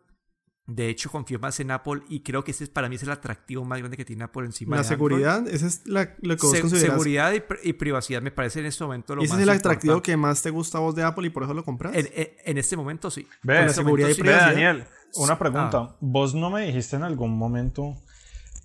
de 0.67 0.89
hecho 0.89 1.11
confío 1.11 1.39
más 1.39 1.59
en 1.61 1.71
Apple 1.71 2.03
y 2.09 2.23
creo 2.23 2.45
que 2.45 2.53
ese 2.53 2.65
es, 2.65 2.71
para 2.71 2.89
mí 2.89 2.95
es 2.97 3.03
el 3.03 3.11
atractivo 3.11 3.65
más 3.65 3.79
grande 3.81 3.97
que 3.97 4.05
tiene 4.05 4.25
Apple 4.25 4.45
encima 4.47 4.77
La 4.77 4.83
de 4.83 4.89
seguridad, 4.89 5.47
esa 5.49 5.67
es 5.67 5.87
la, 5.87 6.15
lo 6.21 6.37
que 6.37 6.47
vos 6.47 6.55
Android. 6.55 6.55
Se- 6.55 6.61
consideras. 6.61 6.91
seguridad 6.93 7.33
y, 7.33 7.41
pri- 7.41 7.59
y 7.65 7.73
privacidad 7.73 8.23
me 8.23 8.31
parece 8.31 8.61
en 8.61 8.67
este 8.67 8.85
momento 8.85 9.17
lo 9.17 9.23
Ese 9.23 9.31
más 9.33 9.39
es 9.39 9.43
el 9.43 9.51
atractivo 9.51 9.95
importante. 9.95 10.13
que 10.13 10.17
más 10.17 10.41
te 10.43 10.51
gusta 10.51 10.79
a 10.79 10.81
vos 10.83 10.95
de 10.95 11.03
Apple 11.03 11.27
y 11.27 11.31
por 11.31 11.43
eso 11.43 11.53
lo 11.55 11.65
compras. 11.65 11.95
En, 11.97 12.09
en- 12.15 12.29
en 12.45 12.59
este 12.59 12.77
momento 12.77 13.11
sí. 13.11 13.27
Ve, 13.43 13.55
En 13.55 13.61
la 13.63 13.67
este 13.71 13.81
seguridad 13.83 14.09
momento 14.09 14.21
y. 14.21 14.23
Ve, 14.23 14.31
privacidad. 14.39 14.51
Daniel, 14.67 14.85
una 15.17 15.39
pregunta. 15.39 15.79
Ah. 15.79 15.97
Vos 16.01 16.35
no 16.35 16.51
me 16.51 16.67
dijiste 16.67 16.97
en 16.97 17.03
algún 17.03 17.37
momento, 17.37 17.95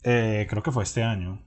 eh, 0.04 0.46
creo 0.50 0.62
que 0.62 0.72
fue 0.72 0.84
este 0.84 1.02
año, 1.04 1.42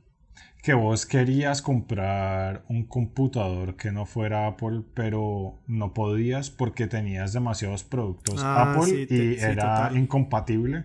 que 0.62 0.74
vos 0.74 1.06
querías 1.06 1.62
comprar 1.62 2.64
un 2.68 2.86
computador 2.86 3.76
que 3.76 3.90
no 3.92 4.04
fuera 4.06 4.46
Apple, 4.46 4.82
pero 4.94 5.62
no 5.66 5.94
podías 5.94 6.50
porque 6.50 6.86
tenías 6.86 7.32
demasiados 7.32 7.82
productos 7.84 8.42
Ah, 8.44 8.72
Apple 8.74 8.84
sí, 8.90 9.06
te- 9.06 9.14
y 9.14 9.38
sí, 9.38 9.44
era 9.44 9.74
total. 9.74 9.96
incompatible. 9.96 10.84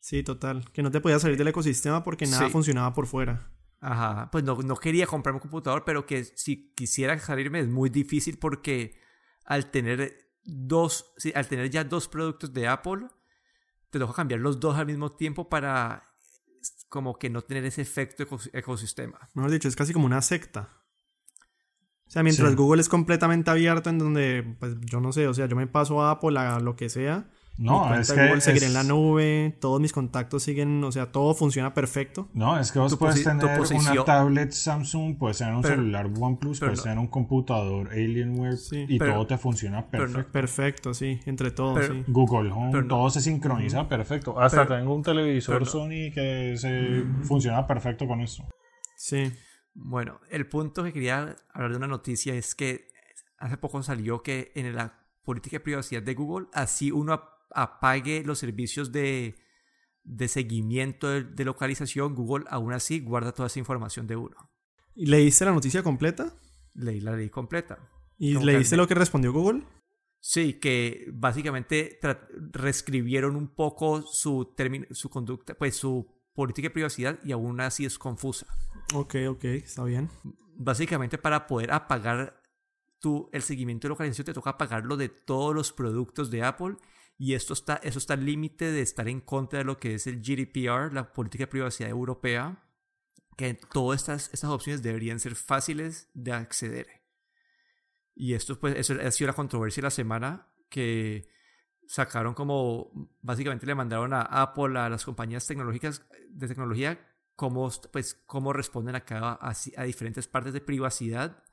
Sí, 0.00 0.22
total. 0.22 0.70
Que 0.72 0.82
no 0.82 0.90
te 0.90 1.00
podías 1.00 1.22
salir 1.22 1.36
del 1.38 1.48
ecosistema 1.48 2.02
porque 2.04 2.26
nada 2.26 2.46
Sí. 2.46 2.50
funcionaba 2.52 2.92
por 2.94 3.06
fuera. 3.06 3.50
Ajá, 3.80 4.30
pues 4.30 4.44
no, 4.44 4.56
no 4.62 4.76
quería 4.76 5.06
comprarme 5.06 5.36
un 5.38 5.42
computador, 5.42 5.84
pero 5.84 6.06
que 6.06 6.24
si 6.24 6.72
quisiera 6.74 7.18
salirme 7.18 7.60
es 7.60 7.68
muy 7.68 7.90
difícil 7.90 8.38
porque 8.38 8.98
al 9.44 9.70
tener 9.70 10.12
dos, 10.44 11.12
sí, 11.16 11.32
al 11.34 11.46
tener 11.48 11.70
ya 11.70 11.84
dos 11.84 12.08
productos 12.08 12.52
de 12.52 12.68
Apple, 12.68 13.06
te 13.90 13.98
toca 13.98 14.12
cambiar 14.14 14.40
los 14.40 14.60
dos 14.60 14.76
al 14.76 14.86
mismo 14.86 15.12
tiempo 15.12 15.48
para 15.48 16.04
como 16.88 17.18
que 17.18 17.30
no 17.30 17.42
tener 17.42 17.64
ese 17.64 17.82
efecto 17.82 18.22
ecos- 18.24 18.50
ecosistema. 18.52 19.18
Mejor 19.34 19.50
dicho, 19.50 19.68
es 19.68 19.76
casi 19.76 19.92
como 19.92 20.06
una 20.06 20.22
secta. 20.22 20.70
O 22.06 22.10
sea, 22.10 22.22
mientras 22.22 22.50
Sí. 22.50 22.54
Google 22.56 22.80
es 22.80 22.88
completamente 22.88 23.50
abierto 23.50 23.90
en 23.90 23.98
donde, 23.98 24.56
pues 24.60 24.76
yo 24.82 25.00
no 25.00 25.12
sé, 25.12 25.26
o 25.26 25.34
sea, 25.34 25.46
yo 25.46 25.56
me 25.56 25.66
paso 25.66 26.00
a 26.02 26.12
Apple, 26.12 26.38
a 26.38 26.60
lo 26.60 26.76
que 26.76 26.88
sea. 26.88 27.28
No, 27.58 27.94
es 27.98 28.12
que 28.12 28.22
Google 28.26 28.40
seguirá 28.42 28.66
en 28.66 28.74
la 28.74 28.82
nube, 28.82 29.56
todos 29.60 29.80
mis 29.80 29.92
contactos 29.92 30.42
siguen, 30.42 30.84
o 30.84 30.92
sea, 30.92 31.10
todo 31.10 31.34
funciona 31.34 31.72
perfecto. 31.72 32.28
No, 32.34 32.58
es 32.60 32.70
que 32.70 32.78
vos 32.78 32.92
Tu 32.92 32.98
puedes 32.98 33.24
tener 33.24 33.44
una 33.44 34.04
tablet 34.04 34.52
Samsung, 34.52 35.16
puedes 35.16 35.38
tener 35.38 35.54
un 35.54 35.62
Pero- 35.62 35.76
celular 35.76 36.10
OnePlus, 36.20 36.60
puedes 36.60 36.78
no. 36.78 36.82
tener 36.82 36.98
un 36.98 37.06
computador 37.06 37.88
Alienware 37.92 38.58
Sí. 38.58 38.84
y 38.88 38.98
Pero- 38.98 39.14
todo 39.14 39.26
te 39.26 39.38
funciona 39.38 39.80
no- 39.80 39.90
perfecto. 39.90 40.32
Perfecto, 40.32 40.94
sí, 40.94 41.18
entre 41.24 41.50
todos, 41.50 41.78
Pero- 41.80 41.94
sí. 41.94 42.04
Google 42.08 42.50
Home, 42.52 42.70
Pero 42.72 42.82
no- 42.82 42.88
todo 42.88 43.08
se 43.10 43.22
sincroniza 43.22 43.88
perfecto. 43.88 44.38
Hasta 44.38 44.66
Pero- 44.66 44.78
tengo 44.78 44.94
un 44.94 45.02
televisor. 45.02 45.64
Sony 45.66 46.10
que 46.14 46.54
se 46.58 47.04
funciona 47.24 47.66
perfecto 47.66 48.06
con 48.06 48.20
esto. 48.20 48.44
Sí. 48.96 49.32
Bueno, 49.74 50.20
el 50.30 50.46
punto 50.48 50.84
que 50.84 50.92
quería 50.92 51.36
hablar 51.54 51.70
de 51.70 51.76
una 51.78 51.86
noticia 51.86 52.34
es 52.34 52.54
que 52.54 52.88
hace 53.38 53.56
poco 53.56 53.82
salió 53.82 54.22
que 54.22 54.52
en 54.54 54.74
la 54.74 55.00
política 55.24 55.56
de 55.56 55.60
privacidad 55.60 56.02
de 56.02 56.14
Google, 56.14 56.46
así 56.52 56.90
uno 56.90 57.20
apague 57.50 58.22
los 58.24 58.38
servicios 58.38 58.92
de, 58.92 59.36
de 60.04 60.28
seguimiento 60.28 61.08
de, 61.08 61.24
de 61.24 61.44
localización, 61.44 62.14
Google 62.14 62.44
aún 62.48 62.72
así 62.72 63.00
guarda 63.00 63.32
toda 63.32 63.46
esa 63.48 63.58
información 63.58 64.06
de 64.06 64.16
uno. 64.16 64.36
¿Y 64.94 65.06
leíste 65.06 65.44
la 65.44 65.52
noticia 65.52 65.82
completa? 65.82 66.34
Leí 66.74 67.00
la 67.00 67.12
ley 67.16 67.30
completa. 67.30 67.78
¿Y 68.18 68.34
leíste 68.38 68.74
que- 68.74 68.76
lo 68.78 68.86
que 68.88 68.94
respondió 68.94 69.32
Google? 69.32 69.62
Sí, 70.20 70.54
que 70.54 71.06
básicamente 71.12 72.00
reescribieron 72.52 73.36
un 73.36 73.54
poco 73.54 74.02
su, 74.02 74.54
su 74.90 75.08
conducta, 75.10 75.54
pues 75.54 75.76
su 75.76 76.06
política 76.34 76.66
de 76.66 76.70
privacidad 76.72 77.18
y 77.24 77.32
aún 77.32 77.60
así 77.60 77.84
es 77.84 77.98
confusa. 77.98 78.46
Ok, 78.94 79.14
ok, 79.28 79.44
está 79.44 79.84
bien. 79.84 80.10
básicamente 80.58 81.18
para 81.18 81.46
poder 81.46 81.70
apagar 81.72 82.40
tu, 82.98 83.28
el 83.32 83.42
seguimiento 83.42 83.86
de 83.86 83.90
localización 83.90 84.24
te 84.24 84.32
toca 84.32 84.50
apagarlo 84.50 84.96
de 84.96 85.08
todos 85.10 85.54
los 85.54 85.72
productos 85.72 86.30
de 86.30 86.42
Apple 86.42 86.76
y 87.18 87.34
esto 87.34 87.54
está, 87.54 87.76
eso 87.76 87.98
está 87.98 88.14
al 88.14 88.24
límite 88.24 88.70
de 88.70 88.82
estar 88.82 89.08
en 89.08 89.20
contra 89.20 89.60
de 89.60 89.64
lo 89.64 89.78
que 89.78 89.94
es 89.94 90.06
el 90.06 90.20
GDPR, 90.20 90.92
la 90.92 91.12
política 91.12 91.44
de 91.44 91.48
privacidad 91.48 91.88
europea, 91.88 92.62
que 93.36 93.54
todas 93.54 94.00
estas, 94.00 94.30
estas 94.32 94.50
opciones 94.50 94.82
deberían 94.82 95.18
ser 95.18 95.34
fáciles 95.34 96.10
de 96.14 96.32
acceder. 96.32 96.86
Y 98.14 98.34
esto 98.34 98.58
pues 98.58 98.76
eso 98.76 98.94
ha 99.00 99.10
sido 99.10 99.28
la 99.28 99.34
controversia 99.34 99.82
la 99.82 99.90
semana 99.90 100.48
que 100.68 101.28
sacaron 101.86 102.34
como 102.34 102.90
básicamente 103.22 103.66
le 103.66 103.74
mandaron 103.74 104.12
a 104.12 104.22
Apple 104.22 104.78
a 104.78 104.88
las 104.88 105.04
compañías 105.04 105.46
tecnológicas 105.46 106.04
de 106.30 106.48
tecnología 106.48 106.98
cómo 107.36 107.70
pues 107.92 108.14
cómo 108.26 108.52
responden 108.52 108.96
a 108.96 109.04
cada 109.04 109.38
a, 109.40 109.52
a 109.76 109.84
diferentes 109.84 110.26
partes 110.26 110.52
de 110.52 110.60
privacidad 110.60 111.44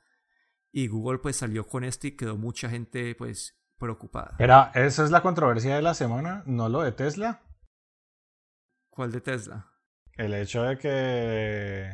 y 0.72 0.88
Google 0.88 1.18
pues 1.18 1.36
salió 1.36 1.68
con 1.68 1.84
esto 1.84 2.08
y 2.08 2.16
quedó 2.16 2.36
mucha 2.36 2.68
gente 2.68 3.14
pues 3.14 3.63
preocupada. 3.84 4.30
Espera, 4.32 4.72
¿esa 4.74 5.04
es 5.04 5.10
la 5.10 5.22
controversia 5.22 5.76
de 5.76 5.82
la 5.82 5.94
semana? 5.94 6.42
¿No 6.46 6.68
lo 6.68 6.82
de 6.82 6.92
Tesla? 6.92 7.40
¿Cuál 8.90 9.12
de 9.12 9.20
Tesla? 9.20 9.70
El 10.16 10.34
hecho 10.34 10.62
de 10.62 10.78
que 10.78 11.92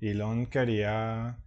Elon 0.00 0.46
quería 0.46 1.38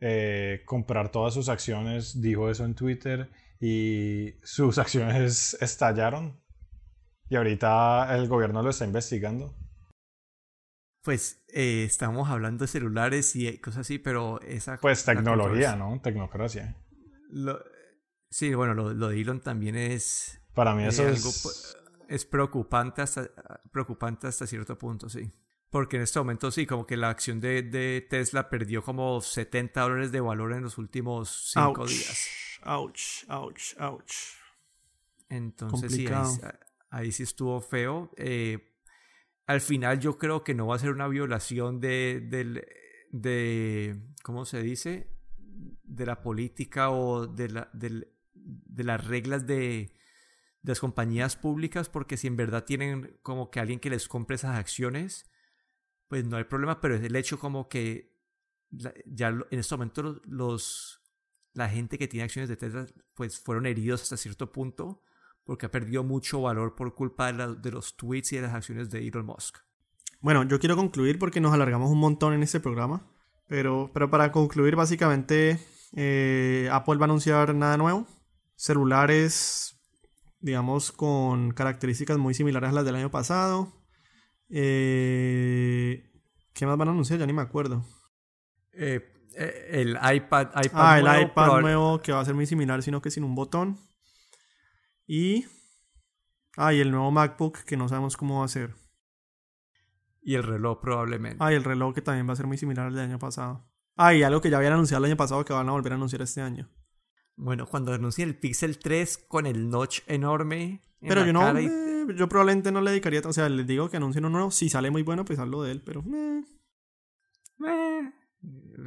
eh, 0.00 0.62
comprar 0.66 1.10
todas 1.10 1.34
sus 1.34 1.48
acciones, 1.48 2.20
dijo 2.20 2.50
eso 2.50 2.64
en 2.64 2.74
Twitter 2.74 3.30
y 3.60 4.34
sus 4.42 4.78
acciones 4.84 5.56
estallaron. 5.60 6.40
Y 7.28 7.36
ahorita 7.36 8.14
el 8.16 8.28
gobierno 8.28 8.62
lo 8.62 8.70
está 8.70 8.84
investigando. 8.84 9.54
Pues 11.02 11.44
eh, 11.54 11.84
estamos 11.84 12.28
hablando 12.30 12.64
de 12.64 12.68
celulares 12.68 13.34
y 13.36 13.58
cosas 13.58 13.82
así, 13.82 13.98
pero 13.98 14.40
esa 14.42 14.76
Pues 14.78 15.04
tecnología, 15.04 15.76
¿no? 15.76 16.00
Tecnocracia. 16.00 16.76
Lo- 17.30 17.60
sí, 18.30 18.54
bueno, 18.54 18.74
lo, 18.74 18.92
lo 18.94 19.08
de 19.08 19.20
Elon 19.20 19.40
también 19.40 19.76
es 19.76 20.40
Para 20.54 20.74
mí 20.74 20.84
Eh, 20.84 20.88
eso 20.88 21.08
es... 21.08 21.76
es 22.08 22.24
preocupante 22.24 23.02
hasta, 23.02 23.28
preocupante 23.72 24.26
hasta 24.26 24.46
cierto 24.46 24.78
punto, 24.78 25.08
sí. 25.08 25.30
Porque 25.70 25.96
en 25.96 26.02
este 26.02 26.18
momento 26.20 26.50
sí, 26.50 26.64
como 26.66 26.86
que 26.86 26.96
la 26.96 27.10
acción 27.10 27.40
de, 27.40 27.62
de 27.62 28.06
Tesla 28.08 28.48
perdió 28.48 28.82
como 28.82 29.20
70 29.20 29.82
dólares 29.82 30.12
de 30.12 30.20
valor 30.20 30.52
en 30.52 30.62
los 30.62 30.78
últimos 30.78 31.50
5 31.52 31.82
Ouch, 31.82 31.90
días. 31.90 32.28
ouch, 32.64 33.24
ouch, 33.28 33.74
ouch. 33.80 34.12
Entonces 35.28 35.92
sí, 35.92 36.08
ahí, 36.08 36.12
Complicado. 36.12 36.52
ahí 36.90 37.12
sí 37.12 37.22
estuvo 37.24 37.60
feo. 37.60 38.10
Eh, 38.16 38.72
al 39.46 39.60
final 39.60 39.98
yo 40.00 40.18
creo 40.18 40.44
que 40.44 40.54
no 40.54 40.66
va 40.68 40.76
a 40.76 40.78
ser 40.78 40.90
una 40.90 41.08
violación 41.08 41.80
de, 41.80 42.20
del- 42.28 42.64
de 43.10 44.00
¿cómo 44.22 44.44
se 44.44 44.62
dice? 44.62 45.08
De 45.38 46.06
la 46.06 46.20
política 46.22 46.90
o 46.90 47.26
de, 47.26 47.48
la, 47.48 47.70
del- 47.72 48.08
de 48.46 48.84
las 48.84 49.06
reglas 49.06 49.46
de, 49.46 49.92
las 50.62 50.80
compañías 50.80 51.36
públicas, 51.36 51.88
porque 51.88 52.16
si 52.16 52.26
en 52.26 52.36
verdad 52.36 52.64
tienen 52.64 53.18
como 53.22 53.50
que 53.50 53.60
alguien 53.60 53.78
que 53.78 53.90
les 53.90 54.08
compre 54.08 54.36
esas 54.36 54.56
acciones, 54.56 55.30
pues 56.08 56.24
no 56.24 56.36
hay 56.36 56.44
problema, 56.44 56.80
pero 56.80 56.96
es 56.96 57.02
el 57.02 57.14
hecho 57.14 57.38
como 57.38 57.68
que 57.68 58.16
ya 59.06 59.28
en 59.28 59.58
este 59.58 59.74
momento 59.74 60.20
los, 60.24 61.00
la 61.52 61.68
gente 61.68 61.98
que 61.98 62.08
tiene 62.08 62.24
acciones 62.24 62.48
de 62.48 62.56
Tesla 62.56 62.86
pues 63.14 63.38
fueron 63.38 63.66
heridos 63.66 64.02
hasta 64.02 64.16
cierto 64.16 64.50
punto 64.50 65.02
porque 65.44 65.66
ha 65.66 65.70
perdido 65.70 66.02
mucho 66.02 66.42
valor 66.42 66.74
por 66.74 66.94
culpa 66.94 67.32
de 67.32 67.70
los 67.70 67.96
tweets 67.96 68.32
y 68.32 68.36
de 68.36 68.42
las 68.42 68.54
acciones 68.54 68.90
de 68.90 69.06
Elon 69.06 69.24
Musk. 69.24 69.58
Bueno, 70.20 70.42
yo 70.42 70.58
quiero 70.58 70.74
concluir 70.74 71.20
porque 71.20 71.40
nos 71.40 71.52
alargamos 71.52 71.90
un 71.90 72.00
montón 72.00 72.34
en 72.34 72.42
este 72.42 72.58
programa. 72.58 73.06
Pero, 73.46 73.90
pero 73.92 74.10
para 74.10 74.32
concluir, 74.32 74.74
básicamente, 74.74 75.60
eh, 75.94 76.68
Apple 76.72 76.96
va 76.96 77.02
a 77.02 77.04
anunciar 77.04 77.54
nada 77.54 77.76
nuevo. 77.76 78.06
Celulares, 78.56 79.78
digamos, 80.40 80.90
con 80.92 81.52
características 81.52 82.18
muy 82.18 82.34
similares 82.34 82.70
a 82.70 82.72
las 82.72 82.84
del 82.84 82.96
año 82.96 83.10
pasado. 83.10 83.72
Eh, 84.48 86.10
¿Qué 86.52 86.66
más 86.66 86.76
van 86.76 86.88
a 86.88 86.90
anunciar? 86.92 87.18
Ya 87.18 87.26
ni 87.26 87.32
me 87.32 87.42
acuerdo. 87.42 87.84
Eh, 88.72 89.00
eh, 89.36 89.68
el 89.72 89.90
iPad, 89.90 90.48
iPad 90.64 90.70
Ah, 90.72 90.98
el 90.98 91.22
iPad 91.22 91.60
nuevo 91.60 92.00
que 92.00 92.12
va 92.12 92.20
a 92.20 92.24
ser 92.24 92.34
muy 92.34 92.46
similar, 92.46 92.82
sino 92.82 93.00
que 93.02 93.10
sin 93.10 93.24
un 93.24 93.34
botón. 93.34 93.78
Y. 95.06 95.46
Ah, 96.56 96.72
y 96.72 96.80
el 96.80 96.90
nuevo 96.90 97.10
MacBook 97.10 97.58
que 97.64 97.76
no 97.76 97.88
sabemos 97.88 98.16
cómo 98.16 98.40
va 98.40 98.46
a 98.46 98.48
ser. 98.48 98.74
y 100.22 100.34
el 100.34 100.42
reloj 100.42 100.80
probablemente. 100.80 101.36
Ah, 101.38 101.52
y 101.52 101.56
el 101.56 101.62
reloj 101.62 101.94
que 101.94 102.02
también 102.02 102.28
va 102.28 102.32
a 102.32 102.36
ser 102.36 102.46
muy 102.48 102.58
similar 102.58 102.86
al 102.86 102.94
del 102.94 103.04
año 103.04 103.18
pasado. 103.18 103.68
Ah, 103.94 104.12
y 104.12 104.22
algo 104.24 104.40
que 104.40 104.50
ya 104.50 104.56
habían 104.56 104.72
anunciado 104.72 105.04
el 105.04 105.10
año 105.10 105.16
pasado 105.16 105.44
que 105.44 105.52
van 105.52 105.68
a 105.68 105.72
volver 105.72 105.92
a 105.92 105.94
anunciar 105.96 106.22
este 106.22 106.40
año. 106.40 106.68
Bueno, 107.36 107.66
cuando 107.66 107.92
anuncien 107.92 108.28
el 108.30 108.34
Pixel 108.36 108.78
3 108.78 109.18
con 109.28 109.46
el 109.46 109.68
notch 109.68 110.00
enorme. 110.06 110.80
en 111.00 111.08
Pero 111.08 111.20
la 111.20 111.26
yo 111.26 111.32
no, 111.32 111.40
cara 111.40 111.60
y- 111.60 111.66
eh, 111.66 112.06
yo 112.16 112.28
probablemente 112.28 112.72
no 112.72 112.80
le 112.80 112.90
dedicaría, 112.92 113.20
o 113.24 113.32
sea, 113.32 113.48
les 113.48 113.66
digo 113.66 113.90
que 113.90 113.98
anuncien 113.98 114.24
uno 114.24 114.32
nuevo, 114.38 114.50
si 114.50 114.68
sale 114.68 114.90
muy 114.90 115.02
bueno, 115.02 115.24
pues 115.24 115.38
hablo 115.38 115.62
de 115.62 115.72
él, 115.72 115.82
pero 115.84 116.02
eh, 116.14 116.42
Eh, 117.66 118.12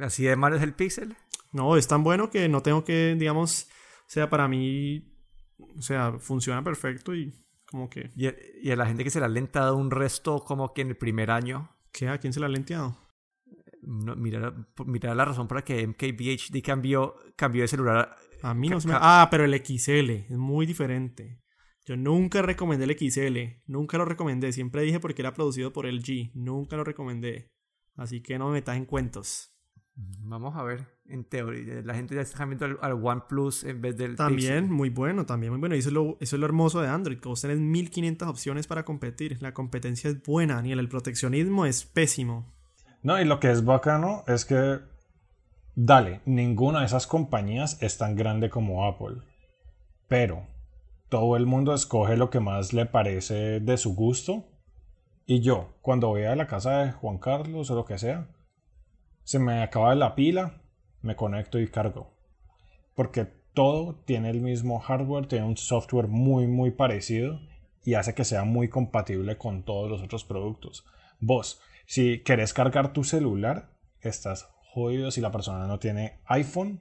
¿Así 0.00 0.24
de 0.24 0.36
malo 0.36 0.56
es 0.56 0.62
el 0.62 0.74
Pixel? 0.74 1.16
No, 1.52 1.76
es 1.76 1.86
tan 1.88 2.02
bueno 2.04 2.30
que 2.30 2.48
no 2.48 2.62
tengo 2.62 2.84
que, 2.84 3.16
digamos, 3.18 3.68
o 4.06 4.08
sea, 4.10 4.30
para 4.30 4.48
mí, 4.48 5.12
o 5.76 5.82
sea, 5.82 6.18
funciona 6.18 6.62
perfecto 6.62 7.14
y 7.14 7.32
como 7.66 7.88
que, 7.90 8.10
Y, 8.16 8.28
y 8.62 8.70
a 8.70 8.76
la 8.76 8.86
gente 8.86 9.04
que 9.04 9.10
se 9.10 9.18
le 9.20 9.26
ha 9.26 9.28
lentado 9.28 9.76
un 9.76 9.90
resto 9.90 10.40
como 10.44 10.72
que 10.72 10.82
en 10.82 10.88
el 10.88 10.96
primer 10.96 11.30
año. 11.30 11.70
¿qué? 11.92 12.08
¿A 12.08 12.18
quién 12.18 12.32
se 12.32 12.38
la 12.40 12.46
ha 12.46 12.48
lenteado? 12.48 12.96
No, 13.82 14.14
mira, 14.14 14.54
mira 14.86 15.14
la 15.14 15.24
razón 15.24 15.48
por 15.48 15.56
la 15.58 15.64
que 15.64 15.82
MKBHD 15.86 16.62
cambió, 16.62 17.16
cambió 17.36 17.62
de 17.62 17.68
celular. 17.68 18.14
A 18.42 18.54
mí 18.54 18.68
no 18.68 18.80
se 18.80 18.88
me... 18.88 18.94
Ah, 18.96 19.28
pero 19.30 19.44
el 19.44 19.54
XL 19.54 20.10
es 20.10 20.30
muy 20.30 20.66
diferente. 20.66 21.40
Yo 21.84 21.96
nunca 21.96 22.42
recomendé 22.42 22.84
el 22.84 22.96
XL, 22.96 23.62
nunca 23.66 23.98
lo 23.98 24.04
recomendé, 24.04 24.52
siempre 24.52 24.82
dije 24.82 25.00
porque 25.00 25.22
era 25.22 25.34
producido 25.34 25.72
por 25.72 25.86
LG, 25.86 26.30
nunca 26.34 26.76
lo 26.76 26.84
recomendé. 26.84 27.50
Así 27.96 28.22
que 28.22 28.38
no 28.38 28.46
me 28.48 28.54
metas 28.54 28.76
en 28.76 28.84
cuentos. 28.84 29.52
Vamos 29.94 30.56
a 30.56 30.62
ver, 30.62 30.86
en 31.06 31.24
teoría, 31.24 31.82
la 31.82 31.94
gente 31.94 32.14
ya 32.14 32.22
está 32.22 32.38
cambiando 32.38 32.64
al, 32.64 32.78
al 32.80 33.04
OnePlus 33.04 33.64
en 33.64 33.82
vez 33.82 33.96
del 33.96 34.16
También 34.16 34.64
Pixel. 34.64 34.70
muy 34.70 34.88
bueno, 34.88 35.26
también 35.26 35.52
muy 35.52 35.60
bueno. 35.60 35.74
Y 35.74 35.80
eso 35.80 35.88
es, 35.88 35.92
lo, 35.92 36.16
eso 36.20 36.36
es 36.36 36.40
lo 36.40 36.46
hermoso 36.46 36.80
de 36.80 36.88
Android, 36.88 37.18
que 37.18 37.28
vos 37.28 37.40
tenés 37.40 37.58
1500 37.58 38.28
opciones 38.28 38.66
para 38.66 38.84
competir. 38.84 39.36
La 39.42 39.52
competencia 39.52 40.08
es 40.08 40.22
buena, 40.22 40.54
Daniel. 40.54 40.78
El 40.78 40.88
proteccionismo 40.88 41.66
es 41.66 41.84
pésimo. 41.84 42.54
No, 43.02 43.20
y 43.20 43.24
lo 43.24 43.40
que 43.40 43.50
es 43.50 43.64
bacano 43.64 44.24
es 44.26 44.44
que, 44.44 44.78
dale, 45.74 46.20
ninguna 46.24 46.80
de 46.80 46.86
esas 46.86 47.06
compañías 47.06 47.82
es 47.82 47.98
tan 47.98 48.16
grande 48.16 48.50
como 48.50 48.86
Apple. 48.86 49.16
Pero 50.08 50.46
todo 51.08 51.36
el 51.36 51.46
mundo 51.46 51.74
escoge 51.74 52.16
lo 52.16 52.30
que 52.30 52.40
más 52.40 52.72
le 52.72 52.86
parece 52.86 53.60
de 53.60 53.76
su 53.76 53.94
gusto. 53.94 54.44
Y 55.26 55.40
yo, 55.40 55.74
cuando 55.82 56.08
voy 56.08 56.24
a 56.24 56.36
la 56.36 56.46
casa 56.46 56.78
de 56.78 56.92
Juan 56.92 57.18
Carlos 57.18 57.70
o 57.70 57.74
lo 57.74 57.84
que 57.84 57.98
sea, 57.98 58.28
se 59.22 59.38
me 59.38 59.62
acaba 59.62 59.94
la 59.94 60.14
pila, 60.14 60.62
me 61.02 61.16
conecto 61.16 61.58
y 61.58 61.68
cargo. 61.68 62.12
Porque 62.94 63.26
todo 63.54 63.94
tiene 64.04 64.30
el 64.30 64.40
mismo 64.40 64.78
hardware, 64.80 65.26
tiene 65.26 65.46
un 65.46 65.56
software 65.56 66.08
muy, 66.08 66.46
muy 66.46 66.70
parecido 66.70 67.40
y 67.84 67.94
hace 67.94 68.14
que 68.14 68.24
sea 68.24 68.44
muy 68.44 68.68
compatible 68.68 69.36
con 69.36 69.64
todos 69.64 69.90
los 69.90 70.02
otros 70.02 70.24
productos. 70.24 70.84
Vos, 71.20 71.60
si 71.86 72.22
querés 72.22 72.52
cargar 72.52 72.92
tu 72.92 73.04
celular, 73.04 73.70
estás 74.00 74.48
jodido 74.72 75.10
si 75.10 75.20
la 75.20 75.30
persona 75.30 75.66
no 75.66 75.78
tiene 75.78 76.20
iPhone 76.26 76.80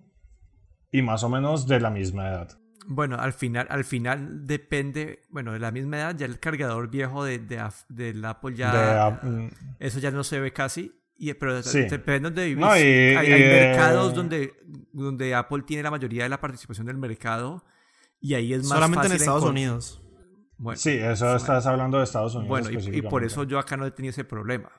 y 0.92 1.02
más 1.02 1.24
o 1.24 1.30
menos 1.30 1.68
de 1.68 1.80
la 1.80 1.90
misma 1.90 2.28
edad. 2.30 2.58
Bueno, 2.88 3.18
al 3.20 3.34
final, 3.34 3.68
al 3.70 3.84
final 3.84 4.48
depende, 4.48 5.22
bueno, 5.30 5.52
de 5.54 5.60
la 5.60 5.70
misma 5.72 5.98
edad, 5.98 6.16
ya 6.18 6.26
el 6.26 6.40
cargador 6.40 6.90
viejo 6.90 7.24
de, 7.24 7.38
de, 7.38 7.60
af- 7.60 7.86
del 7.90 8.24
Apple 8.26 8.56
ya, 8.56 9.12
De, 9.22 9.30
mm, 9.30 9.50
eso 9.80 10.00
ya 10.00 10.10
no 10.10 10.24
se 10.24 10.40
ve 10.40 10.52
casi, 10.54 11.00
y, 11.16 11.32
pero 11.34 11.62
Sí. 11.62 11.82
depende 11.82 12.14
de 12.14 12.20
donde 12.22 12.46
vivís. 12.46 12.66
No, 12.66 12.76
y- 12.76 12.80
hay, 12.82 13.32
eh, 13.32 13.68
mercados 13.70 14.16
donde, 14.16 14.54
donde 14.92 15.36
Apple 15.36 15.64
tiene 15.68 15.84
la 15.84 15.92
mayoría 15.92 16.24
de 16.24 16.30
la 16.30 16.40
participación 16.42 16.88
del 16.88 16.98
mercado 16.98 17.64
y 18.20 18.34
ahí 18.34 18.54
es 18.54 18.62
más 18.62 18.70
Solamente 18.80 19.08
en 19.08 19.14
Estados 19.14 19.44
Unidos. 19.44 20.02
Bueno, 20.58 20.78
sí, 20.78 20.90
eso 20.92 21.36
estás 21.36 21.66
hablando 21.68 22.00
de 22.00 22.06
Estados 22.06 22.34
Unidos. 22.36 22.50
bueno 22.50 22.70
y- 22.72 22.98
y, 22.98 23.02
por 23.04 23.24
eso 23.24 23.44
yo 23.44 23.60
acá 23.60 23.78
no 23.78 23.86
he 23.86 23.92
tenido 23.92 24.10
ese 24.12 24.24
problema. 24.24 24.72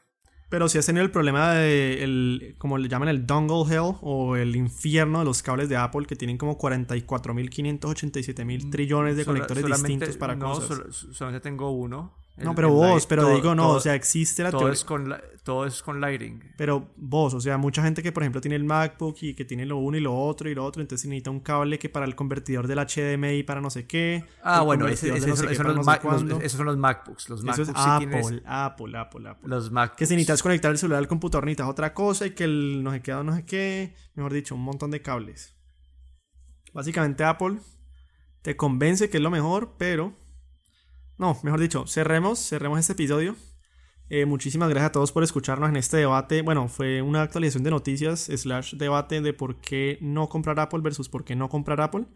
Pero 0.51 0.69
si 0.69 0.77
has 0.79 0.85
tenido 0.87 1.05
el 1.05 1.11
problema 1.13 1.53
de, 1.55 2.03
el, 2.05 2.55
como 2.59 2.77
le 2.77 2.89
llaman 2.89 3.09
el 3.09 3.25
dongle 3.27 3.73
hell 3.75 3.95
o 4.03 4.37
el 4.37 4.55
infierno 4.57 5.21
de 5.21 5.25
los 5.25 5.43
cables 5.43 5.69
de 5.71 5.77
Apple 5.77 6.05
que 6.07 6.17
tienen 6.17 6.37
como 6.37 6.59
44.587 6.59 8.45
mil 8.45 8.69
trillones 8.71 9.17
de 9.17 9.25
Sola- 9.25 9.47
conectores 9.47 9.65
distintos 9.65 10.17
para 10.17 10.35
no, 10.35 10.53
cosas. 10.55 10.67
sol- 10.93 11.15
solamente 11.15 11.41
tengo 11.49 11.71
uno. 11.71 12.13
No, 12.45 12.55
pero 12.55 12.71
vos, 12.71 13.07
pero 13.07 13.23
todo- 13.23 13.35
digo 13.35 13.55
no, 13.55 13.63
todo- 13.65 13.77
o 13.77 13.81
sea, 13.81 13.95
existe 13.95 14.43
la 14.43 14.51
todo 14.51 14.61
teoría. 14.61 14.75
es 14.75 14.85
con 14.85 15.09
la- 15.09 15.23
todo 15.43 15.65
es 15.67 15.83
con 15.83 16.01
Lighting. 16.01 16.53
Pero 16.57 16.91
vos, 16.97 17.33
o 17.35 17.41
sea, 17.41 17.57
mucha 17.59 17.83
gente 17.83 18.03
que 18.03 18.13
por 18.13 18.23
ejemplo 18.23 18.41
tiene 18.41 18.57
el 18.57 18.65
MacBook 18.65 19.17
y 19.23 19.35
que 19.35 19.45
tiene 19.45 19.65
lo 19.67 19.79
uno 19.79 19.97
y 19.97 20.01
lo 20.01 20.15
otro 20.17 20.49
y 20.51 20.55
lo 20.55 20.65
otro, 20.65 20.83
entonces 20.83 21.09
necesita 21.09 21.31
un 21.31 21.41
cable 21.41 21.79
que 21.79 21.89
para 21.89 22.05
el 22.07 22.15
convertidor 22.15 22.67
del 22.67 22.79
HDMI 22.79 23.43
para 23.43 23.61
no 23.61 23.71
sé 23.71 23.87
qué. 23.87 24.25
Ah, 24.43 24.61
bueno, 24.63 24.87
ese- 24.87 25.09
convertidor 25.09 25.17
ese- 25.17 25.25
de 25.27 25.31
no 25.31 25.37
sé 25.37 25.43
esos, 25.45 25.51
qué 25.51 25.57
para 25.57 25.69
no 25.71 25.75
los- 25.77 26.53
son 26.53 26.67
los 26.67 26.77
MacBooks. 26.77 27.29
Los 27.31 27.41
Eso 27.41 27.47
MacBooks 27.47 27.69
es 27.71 27.75
sí 27.77 27.83
Apple, 27.91 28.07
tienes- 28.09 28.43
Apple, 28.47 28.99
Apple, 28.99 29.29
Apple. 29.29 29.49
los 29.49 29.71
MacBooks. 29.73 29.99
Que 29.99 30.07
si 30.07 30.15
necesitas 30.15 30.43
conectar 30.43 30.71
el 30.71 30.79
celular 30.79 30.99
al 30.99 31.09
computador 31.09 31.45
necesitas 31.47 31.69
otra 31.69 31.95
cosa 31.95 32.27
y 32.27 32.31
que 32.33 32.45
el 32.45 32.83
no 32.85 32.91
sé 32.93 33.01
qué, 33.03 33.13
no 33.13 33.35
sé 33.35 33.45
qué, 33.45 33.95
mejor 34.15 34.33
dicho, 34.33 34.55
un 34.55 34.63
montón 34.63 34.91
de 34.91 35.01
cables. 35.03 35.57
Básicamente 36.73 37.25
Apple 37.25 37.59
te 38.43 38.57
convence 38.57 39.11
que 39.11 39.17
es 39.17 39.23
lo 39.23 39.31
mejor, 39.31 39.75
pero... 39.79 40.15
No, 41.21 41.39
mejor 41.43 41.61
dicho, 41.61 41.87
cerremos, 41.87 42.39
cerremos 42.39 42.79
este 42.79 42.95
episodio. 42.95 43.37
Eh, 44.09 44.25
muchísimas 44.25 44.71
gracias 44.71 44.89
a 44.89 44.93
todos 44.93 45.13
por 45.13 45.23
escucharnos 45.23 45.69
en 45.69 45.77
este 45.77 45.99
debate. 45.99 46.41
Bueno, 46.41 46.67
fue 46.67 47.03
una 47.03 47.21
actualización 47.21 47.63
de 47.63 47.71
noticias 47.71 48.31
slash 48.35 48.77
debate 48.77 49.21
de 49.21 49.35
por 49.35 49.61
qué 49.61 49.99
no 50.01 50.31
comprar 50.31 50.59
Apple 50.59 50.81
versus 50.81 51.11
por 51.11 51.27
qué 51.27 51.37
no 51.37 51.51
comprar 51.51 51.83
Apple. 51.83 52.07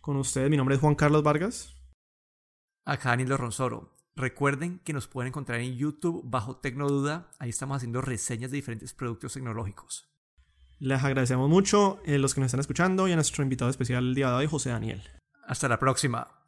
Con 0.00 0.16
ustedes, 0.16 0.48
mi 0.48 0.56
nombre 0.56 0.76
es 0.76 0.80
Juan 0.80 0.94
Carlos 0.94 1.24
Vargas. 1.24 1.74
Acá 2.84 3.08
Danilo 3.08 3.36
Ronsoro. 3.36 3.96
Recuerden 4.14 4.78
que 4.84 4.92
nos 4.92 5.08
pueden 5.08 5.30
encontrar 5.30 5.58
en 5.58 5.74
YouTube 5.74 6.22
bajo 6.24 6.58
Tecnoduda. 6.58 7.32
Ahí 7.40 7.50
estamos 7.50 7.78
haciendo 7.78 8.00
reseñas 8.00 8.52
de 8.52 8.58
diferentes 8.58 8.94
productos 8.94 9.32
tecnológicos. 9.32 10.08
Les 10.78 11.02
agradecemos 11.02 11.50
mucho 11.50 12.00
a 12.06 12.10
los 12.12 12.32
que 12.32 12.40
nos 12.40 12.46
están 12.46 12.60
escuchando 12.60 13.08
y 13.08 13.12
a 13.12 13.16
nuestro 13.16 13.42
invitado 13.42 13.72
especial 13.72 14.06
el 14.06 14.14
día 14.14 14.28
de 14.28 14.36
hoy, 14.36 14.46
José 14.46 14.70
Daniel. 14.70 15.02
Hasta 15.48 15.68
la 15.68 15.80
próxima. 15.80 16.41